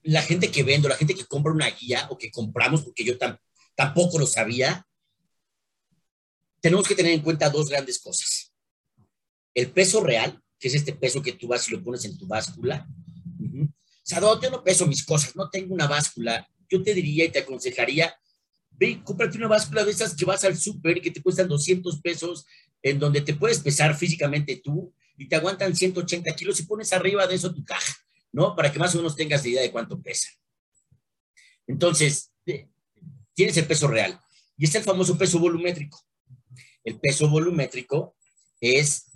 la 0.02 0.22
gente 0.22 0.50
que 0.50 0.64
vende, 0.64 0.88
la 0.88 0.96
gente 0.96 1.14
que 1.14 1.24
compra 1.24 1.52
una 1.52 1.70
guía 1.70 2.08
o 2.10 2.18
que 2.18 2.32
compramos, 2.32 2.82
porque 2.82 3.04
yo 3.04 3.16
tam, 3.16 3.36
tampoco 3.76 4.18
lo 4.18 4.26
sabía, 4.26 4.84
tenemos 6.60 6.86
que 6.86 6.94
tener 6.94 7.12
en 7.12 7.22
cuenta 7.22 7.50
dos 7.50 7.68
grandes 7.68 7.98
cosas. 7.98 8.52
El 9.54 9.70
peso 9.70 10.02
real, 10.02 10.40
que 10.58 10.68
es 10.68 10.74
este 10.74 10.92
peso 10.92 11.22
que 11.22 11.32
tú 11.32 11.48
vas 11.48 11.68
y 11.68 11.72
lo 11.72 11.82
pones 11.82 12.04
en 12.04 12.16
tu 12.16 12.26
báscula. 12.26 12.86
Uh 13.38 13.44
-huh. 13.44 13.68
O 13.68 13.72
sea, 14.02 14.20
no, 14.20 14.40
yo 14.40 14.50
no 14.50 14.62
peso 14.62 14.86
mis 14.86 15.04
cosas, 15.04 15.34
no 15.36 15.48
tengo 15.48 15.74
una 15.74 15.86
báscula. 15.86 16.46
Yo 16.68 16.82
te 16.82 16.94
diría 16.94 17.24
y 17.24 17.30
te 17.30 17.40
aconsejaría, 17.40 18.14
ve, 18.70 19.02
cómprate 19.04 19.36
una 19.36 19.48
báscula 19.48 19.84
de 19.84 19.90
esas 19.90 20.14
que 20.14 20.24
vas 20.24 20.44
al 20.44 20.56
súper 20.56 20.98
y 20.98 21.00
que 21.00 21.10
te 21.10 21.22
cuestan 21.22 21.48
200 21.48 22.00
pesos, 22.00 22.46
en 22.82 22.98
donde 22.98 23.20
te 23.20 23.34
puedes 23.34 23.58
pesar 23.60 23.96
físicamente 23.96 24.60
tú 24.62 24.92
y 25.16 25.28
te 25.28 25.36
aguantan 25.36 25.76
180 25.76 26.34
kilos 26.34 26.58
y 26.60 26.62
pones 26.64 26.92
arriba 26.92 27.26
de 27.26 27.34
eso 27.34 27.52
tu 27.54 27.62
caja, 27.64 27.94
¿no? 28.32 28.56
Para 28.56 28.72
que 28.72 28.78
más 28.78 28.94
o 28.94 28.98
menos 28.98 29.16
tengas 29.16 29.44
idea 29.44 29.60
de 29.60 29.70
cuánto 29.70 30.00
pesa. 30.00 30.28
Entonces, 31.66 32.32
tienes 33.34 33.56
el 33.56 33.66
peso 33.66 33.86
real. 33.86 34.18
Y 34.56 34.64
está 34.64 34.78
el 34.78 34.84
famoso 34.84 35.16
peso 35.16 35.38
volumétrico. 35.38 36.02
El 36.84 36.98
peso 36.98 37.28
volumétrico 37.28 38.16
es 38.60 39.10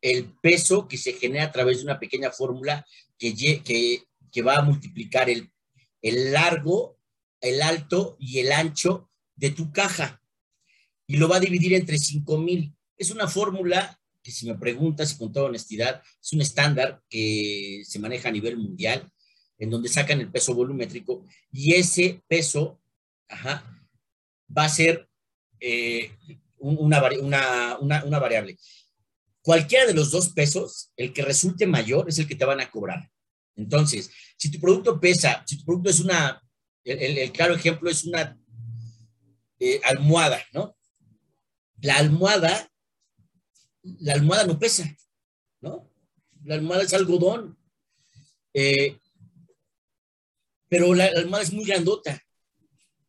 el 0.00 0.32
peso 0.42 0.86
que 0.86 0.98
se 0.98 1.14
genera 1.14 1.44
a 1.44 1.52
través 1.52 1.78
de 1.78 1.84
una 1.84 1.98
pequeña 1.98 2.30
fórmula 2.30 2.86
que, 3.18 3.34
que, 3.34 4.42
va 4.42 4.56
a 4.56 4.62
multiplicar 4.62 5.30
el, 5.30 5.50
el 6.02 6.32
largo, 6.32 6.98
el 7.40 7.62
alto 7.62 8.16
y 8.18 8.40
el 8.40 8.52
ancho 8.52 9.10
de 9.34 9.50
tu 9.50 9.72
caja 9.72 10.22
y 11.06 11.16
lo 11.16 11.28
va 11.28 11.36
a 11.36 11.40
dividir 11.40 11.74
entre 11.74 11.98
5000. 11.98 12.74
Es 12.96 13.10
una 13.10 13.28
fórmula 13.28 13.98
que 14.22 14.30
si 14.30 14.46
me 14.46 14.56
preguntas 14.56 15.12
y 15.12 15.18
con 15.18 15.32
toda 15.32 15.46
honestidad, 15.46 16.02
es 16.22 16.32
un 16.32 16.40
estándar 16.40 17.02
que 17.08 17.82
se 17.84 17.98
maneja 17.98 18.28
a 18.28 18.32
nivel 18.32 18.56
mundial, 18.56 19.10
en 19.58 19.70
donde 19.70 19.88
sacan 19.88 20.20
el 20.20 20.30
peso 20.30 20.54
volumétrico 20.54 21.24
y 21.52 21.74
ese 21.74 22.22
peso 22.26 22.80
ajá, 23.28 23.64
va 24.56 24.64
a 24.64 24.68
ser 24.68 25.08
eh, 25.66 26.10
una, 26.58 27.02
una, 27.80 28.04
una, 28.04 28.18
variable. 28.18 28.58
Cualquiera 29.40 29.86
de 29.86 29.94
los 29.94 30.10
dos 30.10 30.28
pesos, 30.30 30.92
el 30.96 31.12
que 31.14 31.22
resulte 31.22 31.66
mayor 31.66 32.08
es 32.08 32.18
el 32.18 32.28
que 32.28 32.34
te 32.34 32.44
van 32.44 32.60
a 32.60 32.70
cobrar. 32.70 33.10
Entonces, 33.56 34.10
si 34.36 34.50
tu 34.50 34.60
producto 34.60 35.00
pesa, 35.00 35.42
si 35.46 35.58
tu 35.58 35.64
producto 35.64 35.88
es 35.88 36.00
una, 36.00 36.42
el 36.84 37.32
claro 37.32 37.54
ejemplo 37.54 37.88
es 37.90 38.04
una 38.04 38.38
eh, 39.58 39.80
almohada, 39.84 40.42
¿no? 40.52 40.76
La 41.80 41.96
almohada, 41.96 42.70
la 43.82 44.12
almohada 44.14 44.44
no 44.44 44.58
pesa, 44.58 44.94
¿no? 45.60 45.90
La 46.44 46.56
almohada 46.56 46.82
es 46.82 46.92
algodón. 46.92 47.58
Eh, 48.52 48.98
pero 50.68 50.94
la, 50.94 51.10
la 51.10 51.20
almohada 51.20 51.44
es 51.44 51.52
muy 51.52 51.64
grandota. 51.64 52.23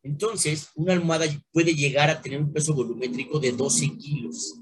Entonces, 0.06 0.70
una 0.76 0.92
almohada 0.92 1.26
puede 1.50 1.74
llegar 1.74 2.08
a 2.08 2.22
tener 2.22 2.40
un 2.40 2.52
peso 2.52 2.72
volumétrico 2.72 3.40
de 3.40 3.50
12 3.50 3.98
kilos. 3.98 4.54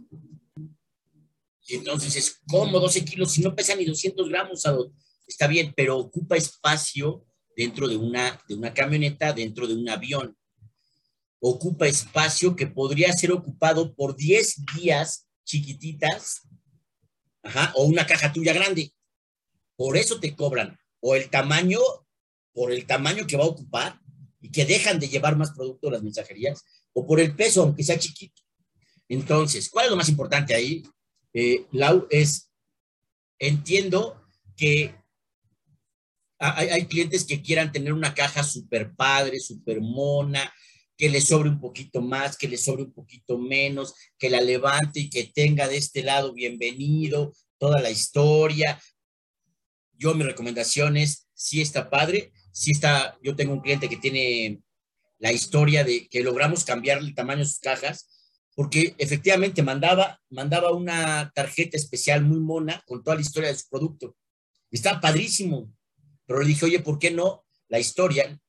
Entonces 1.69 2.17
es 2.17 2.41
como 2.49 2.81
12 2.81 3.05
kilos, 3.05 3.33
si 3.33 3.43
no 3.43 3.55
pesa 3.55 3.77
ni 3.77 3.85
200 3.85 4.27
gramos, 4.31 4.65
está 5.27 5.47
bien, 5.47 5.75
pero 5.77 5.99
ocupa 5.99 6.39
espacio 6.39 7.27
dentro 7.55 7.89
de 7.89 7.97
una, 7.97 8.41
de 8.49 8.55
una 8.55 8.73
camioneta, 8.73 9.35
dentro 9.35 9.67
de 9.67 9.75
un 9.75 9.87
avión. 9.87 10.35
Ocupa 11.41 11.87
espacio 11.87 12.57
que 12.57 12.67
podría 12.67 13.13
ser 13.13 13.31
ocupado 13.31 13.95
por 13.95 14.17
10 14.17 14.65
días 14.77 15.29
chiquititas, 15.45 16.49
o 17.75 17.85
una 17.85 18.07
caja 18.07 18.33
tuya 18.33 18.55
grande. 18.55 18.95
Por 19.77 19.99
eso 19.99 20.19
te 20.19 20.35
cobran 20.35 20.79
o 21.01 21.15
el 21.15 21.29
tamaño, 21.29 21.81
por 22.55 22.73
el 22.73 22.87
tamaño 22.87 23.27
que 23.27 23.37
va 23.37 23.45
a 23.45 23.49
ocupar 23.49 24.01
y 24.45 24.51
que 24.51 24.67
dejan 24.67 25.01
de 25.01 25.09
llevar 25.09 25.39
más 25.39 25.53
producto 25.53 25.89
a 25.89 25.93
las 25.93 26.03
mensajerías, 26.03 26.63
o 26.93 27.07
por 27.07 27.19
el 27.19 27.35
peso, 27.35 27.63
aunque 27.63 27.83
sea 27.83 27.99
chiquito. 27.99 28.43
Entonces, 29.09 29.71
¿cuál 29.71 29.87
es 29.87 29.91
lo 29.91 29.97
más 29.97 30.11
importante 30.11 30.55
ahí, 30.55 30.83
eh, 31.33 31.65
Lau? 31.73 32.07
Es, 32.11 32.51
entiendo 33.39 34.23
que 34.55 34.95
hay, 36.39 36.69
hay, 36.69 36.85
clientes 36.85 37.25
que 37.25 37.41
quieran 37.41 37.73
tener 37.73 37.95
una 37.95 38.13
caja 38.13 38.45
súper 38.45 38.95
padre, 38.95 39.41
súper 39.41 39.81
mona, 39.81 40.53
que 40.95 41.09
le 41.09 41.23
sobre 41.23 41.49
un 41.49 41.59
poquito 41.59 42.03
más, 42.03 42.37
que 42.37 42.47
le 42.47 42.59
sobre 42.59 42.83
un 42.83 42.93
poquito 42.93 43.39
menos, 43.39 43.95
que 44.19 44.29
la 44.29 44.43
levante 44.43 45.01
y 45.01 45.09
que 45.09 45.25
tenga 45.25 45.69
de 45.69 45.79
este 45.79 46.03
lado 46.03 46.35
bienvenido 46.35 47.33
toda 47.57 47.81
la 47.81 47.91
historia. 47.91 48.79
Yo 49.95 50.15
mi 50.15 50.23
recomendación 50.23 50.99
es, 50.99 51.29
si 51.33 51.63
está 51.63 51.89
padre, 51.89 52.31
si 52.55 52.71
está, 52.71 53.19
yo 53.21 53.35
tengo 53.35 53.53
un 53.53 53.61
cliente 53.61 53.89
que 53.89 53.97
tiene 53.97 54.63
la 55.19 55.33
historia 55.33 55.83
de 55.83 56.09
que 56.09 56.23
logramos 56.23 56.65
cambiar 56.65 56.99
el 56.99 57.13
tamaño 57.13 57.41
de 57.41 57.47
sus 57.47 57.59
cajas, 57.59 58.09
porque 58.55 58.95
efectivamente 58.99 59.61
mandaba, 59.65 60.21
mandaba 60.31 60.71
una 60.71 61.33
tarjeta 61.35 61.77
especial 61.77 62.23
muy 62.23 62.39
mona 62.39 62.81
con 62.87 63.03
toda 63.03 63.17
la 63.17 63.23
historia 63.23 63.49
de 63.49 63.59
su 63.59 63.69
producto. 63.69 64.17
Está 64.71 65.01
padrísimo, 65.01 65.75
pero 66.27 66.41
le 66.41 66.47
dije, 66.47 66.67
oye, 66.67 66.79
¿por 66.79 67.01
qué 67.01 67.11
no 67.11 67.45
la 67.69 67.81
historia? 67.81 68.41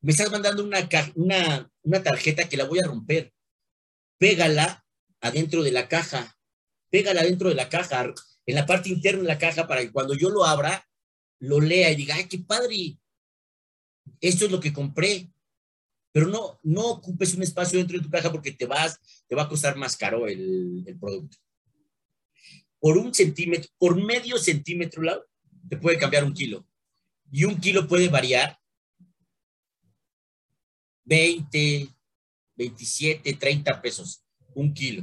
Me 0.00 0.10
estás 0.10 0.32
mandando 0.32 0.64
una, 0.64 0.88
una, 1.14 1.70
una 1.82 2.02
tarjeta 2.02 2.48
que 2.48 2.56
la 2.56 2.64
voy 2.64 2.80
a 2.80 2.86
romper. 2.88 3.32
Pégala 4.18 4.84
adentro 5.20 5.62
de 5.62 5.70
la 5.70 5.86
caja. 5.86 6.36
Pégala 6.90 7.20
adentro 7.20 7.50
de 7.50 7.54
la 7.54 7.68
caja, 7.68 8.12
en 8.46 8.54
la 8.56 8.66
parte 8.66 8.88
interna 8.88 9.22
de 9.22 9.28
la 9.28 9.38
caja, 9.38 9.68
para 9.68 9.80
que 9.80 9.92
cuando 9.92 10.14
yo 10.14 10.28
lo 10.28 10.44
abra, 10.44 10.84
lo 11.38 11.60
lea 11.60 11.92
y 11.92 11.96
diga, 11.96 12.16
ay, 12.16 12.26
qué 12.26 12.38
padre. 12.40 12.98
Esto 14.20 14.44
es 14.46 14.50
lo 14.50 14.60
que 14.60 14.72
compré. 14.72 15.30
Pero 16.12 16.28
no, 16.28 16.60
no 16.62 16.82
ocupes 16.82 17.34
un 17.34 17.42
espacio 17.42 17.78
dentro 17.78 17.98
de 17.98 18.04
tu 18.04 18.10
caja 18.10 18.30
porque 18.30 18.52
te, 18.52 18.66
vas, 18.66 19.00
te 19.26 19.34
va 19.34 19.42
a 19.42 19.48
costar 19.48 19.76
más 19.76 19.96
caro 19.96 20.28
el, 20.28 20.96
producto. 21.00 21.36
Por 22.78 22.98
un 22.98 23.12
centímetro, 23.12 23.68
por 23.78 24.00
medio 24.00 24.38
centímetro, 24.38 25.02
te 25.68 25.76
puede 25.76 25.98
cambiar 25.98 26.24
un 26.24 26.32
kilo. 26.32 26.66
Y 27.32 27.44
un 27.44 27.58
kilo 27.58 27.88
puede 27.88 28.08
variar 28.08 28.56
20, 31.04 31.88
27, 32.54 33.32
30 33.34 33.82
pesos, 33.82 34.24
un 34.54 34.72
kilo. 34.72 35.02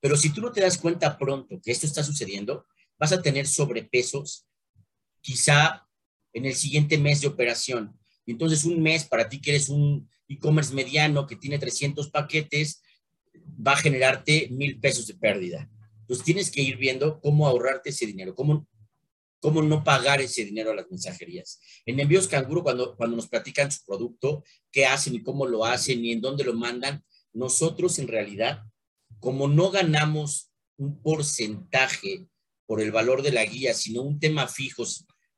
Pero 0.00 0.16
si 0.16 0.30
tú 0.30 0.40
no 0.40 0.52
te 0.52 0.60
das 0.60 0.78
cuenta 0.78 1.18
pronto 1.18 1.60
que 1.60 1.70
esto 1.70 1.86
está 1.86 2.02
sucediendo, 2.02 2.66
vas 2.98 3.12
a 3.12 3.20
tener 3.20 3.46
sobrepesos 3.46 4.46
quizá 5.20 5.86
en 6.32 6.46
el 6.46 6.54
siguiente 6.54 6.98
mes 6.98 7.20
de 7.20 7.28
operación. 7.28 7.98
Entonces, 8.32 8.64
un 8.64 8.80
mes 8.80 9.04
para 9.04 9.28
ti 9.28 9.40
que 9.40 9.50
eres 9.50 9.68
un 9.68 10.08
e-commerce 10.28 10.74
mediano 10.74 11.26
que 11.26 11.36
tiene 11.36 11.58
300 11.58 12.10
paquetes, 12.10 12.82
va 13.66 13.72
a 13.72 13.76
generarte 13.76 14.48
mil 14.50 14.78
pesos 14.78 15.06
de 15.06 15.14
pérdida. 15.14 15.68
Entonces, 16.00 16.24
tienes 16.24 16.50
que 16.50 16.62
ir 16.62 16.76
viendo 16.76 17.20
cómo 17.20 17.46
ahorrarte 17.46 17.90
ese 17.90 18.06
dinero, 18.06 18.34
cómo 18.34 18.66
cómo 19.40 19.62
no 19.62 19.84
pagar 19.84 20.20
ese 20.20 20.44
dinero 20.44 20.70
a 20.70 20.74
las 20.74 20.90
mensajerías. 20.90 21.60
En 21.86 22.00
envíos 22.00 22.28
canguro, 22.28 22.62
cuando, 22.62 22.96
cuando 22.96 23.16
nos 23.16 23.28
platican 23.28 23.70
su 23.70 23.84
producto, 23.84 24.44
qué 24.70 24.86
hacen 24.86 25.14
y 25.14 25.22
cómo 25.22 25.46
lo 25.46 25.64
hacen 25.64 26.04
y 26.04 26.12
en 26.12 26.20
dónde 26.20 26.44
lo 26.44 26.54
mandan, 26.54 27.04
nosotros 27.32 27.98
en 27.98 28.08
realidad, 28.08 28.64
como 29.20 29.48
no 29.48 29.70
ganamos 29.70 30.50
un 30.76 31.00
porcentaje 31.02 32.26
por 32.66 32.80
el 32.80 32.92
valor 32.92 33.22
de 33.22 33.32
la 33.32 33.44
guía, 33.44 33.74
sino 33.74 34.02
un 34.02 34.18
tema 34.18 34.48
fijo, 34.48 34.84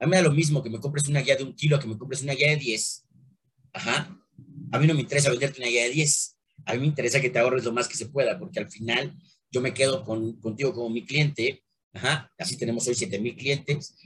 a 0.00 0.06
mí 0.06 0.10
me 0.10 0.16
da 0.16 0.22
lo 0.22 0.32
mismo 0.32 0.62
que 0.62 0.70
me 0.70 0.80
compres 0.80 1.06
una 1.08 1.20
guía 1.20 1.36
de 1.36 1.44
un 1.44 1.54
kilo 1.54 1.78
que 1.78 1.86
me 1.86 1.96
compres 1.96 2.22
una 2.22 2.32
guía 2.32 2.50
de 2.50 2.56
10. 2.56 3.06
Ajá. 3.72 4.18
A 4.72 4.78
mí 4.78 4.86
no 4.86 4.94
me 4.94 5.00
interesa 5.00 5.30
venderte 5.30 5.60
una 5.60 5.68
guía 5.68 5.84
de 5.84 5.90
10. 5.90 6.36
A 6.64 6.74
mí 6.74 6.80
me 6.80 6.86
interesa 6.86 7.20
que 7.20 7.30
te 7.30 7.38
ahorres 7.38 7.64
lo 7.64 7.72
más 7.72 7.86
que 7.86 7.96
se 7.96 8.06
pueda, 8.06 8.38
porque 8.38 8.58
al 8.58 8.70
final 8.70 9.14
yo 9.50 9.60
me 9.60 9.72
quedo 9.72 10.02
con, 10.04 10.40
contigo 10.40 10.72
como 10.72 10.90
mi 10.90 11.04
cliente 11.04 11.62
Ajá, 11.92 12.32
así 12.38 12.56
tenemos 12.56 12.86
hoy 12.86 12.94
7 12.94 13.18
mil 13.18 13.36
clientes. 13.36 13.96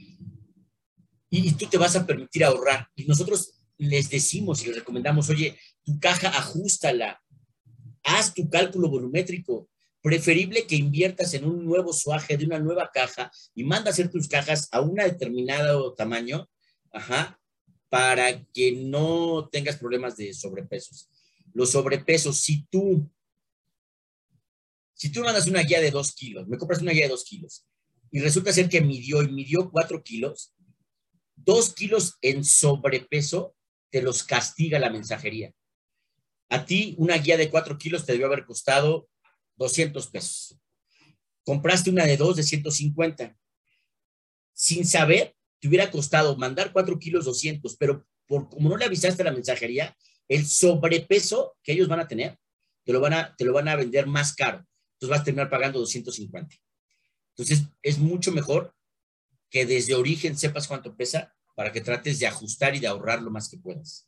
Y, 1.29 1.51
tú 1.53 1.67
te 1.67 1.77
vas 1.77 1.95
a 1.95 2.05
permitir 2.05 2.43
ahorrar. 2.43 2.87
Y 2.95 3.05
nosotros 3.05 3.53
les 3.77 4.09
decimos 4.09 4.63
y 4.63 4.67
les 4.67 4.77
recomendamos, 4.77 5.29
oye, 5.29 5.57
tu 5.83 5.99
caja 5.99 6.29
ajustala, 6.29 7.21
haz 8.03 8.33
tu 8.33 8.49
cálculo 8.49 8.89
volumétrico. 8.89 9.69
Preferible 10.05 10.67
que 10.67 10.75
inviertas 10.75 11.33
en 11.33 11.45
un 11.45 11.65
nuevo 11.65 11.91
suaje 11.91 12.37
de 12.37 12.45
una 12.45 12.59
nueva 12.59 12.91
caja 12.93 13.31
y 13.55 13.63
manda 13.63 13.89
hacer 13.89 14.11
tus 14.11 14.27
cajas 14.27 14.69
a 14.71 14.79
un 14.79 14.93
determinado 14.93 15.95
tamaño, 15.95 16.47
ajá, 16.91 17.39
para 17.89 18.45
que 18.53 18.73
no 18.73 19.49
tengas 19.51 19.77
problemas 19.77 20.15
de 20.15 20.31
sobrepesos. 20.35 21.09
Los 21.55 21.71
sobrepesos, 21.71 22.39
si 22.39 22.67
tú, 22.67 23.09
si 24.93 25.11
tú 25.11 25.21
mandas 25.21 25.47
una 25.47 25.63
guía 25.63 25.81
de 25.81 25.89
dos 25.89 26.13
kilos, 26.13 26.47
me 26.47 26.59
compras 26.59 26.83
una 26.83 26.91
guía 26.91 27.05
de 27.05 27.09
dos 27.09 27.23
kilos 27.23 27.65
y 28.11 28.19
resulta 28.19 28.53
ser 28.53 28.69
que 28.69 28.81
midió 28.81 29.23
y 29.23 29.31
midió 29.31 29.71
cuatro 29.71 30.03
kilos, 30.03 30.53
dos 31.35 31.73
kilos 31.73 32.19
en 32.21 32.43
sobrepeso 32.43 33.55
te 33.89 34.03
los 34.03 34.21
castiga 34.21 34.77
la 34.77 34.91
mensajería. 34.91 35.51
A 36.49 36.63
ti 36.63 36.93
una 36.99 37.17
guía 37.17 37.37
de 37.37 37.49
cuatro 37.49 37.79
kilos 37.79 38.05
te 38.05 38.11
debió 38.11 38.27
haber 38.27 38.45
costado 38.45 39.09
200 39.57 40.07
pesos. 40.07 40.57
Compraste 41.43 41.89
una 41.89 42.05
de 42.05 42.17
dos 42.17 42.35
de 42.35 42.43
150. 42.43 43.37
Sin 44.53 44.85
saber, 44.85 45.35
te 45.59 45.67
hubiera 45.67 45.91
costado 45.91 46.35
mandar 46.37 46.71
cuatro 46.71 46.97
kilos 46.97 47.25
200, 47.25 47.75
pero 47.77 48.05
por, 48.27 48.49
como 48.49 48.69
no 48.69 48.77
le 48.77 48.85
avisaste 48.85 49.21
a 49.21 49.25
la 49.25 49.31
mensajería, 49.31 49.95
el 50.27 50.45
sobrepeso 50.45 51.55
que 51.61 51.73
ellos 51.73 51.87
van 51.87 51.99
a 51.99 52.07
tener, 52.07 52.39
te 52.83 52.93
lo 52.93 52.99
van 52.99 53.13
a, 53.13 53.35
te 53.35 53.45
lo 53.45 53.53
van 53.53 53.67
a 53.67 53.75
vender 53.75 54.07
más 54.07 54.33
caro. 54.33 54.65
Entonces 54.93 55.09
vas 55.09 55.21
a 55.21 55.23
terminar 55.23 55.49
pagando 55.49 55.79
250. 55.79 56.55
Entonces, 57.37 57.65
es 57.81 57.97
mucho 57.97 58.31
mejor 58.31 58.73
que 59.49 59.65
desde 59.65 59.93
origen 59.93 60.37
sepas 60.37 60.67
cuánto 60.67 60.95
pesa 60.95 61.35
para 61.55 61.71
que 61.71 61.81
trates 61.81 62.19
de 62.19 62.27
ajustar 62.27 62.75
y 62.75 62.79
de 62.79 62.87
ahorrar 62.87 63.21
lo 63.21 63.31
más 63.31 63.49
que 63.49 63.57
puedas. 63.57 64.07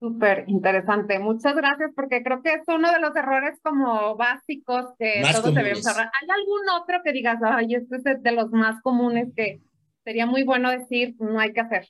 Súper 0.00 0.44
interesante. 0.46 1.18
Muchas 1.18 1.54
gracias 1.54 1.90
porque 1.94 2.22
creo 2.22 2.42
que 2.42 2.54
es 2.54 2.62
uno 2.68 2.90
de 2.90 3.00
los 3.00 3.14
errores 3.14 3.58
como 3.62 4.16
básicos 4.16 4.86
que 4.98 5.22
todos 5.30 5.54
debemos 5.54 5.86
ahorrar. 5.86 6.10
¿Hay 6.20 6.28
algún 6.30 6.68
otro 6.70 7.00
que 7.04 7.12
digas, 7.12 7.38
ay, 7.44 7.74
este 7.74 7.96
es 7.96 8.22
de 8.22 8.32
los 8.32 8.50
más 8.50 8.80
comunes 8.80 9.28
que 9.36 9.60
sería 10.02 10.24
muy 10.24 10.42
bueno 10.42 10.70
decir, 10.70 11.16
no 11.18 11.38
hay 11.38 11.52
que 11.52 11.60
hacer? 11.60 11.86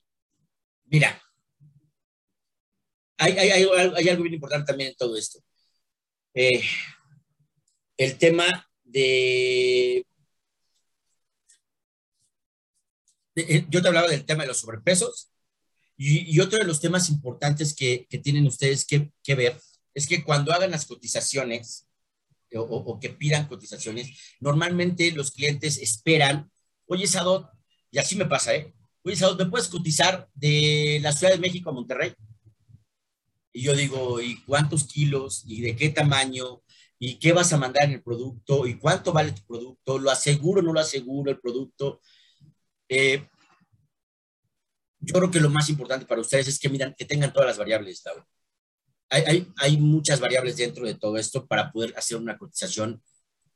Mira, 0.87 1.23
hay, 3.17 3.39
hay, 3.39 3.51
hay, 3.51 4.09
algo 4.09 4.25
bien 4.25 4.35
importante 4.35 4.67
también 4.73 4.91
en 4.91 4.97
todo 4.97 5.17
esto. 5.17 5.39
Eh, 6.35 6.63
el 7.97 8.19
tema 8.19 8.69
de, 8.83 10.05
eh, 13.37 13.67
yo 13.69 13.81
te 13.81 13.87
hablaba 13.87 14.09
del 14.09 14.25
tema 14.25 14.43
de 14.43 14.49
los 14.49 14.59
sobrepesos 14.59 15.30
y, 16.03 16.41
otro 16.41 16.59
de 16.59 16.65
los 16.65 16.81
temas 16.81 17.11
importantes 17.11 17.75
que, 17.75 18.07
tienen 18.23 18.47
ustedes 18.47 18.87
que, 18.87 19.35
ver 19.35 19.61
es 19.93 20.07
que 20.07 20.25
cuando 20.25 20.51
hagan 20.51 20.71
las 20.71 20.87
cotizaciones 20.87 21.87
o, 22.55 22.99
que 22.99 23.11
pidan 23.11 23.47
cotizaciones, 23.47 24.37
normalmente 24.41 25.13
los 25.13 25.31
clientes 25.31 25.77
esperan, 25.77 26.51
oye 26.87 27.07
Sadot, 27.07 27.51
y 27.91 27.99
así 27.99 28.17
me 28.17 28.25
pasa, 28.25 28.55
¿eh? 28.55 28.73
Oye 29.05 29.15
Sadot, 29.15 29.39
¿me 29.39 29.51
puedes 29.51 29.69
cotizar 29.69 30.27
de 30.33 31.01
la 31.03 31.13
Ciudad 31.13 31.35
de 31.35 31.39
México 31.39 31.69
a 31.69 31.75
Monterrey? 31.75 32.15
Y 33.53 33.61
yo 33.63 33.75
digo, 33.75 34.23
¿y 34.23 34.41
cuántos 34.45 34.85
kilos? 34.85 35.43
¿Y 35.47 35.61
de 35.61 35.77
qué 35.77 35.91
tamaño? 35.91 36.63
y 37.03 37.15
qué 37.15 37.33
vas 37.33 37.51
a 37.55 37.57
mandar 37.57 37.85
en 37.85 37.93
el 37.93 38.03
producto 38.03 38.67
y 38.67 38.79
cuánto 38.79 39.11
vale 39.11 39.33
tu 39.33 39.41
producto, 39.47 39.99
lo 39.99 40.11
aseguro 40.11 40.61
o 40.61 40.63
no 40.63 40.75
lo 40.75 40.81
aseguro 40.81 41.31
el 41.31 41.41
producto. 41.41 42.03
Eh, 42.91 43.27
yo 45.01 45.15
creo 45.15 45.31
que 45.31 45.41
lo 45.41 45.51
más 45.51 45.69
importante 45.69 46.07
para 46.07 46.21
ustedes 46.21 46.49
es 46.49 46.59
que 46.59 46.69
miran, 46.69 46.95
que 46.97 47.05
tengan 47.05 47.33
todas 47.33 47.49
las 47.49 47.59
variables, 47.59 48.03
Hay, 49.09 49.23
hay, 49.27 49.53
hay, 49.57 49.77
muchas 49.77 50.21
variables 50.21 50.57
dentro 50.57 50.85
de 50.85 50.95
todo 50.95 51.17
esto 51.17 51.47
para 51.47 51.73
poder 51.73 51.95
hacer 51.97 52.17
una 52.17 52.39
cotización 52.39 53.03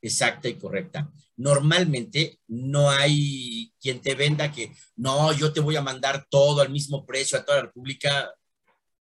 exacta 0.01 0.49
y 0.49 0.55
correcta. 0.55 1.11
Normalmente 1.37 2.41
no 2.49 2.91
hay 2.91 3.73
quien 3.81 4.01
te 4.01 4.15
venda 4.15 4.51
que, 4.51 4.73
no, 4.97 5.33
yo 5.33 5.53
te 5.53 5.61
voy 5.61 5.77
a 5.77 5.83
mandar 5.83 6.27
todo 6.29 6.61
al 6.61 6.71
mismo 6.71 7.05
precio 7.05 7.39
a 7.39 7.45
toda 7.45 7.59
la 7.59 7.65
República. 7.65 8.33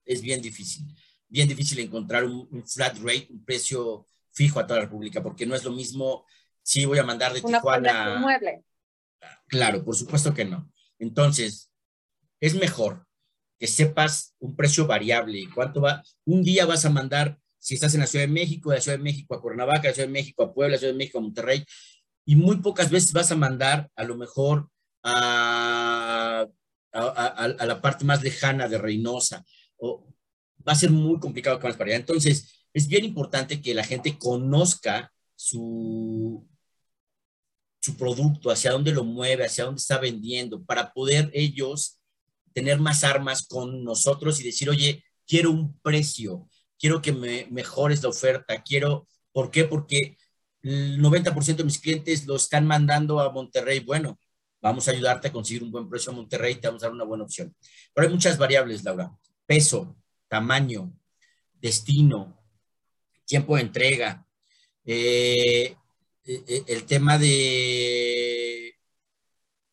Es 0.05 0.21
bien 0.21 0.43
difícil. 0.43 0.85
Bien 1.29 1.49
difícil 1.49 1.79
encontrar 1.79 2.25
un, 2.25 2.49
un 2.51 2.67
flat 2.67 2.97
rate, 2.99 3.29
un 3.31 3.45
precio 3.45 4.07
fijo 4.33 4.61
a 4.61 4.67
toda 4.67 4.81
la 4.81 4.87
República, 4.87 5.23
porque 5.23 5.47
no 5.47 5.55
es 5.55 5.65
lo 5.65 5.73
mismo 5.73 6.27
si 6.63 6.85
voy 6.85 6.99
a 6.99 7.05
mandar 7.05 7.33
de 7.33 7.43
Tijuana. 7.43 8.19
Mueble. 8.19 8.65
Claro, 9.49 9.85
por 9.85 9.97
supuesto 9.97 10.33
que 10.35 10.45
no. 10.45 10.71
Entonces, 10.99 11.72
es 12.43 12.57
mejor 12.57 13.07
que 13.59 13.69
sepas 13.69 14.35
un 14.41 14.57
precio 14.57 14.87
variable 14.89 15.49
cuánto 15.55 15.81
va. 15.81 16.03
Un 16.25 16.43
día 16.43 16.67
vas 16.67 16.85
a 16.85 16.91
mandar 16.91 17.39
si 17.57 17.75
estás 17.75 17.95
en 17.95 18.01
la 18.01 18.09
Ciudad 18.09 18.25
de 18.25 18.33
México, 18.33 18.71
de 18.71 18.77
la 18.77 18.83
Ciudad 18.83 18.99
de 18.99 19.05
México 19.05 19.35
a 19.35 19.41
Cuernavaca, 19.41 19.83
de 19.83 19.89
la 19.89 19.95
Ciudad 19.95 20.09
de 20.09 20.13
México 20.13 20.43
a 20.43 20.53
Puebla, 20.53 20.71
de 20.71 20.73
la 20.73 20.79
Ciudad 20.79 20.93
de 20.93 20.99
México 20.99 21.19
a 21.19 21.23
Monterrey, 21.23 21.65
y 22.25 22.35
muy 22.35 22.57
pocas 22.57 22.91
veces 22.91 23.13
vas 23.13 23.31
a 23.31 23.37
mandar 23.37 23.89
a 23.95 24.03
lo 24.03 24.17
mejor 24.17 24.69
a, 25.05 26.49
a, 26.93 27.67
la 27.67 27.81
parte 27.81 28.05
más 28.05 28.25
lejana 28.25 28.69
de 28.69 28.79
Reynosa, 28.79 29.45
o 29.77 30.13
va 30.67 30.73
a 30.73 30.77
ser 30.77 30.91
muy 30.91 31.21
complicado 31.21 31.61
que 31.61 31.73
para 31.73 31.85
allá. 31.85 31.97
Entonces, 31.97 32.67
es 32.75 32.89
bien 32.89 33.05
importante 33.05 33.63
que 33.63 33.75
la 33.75 33.85
gente 33.85 34.19
conozca 34.19 35.13
su, 35.37 36.45
su 37.81 37.97
producto, 37.97 38.51
hacia 38.51 38.73
dónde 38.73 38.91
lo 38.91 39.05
mueve, 39.05 39.45
hacia 39.45 39.65
dónde 39.65 39.79
está 39.79 39.99
vendiendo, 39.99 40.65
para 40.65 40.93
poder 40.93 41.31
ellos 41.33 42.02
tener 42.53 42.81
más 42.81 43.05
armas 43.05 43.47
con 43.47 43.85
nosotros 43.85 44.41
y 44.41 44.45
decir, 44.45 44.71
oye, 44.71 45.05
quiero 45.27 45.51
un 45.51 45.79
precio, 45.81 46.49
quiero 46.79 47.01
que 47.01 47.13
me 47.13 47.47
mejores 47.51 48.03
la 48.03 48.09
oferta, 48.09 48.63
quiero, 48.63 49.07
¿por 49.33 49.51
qué? 49.51 49.65
Porque 49.65 50.17
el 50.63 51.01
90% 51.01 51.57
de 51.57 51.65
mis 51.65 51.79
clientes 51.79 52.27
lo 52.27 52.37
están 52.37 52.67
mandando 52.67 53.21
a 53.21 53.31
Monterrey. 53.31 53.81
Bueno, 53.81 54.19
vamos 54.61 54.87
a 54.87 54.93
ayudarte 54.93 55.29
a 55.29 55.33
conseguir 55.33 55.63
un 55.63 55.73
buen 55.73 55.89
precio 55.89 56.13
a 56.13 56.15
Monterrey, 56.15 56.55
te 56.55 56.69
vamos 56.69 56.83
a 56.83 56.87
dar 56.87 56.95
una 56.95 57.05
buena 57.05 57.25
opción. 57.25 57.55
Pero 57.93 58.07
hay 58.07 58.13
muchas 58.13 58.39
variables, 58.39 58.85
Laura. 58.85 59.13
Peso, 59.47 59.97
tamaño, 60.29 60.93
destino, 61.61 62.39
tiempo 63.25 63.57
de 63.57 63.63
entrega, 63.63 64.27
eh, 64.85 65.77
eh, 66.25 66.45
eh, 66.47 66.65
el 66.69 66.85
tema 66.85 67.19
de, 67.19 68.75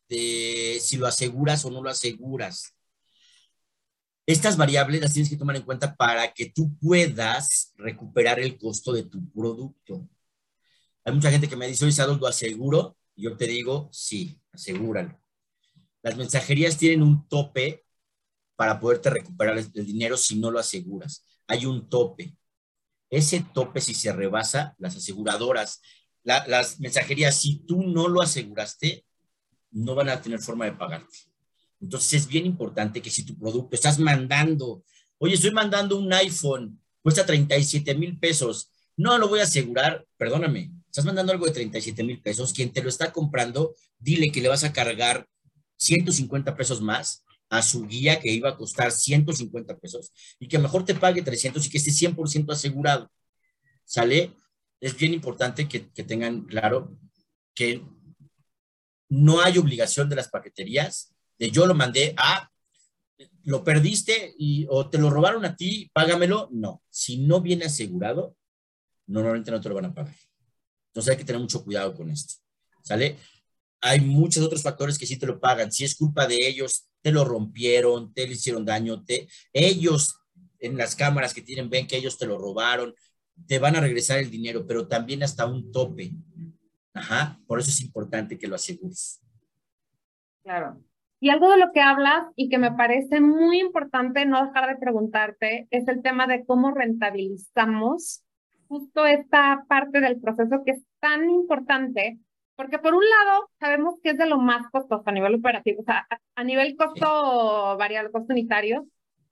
de 0.08 0.39
si 0.80 0.96
lo 0.96 1.06
aseguras 1.06 1.64
o 1.64 1.70
no 1.70 1.82
lo 1.82 1.90
aseguras. 1.90 2.76
Estas 4.26 4.56
variables 4.56 5.00
las 5.00 5.12
tienes 5.12 5.30
que 5.30 5.36
tomar 5.36 5.56
en 5.56 5.62
cuenta 5.62 5.96
para 5.96 6.32
que 6.32 6.50
tú 6.50 6.76
puedas 6.78 7.72
recuperar 7.76 8.38
el 8.38 8.58
costo 8.58 8.92
de 8.92 9.04
tu 9.04 9.28
producto. 9.32 10.08
Hay 11.04 11.14
mucha 11.14 11.30
gente 11.30 11.48
que 11.48 11.56
me 11.56 11.66
dice, 11.66 11.84
oye, 11.84 12.18
¿lo 12.18 12.26
aseguro? 12.26 12.96
Yo 13.16 13.36
te 13.36 13.46
digo, 13.46 13.88
sí, 13.92 14.40
asegúralo. 14.52 15.20
Las 16.02 16.16
mensajerías 16.16 16.76
tienen 16.76 17.02
un 17.02 17.28
tope 17.28 17.84
para 18.56 18.78
poderte 18.78 19.10
recuperar 19.10 19.58
el 19.58 19.86
dinero 19.86 20.16
si 20.16 20.38
no 20.38 20.50
lo 20.50 20.58
aseguras. 20.58 21.24
Hay 21.46 21.66
un 21.66 21.88
tope. 21.88 22.36
Ese 23.08 23.44
tope, 23.52 23.80
si 23.80 23.94
se 23.94 24.12
rebasa, 24.12 24.76
las 24.78 24.96
aseguradoras 24.96 25.80
las 26.24 26.80
mensajerías, 26.80 27.40
si 27.40 27.60
tú 27.66 27.82
no 27.82 28.08
lo 28.08 28.20
aseguraste, 28.20 29.04
no 29.72 29.94
van 29.94 30.08
a 30.08 30.20
tener 30.20 30.40
forma 30.40 30.64
de 30.64 30.72
pagarte. 30.72 31.18
Entonces 31.80 32.22
es 32.22 32.28
bien 32.28 32.46
importante 32.46 33.00
que 33.00 33.10
si 33.10 33.24
tu 33.24 33.38
producto 33.38 33.74
estás 33.74 33.98
mandando, 33.98 34.84
oye, 35.18 35.34
estoy 35.34 35.52
mandando 35.52 35.96
un 35.96 36.12
iPhone, 36.12 36.80
cuesta 37.02 37.24
37 37.24 37.94
mil 37.94 38.18
pesos, 38.18 38.70
no 38.96 39.16
lo 39.18 39.28
voy 39.28 39.40
a 39.40 39.44
asegurar, 39.44 40.06
perdóname, 40.16 40.72
estás 40.86 41.04
mandando 41.04 41.32
algo 41.32 41.46
de 41.46 41.52
37 41.52 42.02
mil 42.04 42.20
pesos, 42.20 42.52
quien 42.52 42.72
te 42.72 42.82
lo 42.82 42.88
está 42.88 43.12
comprando, 43.12 43.74
dile 43.98 44.30
que 44.30 44.42
le 44.42 44.48
vas 44.48 44.64
a 44.64 44.72
cargar 44.72 45.26
150 45.76 46.54
pesos 46.56 46.82
más 46.82 47.24
a 47.48 47.62
su 47.62 47.86
guía 47.86 48.20
que 48.20 48.30
iba 48.30 48.50
a 48.50 48.56
costar 48.56 48.92
150 48.92 49.78
pesos 49.78 50.12
y 50.38 50.46
que 50.46 50.58
mejor 50.58 50.84
te 50.84 50.94
pague 50.94 51.22
300 51.22 51.66
y 51.66 51.70
que 51.70 51.78
esté 51.78 51.90
100% 51.90 52.52
asegurado. 52.52 53.10
¿Sale? 53.84 54.32
es 54.80 54.96
bien 54.96 55.12
importante 55.12 55.68
que, 55.68 55.80
tengan 55.80 56.42
claro 56.42 56.96
que 57.54 57.82
no 59.10 59.40
hay 59.42 59.58
obligación 59.58 60.08
de 60.08 60.16
las 60.16 60.28
paqueterías 60.28 61.12
de 61.38 61.50
yo 61.50 61.66
lo 61.66 61.74
mandé 61.74 62.14
a, 62.16 62.50
lo 63.44 63.64
perdiste 63.64 64.34
y, 64.38 64.66
o 64.68 64.88
te 64.88 64.98
lo 64.98 65.10
robaron 65.10 65.44
a 65.44 65.56
ti, 65.56 65.90
págamelo. 65.92 66.48
No, 66.52 66.82
si 66.90 67.18
no 67.18 67.40
viene 67.40 67.64
asegurado, 67.64 68.36
normalmente 69.06 69.50
no 69.50 69.60
te 69.60 69.68
lo 69.68 69.74
van 69.74 69.86
a 69.86 69.94
pagar. 69.94 70.14
Entonces 70.88 71.10
hay 71.10 71.16
que 71.16 71.24
tener 71.24 71.40
mucho 71.40 71.64
cuidado 71.64 71.94
con 71.94 72.10
esto. 72.10 72.34
¿Sale? 72.82 73.16
Hay 73.80 74.00
muchos 74.00 74.44
otros 74.44 74.62
factores 74.62 74.98
que 74.98 75.06
sí 75.06 75.16
te 75.16 75.26
lo 75.26 75.40
pagan. 75.40 75.72
Si 75.72 75.84
es 75.84 75.94
culpa 75.96 76.26
de 76.26 76.36
ellos, 76.46 76.86
te 77.00 77.10
lo 77.10 77.24
rompieron, 77.24 78.12
te 78.12 78.26
le 78.26 78.34
hicieron 78.34 78.64
daño, 78.64 79.02
te, 79.04 79.26
ellos 79.52 80.16
en 80.58 80.76
las 80.76 80.94
cámaras 80.94 81.32
que 81.32 81.40
tienen 81.40 81.70
ven 81.70 81.86
que 81.86 81.96
ellos 81.96 82.18
te 82.18 82.26
lo 82.26 82.36
robaron, 82.36 82.94
te 83.46 83.58
van 83.58 83.76
a 83.76 83.80
regresar 83.80 84.18
el 84.18 84.30
dinero, 84.30 84.66
pero 84.66 84.86
también 84.86 85.22
hasta 85.22 85.46
un 85.46 85.72
tope. 85.72 86.12
Ajá, 86.94 87.38
por 87.46 87.60
eso 87.60 87.70
es 87.70 87.80
importante 87.82 88.38
que 88.38 88.48
lo 88.48 88.56
asegures. 88.56 89.20
Claro. 90.42 90.80
Y 91.20 91.28
algo 91.28 91.50
de 91.50 91.58
lo 91.58 91.70
que 91.72 91.80
hablas 91.80 92.24
y 92.34 92.48
que 92.48 92.58
me 92.58 92.72
parece 92.72 93.20
muy 93.20 93.60
importante 93.60 94.24
no 94.24 94.46
dejar 94.46 94.68
de 94.68 94.80
preguntarte 94.80 95.68
es 95.70 95.86
el 95.86 96.02
tema 96.02 96.26
de 96.26 96.44
cómo 96.46 96.70
rentabilizamos 96.70 98.24
justo 98.68 99.04
esta 99.04 99.64
parte 99.68 100.00
del 100.00 100.20
proceso 100.20 100.62
que 100.64 100.72
es 100.72 100.82
tan 101.00 101.28
importante, 101.28 102.18
porque 102.56 102.78
por 102.78 102.94
un 102.94 103.02
lado 103.04 103.50
sabemos 103.58 103.96
que 104.02 104.10
es 104.10 104.18
de 104.18 104.26
lo 104.26 104.38
más 104.38 104.66
costoso 104.70 105.02
a 105.04 105.12
nivel 105.12 105.34
operativo, 105.34 105.82
o 105.82 105.84
sea, 105.84 106.06
a, 106.34 106.44
nivel 106.44 106.76
costo 106.76 107.76
variable, 107.76 108.12
costo 108.12 108.32
unitario, 108.32 108.86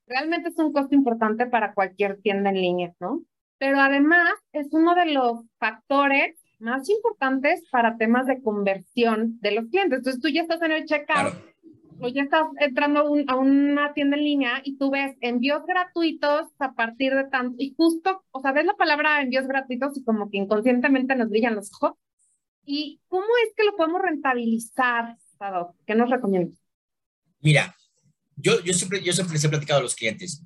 realmente 0.06 0.50
es 0.50 0.58
un 0.58 0.72
costo 0.72 0.94
importante 0.94 1.46
para 1.46 1.72
cualquier 1.72 2.20
tienda 2.20 2.50
en 2.50 2.56
línea, 2.56 2.92
¿no? 3.00 3.22
pero 3.58 3.80
además 3.80 4.32
es 4.52 4.68
uno 4.72 4.94
de 4.94 5.12
los 5.12 5.40
factores 5.58 6.37
más 6.58 6.88
importantes 6.88 7.62
para 7.70 7.96
temas 7.96 8.26
de 8.26 8.42
conversión 8.42 9.38
de 9.40 9.52
los 9.52 9.66
clientes. 9.66 9.98
Entonces 9.98 10.20
tú 10.20 10.28
ya 10.28 10.42
estás 10.42 10.62
en 10.62 10.72
el 10.72 10.84
checkout 10.84 11.34
o 12.00 12.08
ya 12.08 12.22
estás 12.22 12.46
entrando 12.60 13.00
a 13.28 13.36
una 13.36 13.92
tienda 13.92 14.16
en 14.16 14.24
línea 14.24 14.60
y 14.64 14.76
tú 14.76 14.90
ves 14.90 15.16
envíos 15.20 15.64
gratuitos 15.66 16.46
a 16.58 16.72
partir 16.74 17.14
de 17.14 17.24
tanto, 17.24 17.56
y 17.58 17.74
justo, 17.76 18.24
o 18.30 18.40
sea, 18.40 18.52
ves 18.52 18.66
la 18.66 18.76
palabra 18.76 19.20
envíos 19.20 19.46
gratuitos 19.46 19.96
y 19.96 20.04
como 20.04 20.30
que 20.30 20.38
inconscientemente 20.38 21.16
nos 21.16 21.28
brillan 21.28 21.56
los 21.56 21.72
ojos. 21.74 21.98
¿Y 22.64 23.00
cómo 23.08 23.26
es 23.46 23.54
que 23.56 23.64
lo 23.64 23.76
podemos 23.76 24.02
rentabilizar, 24.02 25.16
Sado? 25.38 25.74
¿Qué 25.86 25.94
nos 25.94 26.10
recomiendas? 26.10 26.58
Mira, 27.40 27.74
yo, 28.36 28.62
yo, 28.62 28.74
siempre, 28.74 29.02
yo 29.02 29.12
siempre 29.12 29.34
les 29.34 29.44
he 29.44 29.48
platicado 29.48 29.80
a 29.80 29.82
los 29.82 29.94
clientes, 29.94 30.44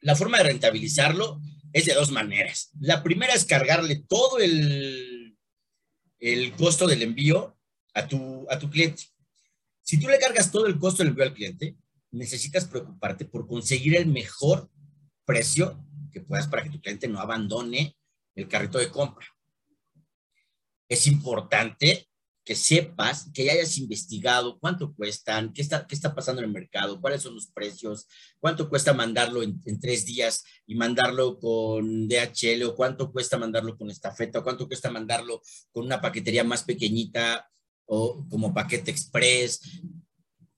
la 0.00 0.14
forma 0.14 0.38
de 0.38 0.44
rentabilizarlo 0.44 1.40
es 1.72 1.86
de 1.86 1.94
dos 1.94 2.10
maneras. 2.10 2.70
La 2.78 3.02
primera 3.02 3.32
es 3.32 3.44
cargarle 3.44 4.04
todo 4.06 4.38
el, 4.38 5.11
el 6.22 6.52
costo 6.52 6.86
del 6.86 7.02
envío 7.02 7.58
a 7.94 8.06
tu, 8.06 8.46
a 8.48 8.56
tu 8.58 8.70
cliente. 8.70 9.02
Si 9.82 9.98
tú 9.98 10.08
le 10.08 10.20
cargas 10.20 10.52
todo 10.52 10.66
el 10.66 10.78
costo 10.78 11.02
del 11.02 11.08
envío 11.08 11.24
al 11.24 11.34
cliente, 11.34 11.76
necesitas 12.12 12.64
preocuparte 12.64 13.24
por 13.24 13.48
conseguir 13.48 13.96
el 13.96 14.06
mejor 14.06 14.70
precio 15.24 15.84
que 16.12 16.20
puedas 16.20 16.46
para 16.46 16.62
que 16.62 16.70
tu 16.70 16.80
cliente 16.80 17.08
no 17.08 17.18
abandone 17.18 17.96
el 18.36 18.46
carrito 18.46 18.78
de 18.78 18.88
compra. 18.88 19.26
Es 20.88 21.08
importante 21.08 22.06
que 22.44 22.56
sepas, 22.56 23.30
que 23.32 23.48
hayas 23.50 23.78
investigado 23.78 24.58
cuánto 24.58 24.92
cuestan, 24.94 25.52
qué 25.52 25.62
está, 25.62 25.86
qué 25.86 25.94
está 25.94 26.14
pasando 26.14 26.42
en 26.42 26.48
el 26.48 26.52
mercado, 26.52 27.00
cuáles 27.00 27.22
son 27.22 27.34
los 27.34 27.46
precios, 27.46 28.08
cuánto 28.40 28.68
cuesta 28.68 28.92
mandarlo 28.92 29.42
en, 29.42 29.60
tres 29.80 30.04
días 30.04 30.44
y 30.66 30.74
mandarlo 30.74 31.38
con 31.38 32.08
DHL, 32.08 32.64
o 32.64 32.74
cuánto 32.74 33.12
cuesta 33.12 33.38
mandarlo 33.38 33.76
con 33.76 33.90
estafeta, 33.90 34.40
o 34.40 34.42
cuánto 34.42 34.66
cuesta 34.66 34.90
mandarlo 34.90 35.40
con 35.70 35.84
una 35.84 36.00
paquetería 36.00 36.42
más 36.42 36.64
pequeñita 36.64 37.48
o 37.86 38.26
como 38.28 38.52
paquete 38.52 38.90
express. 38.90 39.60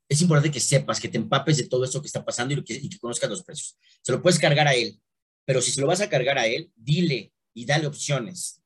Es 0.08 0.22
importante 0.22 0.50
que 0.50 0.60
sepas, 0.60 1.00
que 1.00 1.08
te 1.08 1.18
empapes 1.18 1.58
de 1.58 1.68
todo 1.68 1.84
eso 1.84 2.00
que 2.00 2.06
está 2.06 2.24
pasando 2.24 2.54
y 2.54 2.64
que, 2.64 2.74
y 2.74 2.88
que 2.88 2.98
conozcas 2.98 3.28
los 3.28 3.42
precios. 3.42 3.76
Se 4.00 4.12
lo 4.12 4.22
puedes 4.22 4.38
cargar 4.38 4.68
a 4.68 4.74
él, 4.74 4.98
pero 5.44 5.60
si 5.60 5.70
se 5.70 5.82
lo 5.82 5.86
vas 5.86 6.00
a 6.00 6.08
cargar 6.08 6.38
a 6.38 6.46
él, 6.46 6.72
dile 6.76 7.32
y 7.52 7.66
dale 7.66 7.86
opciones 7.86 8.63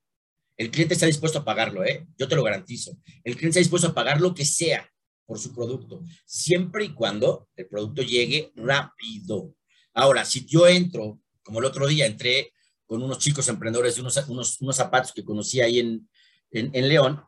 el 0.59 0.73
cliente 0.73 0.95
está 0.95 1.07
dispuesto 1.07 1.39
a 1.39 1.45
pagarlo, 1.45 1.85
¿eh? 1.85 2.07
Yo 2.19 2.27
te 2.27 2.35
lo 2.35 2.43
garantizo. 2.43 2.99
El 3.23 3.37
cliente 3.37 3.51
está 3.51 3.61
dispuesto 3.61 3.89
a 3.89 3.95
pagar 3.95 4.21
lo 4.21 4.35
que 4.35 4.45
sea 4.45 4.91
por 5.25 5.39
su 5.39 5.55
producto, 5.55 6.03
siempre 6.25 6.87
y 6.87 6.95
cuando 6.95 7.49
el 7.55 7.69
producto 7.69 8.03
llegue 8.03 8.51
rápido. 8.57 9.55
Ahora, 9.95 10.25
si 10.25 10.47
yo 10.47 10.67
entro, 10.67 11.21
como 11.43 11.61
el 11.61 11.67
otro 11.67 11.87
día, 11.87 12.07
entré 12.07 12.53
con 12.87 13.03
unos 13.03 13.19
chicos 13.19 13.47
emprendedores 13.49 13.95
de 13.95 14.01
unos, 14.01 14.17
unos, 14.61 14.77
zapatos 14.77 15.13
que 15.13 15.25
conocí 15.25 15.61
ahí 15.61 15.79
en, 15.79 16.09
en, 16.51 16.89
León, 16.89 17.23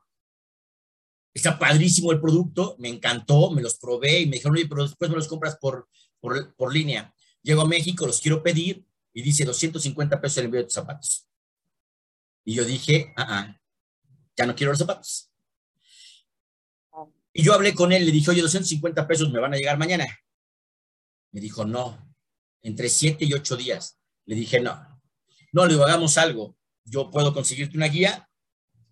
está 1.35 1.59
padrísimo 1.59 2.11
el 2.11 2.20
producto, 2.20 2.74
me 2.78 2.89
encantó, 2.89 3.51
me 3.51 3.62
los 3.62 3.78
probé 3.78 4.20
y 4.20 4.26
me 4.26 4.37
dijeron, 4.37 4.57
oye, 4.57 4.66
pero 4.66 4.83
después 4.83 5.11
me 5.11 5.16
los 5.16 5.28
compras 5.28 5.59
por, 5.61 5.87
por, 6.20 6.57
por 6.57 6.72
línea. 6.72 7.14
Llego 7.43 7.61
a 7.61 7.68
México, 7.68 8.07
los 8.07 8.20
quiero 8.20 8.43
pedir 8.43 8.85
y 9.12 9.22
dice 9.22 9.45
250 9.45 10.20
pesos 10.20 10.39
el 10.39 10.47
envío 10.47 10.61
de 10.61 10.64
tus 10.64 10.74
zapatos. 10.74 11.30
Y 12.45 12.55
yo 12.55 12.64
dije, 12.64 13.12
ah, 13.16 13.26
ah, 13.28 13.61
ya 14.36 14.47
no 14.47 14.55
quiero 14.55 14.72
los 14.72 14.78
zapatos. 14.78 15.30
Y 17.32 17.43
yo 17.43 17.55
hablé 17.55 17.74
con 17.74 17.93
él, 17.93 18.05
le 18.05 18.12
dije, 18.12 18.30
oye, 18.30 18.43
250 18.43 19.07
pesos 19.07 19.30
me 19.30 19.38
van 19.38 19.55
a 19.55 19.57
llegar 19.57 19.78
mañana. 19.78 20.07
Me 21.32 21.41
dijo, 21.41 21.64
no, 21.64 22.12
entre 22.62 22.88
7 22.88 23.24
y 23.24 23.32
8 23.34 23.57
días. 23.57 23.99
Le 24.26 24.34
dije, 24.34 24.61
no, 24.61 25.01
no, 25.53 25.66
le 25.66 25.74
digo, 25.74 25.84
hagamos 25.84 26.18
algo. 26.18 26.57
Yo 26.84 27.11
puedo 27.11 27.32
conseguirte 27.32 27.76
una 27.76 27.86
guía, 27.86 28.28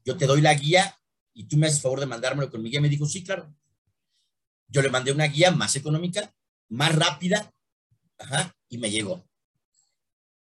yo 0.04 0.16
te 0.16 0.26
doy 0.26 0.40
la 0.40 0.54
guía 0.54 0.96
y 1.34 1.44
tú 1.44 1.56
me 1.56 1.66
haces 1.66 1.82
favor 1.82 2.00
de 2.00 2.06
mandármelo 2.06 2.50
con 2.50 2.62
mi 2.62 2.70
guía. 2.70 2.80
Me 2.80 2.88
dijo, 2.88 3.06
sí, 3.06 3.24
claro. 3.24 3.54
Yo 4.68 4.82
le 4.82 4.90
mandé 4.90 5.12
una 5.12 5.26
guía 5.26 5.50
más 5.50 5.74
económica, 5.76 6.34
más 6.68 6.94
rápida, 6.94 7.52
ajá, 8.18 8.54
y 8.68 8.78
me 8.78 8.90
llegó. 8.90 9.26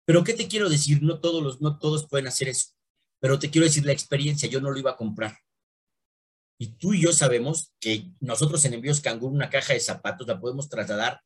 Pero 0.06 0.24
¿qué 0.24 0.34
te 0.34 0.48
quiero 0.48 0.70
decir? 0.70 1.02
No 1.04 1.20
todos, 1.20 1.44
los, 1.44 1.62
no 1.62 1.78
todos 1.78 2.08
pueden 2.08 2.28
hacer 2.28 2.50
eso. 2.50 2.75
Pero 3.20 3.40
te 3.40 3.50
quiero 3.50 3.66
decir 3.66 3.86
la 3.86 3.92
experiencia, 3.92 4.50
yo 4.50 4.62
no 4.62 4.72
lo 4.72 4.80
iba 4.80 4.92
a 4.92 4.98
comprar. 4.98 5.38
Y 6.58 6.68
tú 6.78 6.94
y 6.94 7.02
yo 7.02 7.12
sabemos 7.12 7.74
que 7.80 8.12
nosotros 8.20 8.64
en 8.66 8.76
envíos 8.76 9.02
Canguro 9.02 9.34
una 9.34 9.50
caja 9.50 9.74
de 9.74 9.80
zapatos 9.80 10.28
la 10.28 10.40
podemos 10.40 10.70
trasladar 10.70 11.22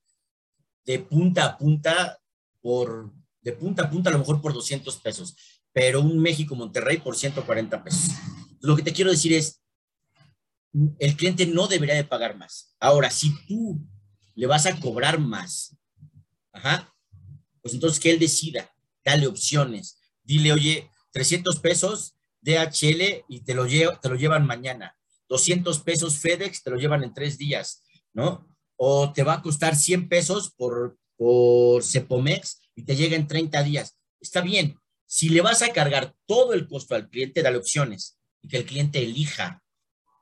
de 0.85 0.99
punta 0.99 1.45
a 1.45 1.57
punta 1.57 2.19
por, 2.61 3.13
de 3.41 3.53
punta 3.53 3.83
a 3.83 3.89
punta 3.89 4.09
a 4.09 4.13
lo 4.13 4.19
mejor 4.19 4.41
por 4.41 4.53
200 4.53 4.97
pesos, 4.97 5.35
pero 5.71 6.01
un 6.01 6.19
México-Monterrey 6.19 6.97
por 6.97 7.15
140 7.15 7.83
pesos. 7.83 8.11
Lo 8.61 8.75
que 8.75 8.81
te 8.81 8.93
quiero 8.93 9.11
decir 9.11 9.33
es, 9.33 9.61
el 10.99 11.15
cliente 11.15 11.45
no 11.45 11.67
debería 11.67 11.95
de 11.95 12.03
pagar 12.03 12.37
más. 12.37 12.75
Ahora, 12.79 13.09
si 13.09 13.33
tú 13.45 13.79
le 14.35 14.47
vas 14.47 14.65
a 14.65 14.79
cobrar 14.79 15.19
más, 15.19 15.75
ajá, 16.51 16.93
pues 17.61 17.73
entonces 17.73 17.99
que 17.99 18.11
él 18.11 18.19
decida, 18.19 18.71
dale 19.03 19.27
opciones, 19.27 19.99
dile, 20.23 20.53
oye, 20.53 20.89
300 21.11 21.59
pesos 21.59 22.15
DHL 22.41 23.25
y 23.27 23.41
te 23.41 23.53
lo, 23.53 23.65
te 23.65 24.09
lo 24.09 24.15
llevan 24.15 24.45
mañana, 24.45 24.95
200 25.27 25.79
pesos 25.79 26.17
FedEx 26.17 26.63
te 26.63 26.71
lo 26.71 26.77
llevan 26.77 27.03
en 27.03 27.13
tres 27.13 27.37
días, 27.37 27.83
¿no? 28.13 28.47
O 28.75 29.11
te 29.13 29.23
va 29.23 29.33
a 29.33 29.41
costar 29.41 29.75
100 29.75 30.09
pesos 30.09 30.51
por, 30.51 30.97
por 31.17 31.83
Cepomex 31.83 32.61
y 32.75 32.83
te 32.83 32.95
llega 32.95 33.15
en 33.15 33.27
30 33.27 33.61
días. 33.63 33.97
Está 34.19 34.41
bien. 34.41 34.79
Si 35.05 35.29
le 35.29 35.41
vas 35.41 35.61
a 35.61 35.73
cargar 35.73 36.15
todo 36.25 36.53
el 36.53 36.67
costo 36.67 36.95
al 36.95 37.09
cliente, 37.09 37.41
dale 37.41 37.57
opciones 37.57 38.17
y 38.41 38.47
que 38.47 38.57
el 38.57 38.65
cliente 38.65 39.03
elija 39.03 39.61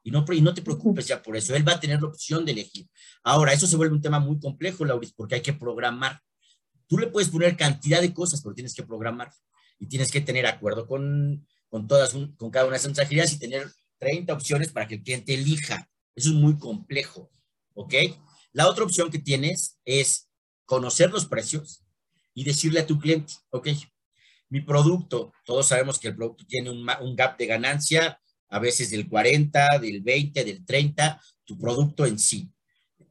y 0.08 0.12
no, 0.12 0.24
y 0.32 0.40
no 0.40 0.54
te 0.54 0.62
preocupes 0.62 1.06
ya 1.06 1.22
por 1.22 1.36
eso, 1.36 1.54
él 1.54 1.68
va 1.68 1.74
a 1.74 1.80
tener 1.82 2.02
la 2.02 2.08
opción 2.08 2.46
de 2.46 2.54
elegir. 2.54 2.88
Ahora, 3.24 3.52
eso 3.52 3.68
se 3.68 3.76
vuelve 3.76 3.94
un 3.94 4.02
tema 4.02 4.20
muy 4.20 4.40
complejo, 4.40 4.86
Lauris, 4.86 5.12
porque 5.12 5.36
hay 5.36 5.42
que 5.42 5.52
programar. 5.52 6.22
Tú 6.88 6.98
le 6.98 7.08
puedes 7.08 7.30
poner 7.30 7.58
cantidad 7.58 8.00
de 8.00 8.14
cosas, 8.14 8.42
pero 8.42 8.56
tienes 8.56 8.74
que 8.74 8.84
programar 8.84 9.30
y 9.80 9.88
tienes 9.88 10.12
que 10.12 10.22
tener 10.22 10.46
acuerdo 10.46 10.88
con, 10.88 11.46
con 11.70 11.88
todas, 11.88 12.14
con 12.38 12.52
cada 12.52 12.66
una 12.66 12.74
de 12.74 12.78
esas 12.78 12.90
mensajerías 12.90 13.34
y 13.34 13.40
tener 13.40 13.68
30 14.00 14.34
opciones 14.34 14.72
para 14.72 14.88
que 14.88 14.96
el 14.96 15.04
cliente 15.04 15.34
elija. 15.34 15.90
Eso 16.16 16.30
es 16.30 16.36
muy 16.36 16.58
complejo, 16.58 17.32
¿ok? 17.74 17.94
La 18.54 18.68
otra 18.68 18.84
opción 18.84 19.12
que 19.12 19.20
tienes 19.20 19.78
es 19.86 20.30
conocer 20.66 21.12
los 21.12 21.26
precios 21.26 21.84
y 22.34 22.44
decirle 22.44 22.80
a 22.80 22.88
tu 22.88 23.00
cliente, 23.00 23.34
ok, 23.50 23.70
mi 24.50 24.62
producto, 24.62 25.34
todos 25.46 25.68
sabemos 25.68 26.00
que 26.00 26.10
el 26.10 26.16
producto 26.16 26.46
tiene 26.46 26.70
un, 26.70 27.16
gap 27.16 27.38
de 27.38 27.48
ganancia 27.48 28.20
a 28.50 28.60
veces 28.60 28.92
del 28.92 29.10
40, 29.10 29.80
del 29.80 30.02
20, 30.02 30.44
del 30.44 30.66
30, 30.66 31.22
tu 31.44 31.58
producto 31.58 32.06
en 32.06 32.18
sí. 32.18 32.50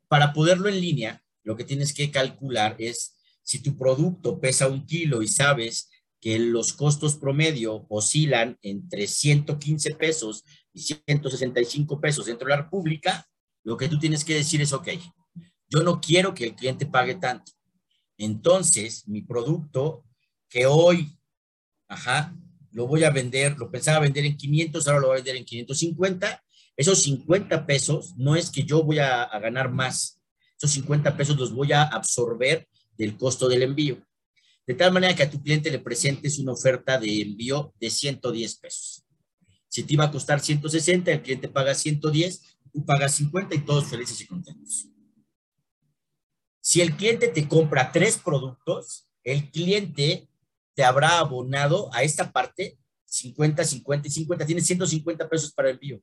Para 0.09 0.33
poderlo 0.33 0.69
en 0.69 0.81
línea, 0.81 1.23
lo 1.43 1.57
que 1.57 1.65
tienes 1.65 1.93
que 1.93 2.11
calcular 2.11 2.77
es 2.79 3.17
si 3.43 3.63
tu 3.63 3.77
producto 3.77 4.41
pesa 4.41 4.67
un 4.67 4.87
kilo 4.87 5.23
y 5.23 5.29
sabes 5.29 5.91
que 6.27 6.41
los 6.41 6.73
costos 6.73 7.15
promedio 7.15 7.87
oscilan 7.89 8.59
entre 8.61 9.07
115 9.07 9.95
pesos 9.95 10.43
y 10.73 10.81
165 10.81 12.01
pesos 12.01 12.27
dentro 12.27 12.49
de 12.49 12.57
la 12.57 12.63
República, 12.63 13.29
lo 13.63 13.77
que 13.77 13.89
tú 13.89 13.97
tienes 13.97 14.25
que 14.25 14.35
decir 14.35 14.61
es, 14.61 14.73
ok, 14.73 14.89
yo 15.69 15.85
no 15.85 16.01
quiero 16.01 16.35
que 16.35 16.43
el 16.43 16.57
cliente 16.57 16.85
pague 16.85 17.15
tanto. 17.15 17.53
Entonces, 18.19 19.07
mi 19.07 19.23
producto 19.23 20.05
que 20.49 20.67
hoy, 20.67 21.17
ajá, 21.87 22.37
lo 22.73 22.89
voy 22.89 23.05
a 23.05 23.11
vender, 23.11 23.57
lo 23.57 23.71
pensaba 23.71 24.01
vender 24.01 24.25
en 24.25 24.37
500, 24.37 24.89
ahora 24.89 24.99
lo 24.99 25.07
voy 25.07 25.15
a 25.15 25.19
vender 25.19 25.37
en 25.37 25.45
550. 25.45 26.45
Esos 26.77 27.05
50 27.05 27.65
pesos 27.67 28.17
no 28.17 28.35
es 28.35 28.51
que 28.51 28.65
yo 28.65 28.83
voy 28.83 28.99
a, 28.99 29.29
ganar 29.39 29.71
más, 29.71 30.21
esos 30.59 30.73
50 30.73 31.17
pesos 31.17 31.37
los 31.37 31.55
voy 31.55 31.71
a 31.71 31.85
absorber 31.85 32.67
del 32.99 33.17
costo 33.17 33.47
del 33.47 33.63
envío. 33.63 34.05
De 34.67 34.75
tal 34.75 34.93
manera 34.93 35.15
que 35.15 35.23
a 35.23 35.31
tu 35.31 35.41
cliente 35.41 35.71
le 35.71 35.79
presentes 35.79 36.39
una 36.39 36.53
oferta 36.53 36.99
de 36.99 37.23
envío 37.23 37.73
de 37.79 37.89
110 37.89 38.57
pesos. 38.57 39.05
Si 39.69 39.85
te 39.85 39.95
iba 39.95 40.05
a 40.05 40.11
costar 40.11 40.41
160, 40.41 41.13
el 41.13 41.23
cliente 41.23 41.49
paga 41.49 41.75
110, 41.75 42.59
tú 42.73 42.85
pagas 42.85 43.15
50 43.15 43.55
y 43.55 43.65
todos 43.65 43.87
felices 43.87 44.21
y 44.21 44.27
contentos. 44.27 44.89
Si 46.61 46.81
el 46.81 46.97
cliente 46.97 47.29
te 47.29 47.47
compra 47.47 47.93
tres 47.93 48.19
productos, 48.19 49.09
el 49.23 49.51
cliente 49.53 50.29
te 50.75 50.83
habrá 50.83 51.19
abonado 51.19 51.89
a 51.95 52.03
esta 52.03 52.33
parte 52.33 52.77
50, 53.05 53.65
50 53.65 54.09
y 54.09 54.11
50. 54.11 54.47
Tienes 54.47 54.67
150 54.67 55.29
pesos 55.29 55.53
para 55.53 55.71
envío. 55.71 56.03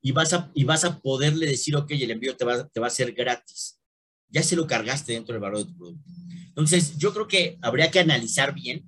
y, 0.00 0.12
vas 0.12 0.32
a, 0.32 0.50
y 0.54 0.62
vas 0.62 0.84
a 0.84 1.00
poderle 1.00 1.46
decir, 1.46 1.74
ok, 1.74 1.90
el 1.90 2.12
envío 2.12 2.36
te 2.36 2.44
va 2.44 2.86
a 2.86 2.90
ser 2.90 3.12
gratis. 3.12 3.79
Ya 4.30 4.42
se 4.42 4.56
lo 4.56 4.66
cargaste 4.66 5.12
dentro 5.12 5.32
del 5.34 5.42
valor 5.42 5.58
de 5.58 5.64
tu 5.66 5.76
producto. 5.76 6.10
Entonces, 6.48 6.96
yo 6.96 7.12
creo 7.12 7.28
que 7.28 7.58
habría 7.62 7.90
que 7.90 8.00
analizar 8.00 8.54
bien 8.54 8.84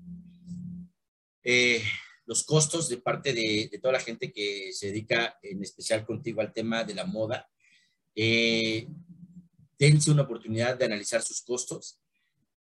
eh, 1.43 1.83
los 2.27 2.45
costos 2.45 2.89
de 2.89 2.99
parte 2.99 3.33
de, 3.33 3.79
toda 3.81 3.93
la 3.93 4.01
gente 4.01 4.33
que 4.33 4.73
se 4.73 4.89
dedica 4.89 5.39
en 5.43 5.63
especial 5.63 6.05
contigo 6.05 6.41
al 6.41 6.53
tema 6.53 6.85
de 6.85 6.95
la 6.95 7.05
moda. 7.05 7.49
Eh, 8.15 8.87
dense 9.79 10.11
una 10.11 10.23
oportunidad 10.23 10.79
de 10.79 10.85
analizar 10.85 11.23
sus 11.23 11.43
costos 11.43 11.99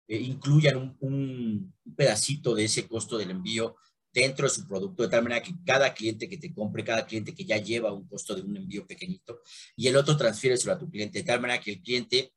eh, 0.09 0.19
incluyan 0.19 0.97
un, 1.01 1.73
pedacito 1.97 2.55
de 2.55 2.65
ese 2.65 2.87
costo 2.87 3.17
del 3.17 3.31
envío 3.31 3.77
dentro 4.13 4.47
de 4.47 4.55
su 4.55 4.67
producto, 4.67 5.03
de 5.03 5.09
tal 5.09 5.23
manera 5.23 5.43
que 5.43 5.55
cada 5.65 5.95
cliente 5.95 6.29
que 6.29 6.37
te 6.37 6.53
compre, 6.53 6.85
cada 6.85 7.07
cliente 7.07 7.35
que 7.35 7.45
ya 7.45 7.57
lleva 7.57 7.93
un 7.93 8.07
costo 8.07 8.35
de 8.35 8.43
un 8.43 8.57
envío 8.57 8.87
pequeñito, 8.87 9.41
y 9.75 9.87
el 9.89 9.97
otro 9.97 10.17
transfiéreselo 10.17 10.75
a 10.75 10.79
tu 10.79 10.91
cliente, 10.91 11.21
de 11.21 11.25
tal 11.25 11.41
manera 11.41 11.63
que 11.63 11.73
el 11.73 11.81
cliente, 11.81 12.35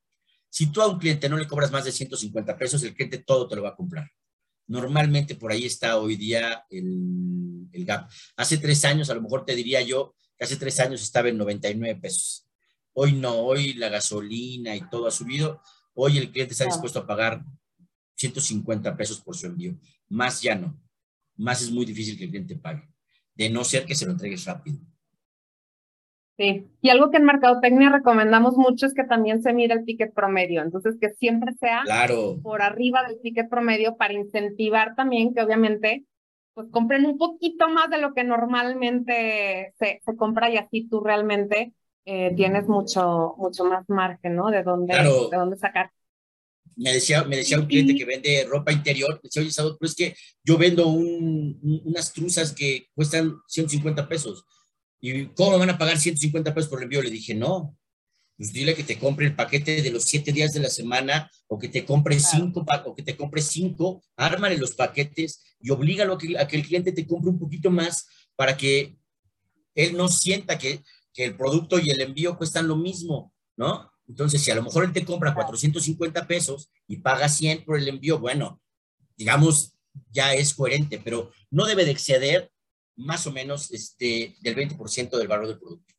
si 0.56 0.68
tú 0.68 0.82
a 0.82 0.88
un 0.88 0.98
cliente 0.98 1.28
no 1.28 1.36
le 1.36 1.48
cobras 1.48 1.70
más 1.70 1.84
de 1.84 1.92
150 1.92 2.58
pesos, 2.58 2.82
el 2.84 2.94
cliente 2.94 3.18
todo 3.18 3.46
te 3.46 3.58
lo 3.58 3.64
va 3.64 3.72
a 3.72 3.76
comprar. 3.76 4.10
Normalmente 4.68 5.36
por 5.36 5.52
ahí 5.52 5.66
está 5.66 5.98
hoy 5.98 6.16
día 6.16 6.64
el, 6.70 7.68
el 7.74 7.84
gap. 7.84 8.10
Hace 8.38 8.58
tres 8.58 8.86
años, 8.86 9.10
a 9.10 9.16
lo 9.16 9.22
mejor 9.22 9.44
te 9.44 9.54
diría 9.54 9.82
yo, 9.82 10.16
que 10.38 10.46
hace 10.46 10.56
tres 10.56 10.80
años 10.80 11.02
estaba 11.02 11.28
en 11.28 11.38
99 11.38 12.00
pesos. 12.00 12.48
Hoy 12.94 13.12
no, 13.12 13.36
hoy 13.36 13.74
la 13.74 13.90
gasolina 13.90 14.74
y 14.78 14.90
todo 14.90 15.08
ha 15.08 15.12
subido 15.12 15.62
Hoy 15.94 16.18
el 16.18 16.32
cliente 16.32 16.54
está 16.54 16.64
dispuesto 16.64 17.00
a 17.00 17.06
pagar 17.06 17.44
150 18.16 18.96
pesos 18.96 19.20
por 19.20 19.36
su 19.36 19.48
envío. 19.48 19.78
Más 20.08 20.42
ya 20.42 20.56
no. 20.56 20.82
Más 21.36 21.62
es 21.62 21.70
muy 21.70 21.86
difícil 21.86 22.18
que 22.18 22.24
el 22.24 22.30
cliente 22.30 22.56
pague. 22.56 22.88
De 23.34 23.50
no 23.50 23.66
ser 23.66 23.86
que 23.86 23.96
se 23.96 24.06
lo 24.06 24.14
entregues 24.14 24.46
rápido. 24.46 24.80
Sí, 26.38 26.68
y 26.82 26.90
algo 26.90 27.12
que 27.12 27.18
en 27.18 27.24
Mercadotecnia 27.24 27.90
recomendamos 27.90 28.58
mucho 28.58 28.86
es 28.86 28.94
que 28.94 29.06
también 29.06 29.42
se 29.42 29.54
mire 29.54 29.74
el 29.74 29.86
ticket 29.86 30.14
promedio, 30.14 30.62
entonces 30.62 30.98
que 31.00 31.12
siempre 31.12 31.54
sea 31.54 31.84
claro. 31.86 32.38
por 32.44 32.62
arriba 32.62 33.04
del 33.08 33.22
ticket 33.22 33.50
promedio 33.50 33.96
para 33.96 34.14
incentivar 34.14 34.96
también 34.96 35.34
que 35.34 35.42
obviamente 35.42 36.04
pues 36.54 36.68
compren 36.72 37.06
un 37.06 37.18
poquito 37.18 37.70
más 37.70 37.90
de 37.90 38.00
lo 38.00 38.14
que 38.14 38.24
normalmente 38.24 39.74
se, 39.80 40.02
se 40.04 40.16
compra 40.18 40.50
y 40.50 40.58
así 40.58 40.88
tú 40.90 41.02
realmente 41.02 41.74
eh, 42.06 42.34
tienes 42.36 42.68
mucho, 42.68 43.34
mucho 43.38 43.66
más 43.66 43.84
margen, 43.90 44.36
¿no? 44.36 44.52
De 44.52 44.62
dónde, 44.62 44.94
de 44.94 45.38
dónde 45.38 45.58
sacar. 45.58 45.92
Me 46.76 46.94
decía, 46.94 47.24
me 47.24 47.38
decía 47.38 47.60
un 47.60 47.66
cliente 47.66 47.96
que 47.96 48.06
vende 48.06 48.46
ropa 48.48 48.72
interior, 48.72 49.20
decía, 49.24 49.42
oye, 49.42 49.52
pero 49.80 49.90
es 49.90 49.96
que 49.96 50.16
yo 50.44 50.58
vendo 50.58 50.88
un, 50.88 51.82
unas 51.86 52.14
truzas 52.14 52.54
que 52.54 52.90
cuestan 52.94 53.36
150 53.48 54.08
pesos. 54.08 54.46
¿Y 55.06 55.28
cómo 55.28 55.60
van 55.60 55.70
a 55.70 55.78
pagar 55.78 55.98
150 55.98 56.54
pesos 56.54 56.70
por 56.70 56.80
el 56.80 56.84
envío? 56.84 57.02
Le 57.02 57.10
dije, 57.10 57.34
no, 57.34 57.78
pues 58.38 58.52
dile 58.52 58.76
que 58.76 58.84
te 58.84 58.98
compre 58.98 59.28
el 59.28 59.36
paquete 59.36 59.82
de 59.82 59.92
los 59.92 60.04
siete 60.04 60.32
días 60.32 60.54
de 60.54 60.60
la 60.60 60.70
semana 60.70 61.30
o 61.48 61.60
que 61.60 61.70
te 61.70 61.86
compre 61.86 62.20
cinco 62.20 62.66
o 62.86 62.96
que 62.96 63.04
te 63.04 63.16
compre 63.16 63.42
cinco, 63.42 64.04
ármale 64.16 64.58
los 64.58 64.74
paquetes 64.74 65.44
y 65.60 65.70
oblígalo 65.70 66.14
a 66.14 66.18
que, 66.18 66.38
a 66.38 66.48
que 66.48 66.58
el 66.58 66.66
cliente 66.66 66.92
te 66.92 67.06
compre 67.06 67.30
un 67.30 67.40
poquito 67.40 67.70
más 67.70 68.08
para 68.36 68.58
que 68.58 68.98
él 69.76 69.96
no 69.96 70.08
sienta 70.08 70.58
que 70.58 70.82
que 71.16 71.24
el 71.24 71.38
producto 71.38 71.80
y 71.80 71.90
el 71.90 72.02
envío 72.02 72.38
cuestan 72.38 72.68
lo 72.68 72.76
mismo, 72.76 73.34
¿no? 73.56 73.90
Entonces, 74.08 74.44
si 74.44 74.52
a 74.52 74.56
lo 74.56 74.64
mejor 74.64 74.84
él 74.84 74.92
te 74.92 75.06
compra 75.06 75.34
450 75.34 76.28
pesos 76.28 76.70
y 76.88 76.98
paga 76.98 77.30
100 77.30 77.64
por 77.64 77.80
el 77.80 77.88
envío, 77.88 78.20
bueno, 78.20 78.62
digamos, 79.16 79.78
ya 80.12 80.34
es 80.34 80.54
coherente, 80.54 81.02
pero 81.04 81.32
no 81.50 81.66
debe 81.66 81.86
de 81.86 81.92
exceder 81.92 82.52
más 82.96 83.28
o 83.28 83.32
menos 83.32 83.72
este, 83.72 84.36
del 84.42 84.56
20% 84.56 85.18
del 85.18 85.28
valor 85.28 85.48
del 85.48 85.60
producto. 85.60 85.94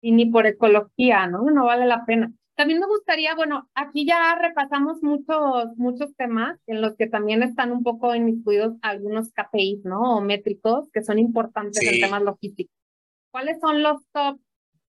Y 0.00 0.12
ni 0.12 0.26
por 0.26 0.46
ecología, 0.46 1.26
¿no? 1.26 1.42
No 1.50 1.66
vale 1.66 1.86
la 1.86 2.04
pena. 2.04 2.32
También 2.54 2.80
me 2.80 2.86
gustaría, 2.86 3.34
bueno, 3.34 3.70
aquí 3.74 4.04
ya 4.04 4.36
repasamos 4.36 5.02
muchos, 5.02 5.76
muchos 5.76 6.14
temas 6.16 6.58
en 6.66 6.82
los 6.82 6.96
que 6.96 7.06
también 7.06 7.42
están 7.42 7.72
un 7.72 7.82
poco 7.82 8.14
inmiscuidos 8.14 8.74
algunos 8.82 9.32
KPIs, 9.32 9.84
¿no? 9.84 10.16
O 10.16 10.20
métricos 10.20 10.90
que 10.92 11.02
son 11.02 11.18
importantes 11.18 11.82
en 11.82 12.00
temas 12.00 12.22
logísticos. 12.22 12.76
¿Cuáles 13.30 13.58
son 13.60 13.82
los 13.82 14.04
top 14.12 14.38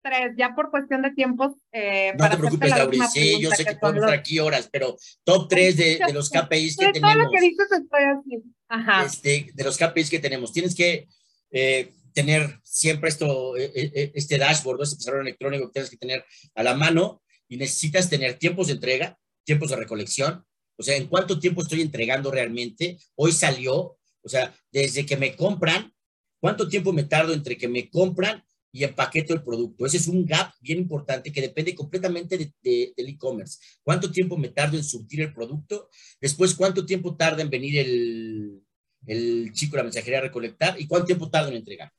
tres? 0.03 0.32
Ya 0.36 0.55
por 0.55 0.70
cuestión 0.70 1.03
de 1.03 1.11
tiempos. 1.12 1.53
Eh, 1.72 2.12
no 2.18 2.28
te 2.28 2.36
preocupes, 2.36 2.70
Lauri. 2.70 2.98
Sí, 3.12 3.40
yo 3.40 3.50
sé 3.50 3.64
que, 3.64 3.76
podemos 3.76 4.05
estar 4.05 4.18
aquí 4.18 4.38
horas, 4.38 4.68
pero 4.70 4.96
top 5.24 5.48
tres 5.48 5.76
de, 5.76 6.00
de 6.07 6.12
los 6.12 6.30
KPIs 6.30 6.76
que 6.76 6.92
tenemos. 6.92 7.12
Todo 7.12 7.24
lo 7.24 7.30
que 7.30 7.40
dices 7.40 7.68
estoy 7.70 8.03
así. 8.03 8.42
Ajá. 8.68 9.05
Este, 9.05 9.50
de 9.55 9.64
los 9.64 9.78
KPIs 9.78 10.11
que 10.11 10.18
tenemos. 10.18 10.53
Tienes 10.53 10.74
que 10.74 11.09
eh, 11.50 11.92
tener 12.12 12.61
siempre 12.62 13.09
esto, 13.09 13.57
eh, 13.57 14.12
este 14.14 14.38
dashboard, 14.38 14.82
este 14.82 14.96
pizarrón 14.96 15.22
electrónico 15.22 15.66
que 15.66 15.72
tienes 15.72 15.90
que 15.90 15.96
tener 15.96 16.24
a 16.55 16.62
la 16.62 16.74
mano 16.74 17.22
y 17.48 17.57
necesitas 17.57 18.09
tener 18.09 18.38
tiempos 18.38 18.68
de 18.68 18.74
entrega, 18.74 19.18
tiempos 19.44 19.70
de 19.70 19.76
recolección, 19.76 20.44
O 20.78 20.82
sea, 20.82 20.96
¿en 20.96 21.07
cuánto 21.07 21.38
tiempo 21.38 21.62
estoy 21.62 21.82
entregando 21.82 22.30
realmente? 22.30 22.96
Hoy 23.14 23.32
salió, 23.32 23.98
o 24.22 24.28
sea, 24.28 24.55
desde 24.70 25.05
que 25.05 25.18
me 25.18 25.36
compran, 25.36 25.92
¿cuánto 26.40 26.66
tiempo 26.68 26.92
me 26.94 27.05
tardo 27.05 27.34
entre 27.34 27.59
que 27.59 27.68
me 27.68 27.90
compran 27.90 28.42
y 28.72 28.84
empaqueto 28.84 29.34
el 29.34 29.42
producto? 29.42 29.86
Ese 29.86 29.98
es 29.98 30.08
un 30.08 30.24
gap 30.24 30.52
bien 30.60 30.78
importante 30.78 31.30
que 31.30 31.40
depende 31.40 31.74
completamente 31.74 32.36
de, 32.38 32.92
del 32.96 33.08
e-commerce. 33.08 33.58
¿Cuánto 33.82 34.10
tiempo 34.10 34.36
me 34.36 34.48
tardo 34.48 34.76
en 34.76 34.84
surtir 34.84 35.20
el 35.20 35.32
producto? 35.32 35.88
Después, 36.20 36.54
¿cuánto 36.54 36.84
tiempo 36.84 37.14
tarda 37.14 37.42
en 37.42 37.50
venir 37.50 37.78
el, 37.78 38.62
el 39.06 39.52
chico, 39.52 39.76
la 39.76 39.82
mensajería 39.84 40.18
a 40.18 40.22
recolectar? 40.22 40.80
¿Y 40.80 40.86
cuánto 40.86 41.06
tiempo 41.06 41.30
tarda 41.30 41.50
en 41.50 41.56
entregar? 41.56 41.92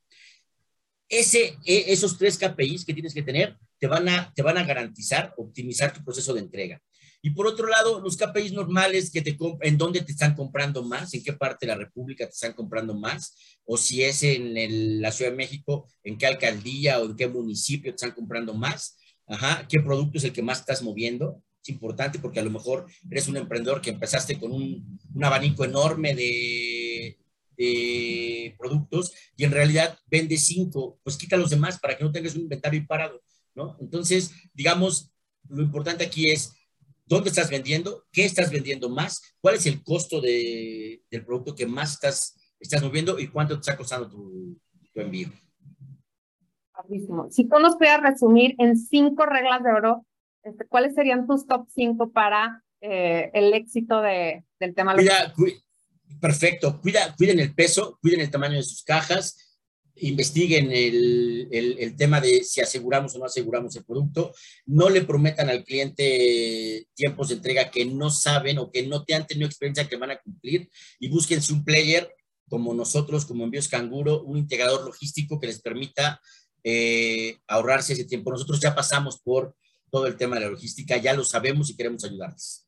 Ese, 1.07 1.57
e, 1.63 1.93
esos 1.93 2.17
tres 2.17 2.37
KPIs 2.37 2.85
que 2.85 2.93
tienes 2.93 3.13
que 3.13 3.21
tener 3.21 3.55
te 3.77 3.87
van, 3.87 4.09
a, 4.09 4.33
te 4.33 4.41
van 4.41 4.57
a 4.57 4.63
garantizar 4.63 5.33
optimizar 5.37 5.93
tu 5.93 6.03
proceso 6.03 6.33
de 6.33 6.39
entrega. 6.39 6.81
Y 7.23 7.31
por 7.31 7.47
otro 7.47 7.67
lado, 7.67 7.99
los 8.01 8.17
KPIs 8.17 8.53
normales 8.53 9.09
que 9.09 9.21
te 9.21 9.35
en 9.61 9.77
dónde 9.79 10.01
te 10.01 10.11
están 10.11 10.35
comprando 10.35 10.83
más, 10.83 11.11
en 11.15 11.23
qué 11.23 11.33
parte 11.33 11.65
de 11.65 11.71
la 11.71 11.79
República 11.79 12.25
te 12.25 12.33
están 12.33 12.53
comprando 12.53 12.93
más, 12.93 13.35
o 13.65 13.77
si 13.77 14.03
es 14.03 14.21
en 14.21 15.01
la 15.01 15.11
Ciudad 15.11 15.31
de 15.31 15.37
México, 15.37 15.87
en 16.03 16.17
qué 16.17 16.27
alcaldía 16.27 16.99
o 16.99 17.05
en 17.05 17.15
qué 17.15 17.27
municipio 17.27 17.91
te 17.91 17.95
están 17.95 18.11
comprando 18.11 18.53
más, 18.53 18.97
Ajá, 19.27 19.65
qué 19.69 19.79
producto 19.79 20.17
es 20.17 20.23
el 20.25 20.33
que 20.33 20.41
más 20.41 20.59
estás 20.59 20.81
moviendo. 20.83 21.41
Es 21.61 21.69
importante 21.69 22.19
porque 22.19 22.39
a 22.39 22.43
lo 22.43 22.51
mejor 22.51 22.87
eres 23.09 23.27
un 23.27 23.37
emprendedor 23.37 23.81
que 23.81 23.91
empezaste 23.91 24.37
con 24.37 24.51
un, 24.51 24.99
un 25.13 25.23
abanico 25.23 25.63
enorme 25.63 26.13
de, 26.13 27.17
de 27.57 28.55
productos 28.57 29.13
y 29.37 29.45
en 29.45 29.51
realidad 29.51 29.97
vende 30.07 30.37
cinco, 30.37 30.99
pues 31.03 31.17
quita 31.17 31.37
los 31.37 31.49
demás 31.49 31.79
para 31.79 31.97
que 31.97 32.03
no 32.03 32.11
tengas 32.11 32.35
un 32.35 32.41
inventario 32.41 32.85
parado, 32.85 33.21
¿no? 33.55 33.77
Entonces, 33.79 34.31
digamos, 34.53 35.11
lo 35.47 35.63
importante 35.63 36.03
aquí 36.03 36.29
es 36.29 36.53
dónde 37.13 37.29
estás 37.29 37.49
vendiendo, 37.49 38.03
qué 38.11 38.25
estás 38.25 38.51
vendiendo 38.51 38.89
más, 38.89 39.21
cuál 39.41 39.55
es 39.55 39.65
el 39.65 39.83
costo 39.83 40.19
de, 40.21 41.01
del 41.09 41.25
producto 41.25 41.55
que 41.55 41.65
más 41.65 41.93
estás, 41.93 42.35
estás 42.59 42.81
moviendo 42.81 43.19
y 43.19 43.27
cuánto 43.27 43.55
te 43.55 43.61
está 43.61 43.77
costando 43.77 44.09
tu, 44.09 44.59
tu 44.93 44.99
envío. 44.99 45.29
Si 47.29 47.47
tú 47.47 47.59
nos 47.59 47.75
pudieras 47.75 48.01
resumir 48.01 48.55
en 48.57 48.77
cinco 48.77 49.25
reglas 49.25 49.63
de 49.63 49.71
oro, 49.71 50.05
este, 50.43 50.65
¿cuáles 50.67 50.93
serían 50.95 51.25
tus 51.27 51.47
top 51.47 51.67
cinco 51.73 52.11
para 52.11 52.61
eh, 52.81 53.31
el 53.33 53.53
éxito 53.53 54.01
de, 54.01 54.43
del 54.59 54.75
tema? 54.75 54.93
Cuida, 54.93 55.33
perfecto, 56.19 56.81
Cuida, 56.81 57.15
cuiden 57.15 57.39
el 57.39 57.53
peso, 57.53 57.97
cuiden 58.01 58.21
el 58.21 58.29
tamaño 58.29 58.57
de 58.57 58.63
sus 58.63 58.83
cajas, 58.83 59.42
investiguen 59.95 60.71
el, 60.71 61.47
el, 61.51 61.95
tema 61.95 62.19
de 62.19 62.43
si 62.43 62.61
aseguramos 62.61 63.15
o 63.15 63.19
no 63.19 63.25
aseguramos 63.25 63.75
el 63.75 63.85
producto, 63.85 64.33
no 64.65 64.89
le 64.89 65.03
prometan 65.03 65.49
al 65.49 65.63
cliente 65.63 66.87
tiempos 66.95 67.29
de 67.29 67.35
entrega 67.35 67.69
que 67.69 67.85
no 67.85 68.09
saben 68.09 68.57
o 68.57 68.71
que 68.71 68.87
no 68.87 69.03
te 69.03 69.13
han 69.13 69.27
tenido 69.27 69.47
experiencia 69.47 69.87
que 69.87 69.97
van 69.97 70.11
a 70.11 70.19
cumplir 70.19 70.69
y 70.99 71.09
búsquense 71.09 71.53
un 71.53 71.63
player 71.63 72.13
como 72.49 72.73
nosotros, 72.73 73.25
como 73.25 73.43
Envíos 73.43 73.67
Canguro, 73.67 74.23
un 74.23 74.37
integrador 74.37 74.85
logístico 74.85 75.39
que 75.39 75.47
les 75.47 75.61
permita 75.61 76.19
eh, 76.63 77.37
ahorrarse 77.47 77.93
ese 77.93 78.05
tiempo. 78.05 78.31
Nosotros 78.31 78.59
ya 78.59 78.75
pasamos 78.75 79.21
por 79.21 79.55
todo 79.89 80.07
el 80.07 80.17
tema 80.17 80.35
de 80.35 80.45
la 80.45 80.51
logística, 80.51 80.97
ya 80.97 81.13
lo 81.13 81.23
sabemos 81.23 81.69
y 81.69 81.75
queremos 81.75 82.03
ayudarles. 82.03 82.67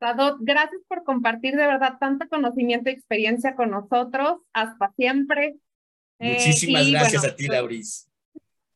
Sadot, 0.00 0.36
gracias 0.40 0.80
por 0.86 1.02
compartir 1.02 1.56
de 1.56 1.66
verdad 1.66 1.94
tanto 1.98 2.28
conocimiento 2.28 2.88
y 2.88 2.92
experiencia 2.92 3.56
con 3.56 3.70
nosotros. 3.70 4.38
Hasta 4.52 4.92
siempre. 4.96 5.56
Eh, 6.18 6.34
Muchísimas 6.34 6.90
gracias 6.90 7.24
a 7.24 7.34
ti, 7.34 7.46
pues, 7.46 7.58
Lauris. 7.58 8.08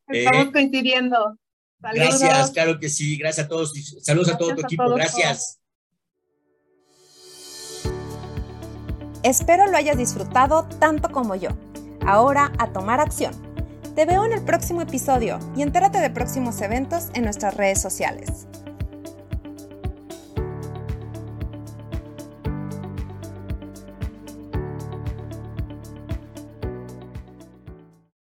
Estamos 0.08 0.46
eh, 0.46 0.52
coincidiendo. 0.52 1.38
Gracias, 1.80 2.50
claro 2.52 2.78
que 2.78 2.88
sí. 2.88 3.16
Gracias 3.16 3.46
a 3.46 3.48
todos. 3.48 3.72
Saludos 4.02 4.28
a 4.30 4.38
todo 4.38 4.54
tu 4.54 4.62
equipo. 4.62 4.88
Gracias. 4.94 5.58
Espero 9.22 9.66
lo 9.66 9.76
hayas 9.76 9.96
disfrutado 9.96 10.68
tanto 10.78 11.10
como 11.10 11.34
yo. 11.34 11.50
Ahora 12.04 12.52
a 12.58 12.72
tomar 12.72 13.00
acción. 13.00 13.32
Te 13.94 14.06
veo 14.06 14.24
en 14.24 14.32
el 14.32 14.42
próximo 14.42 14.82
episodio 14.82 15.38
y 15.56 15.62
entérate 15.62 15.98
de 15.98 16.10
próximos 16.10 16.60
eventos 16.60 17.08
en 17.14 17.24
nuestras 17.24 17.54
redes 17.56 17.80
sociales. 17.80 18.46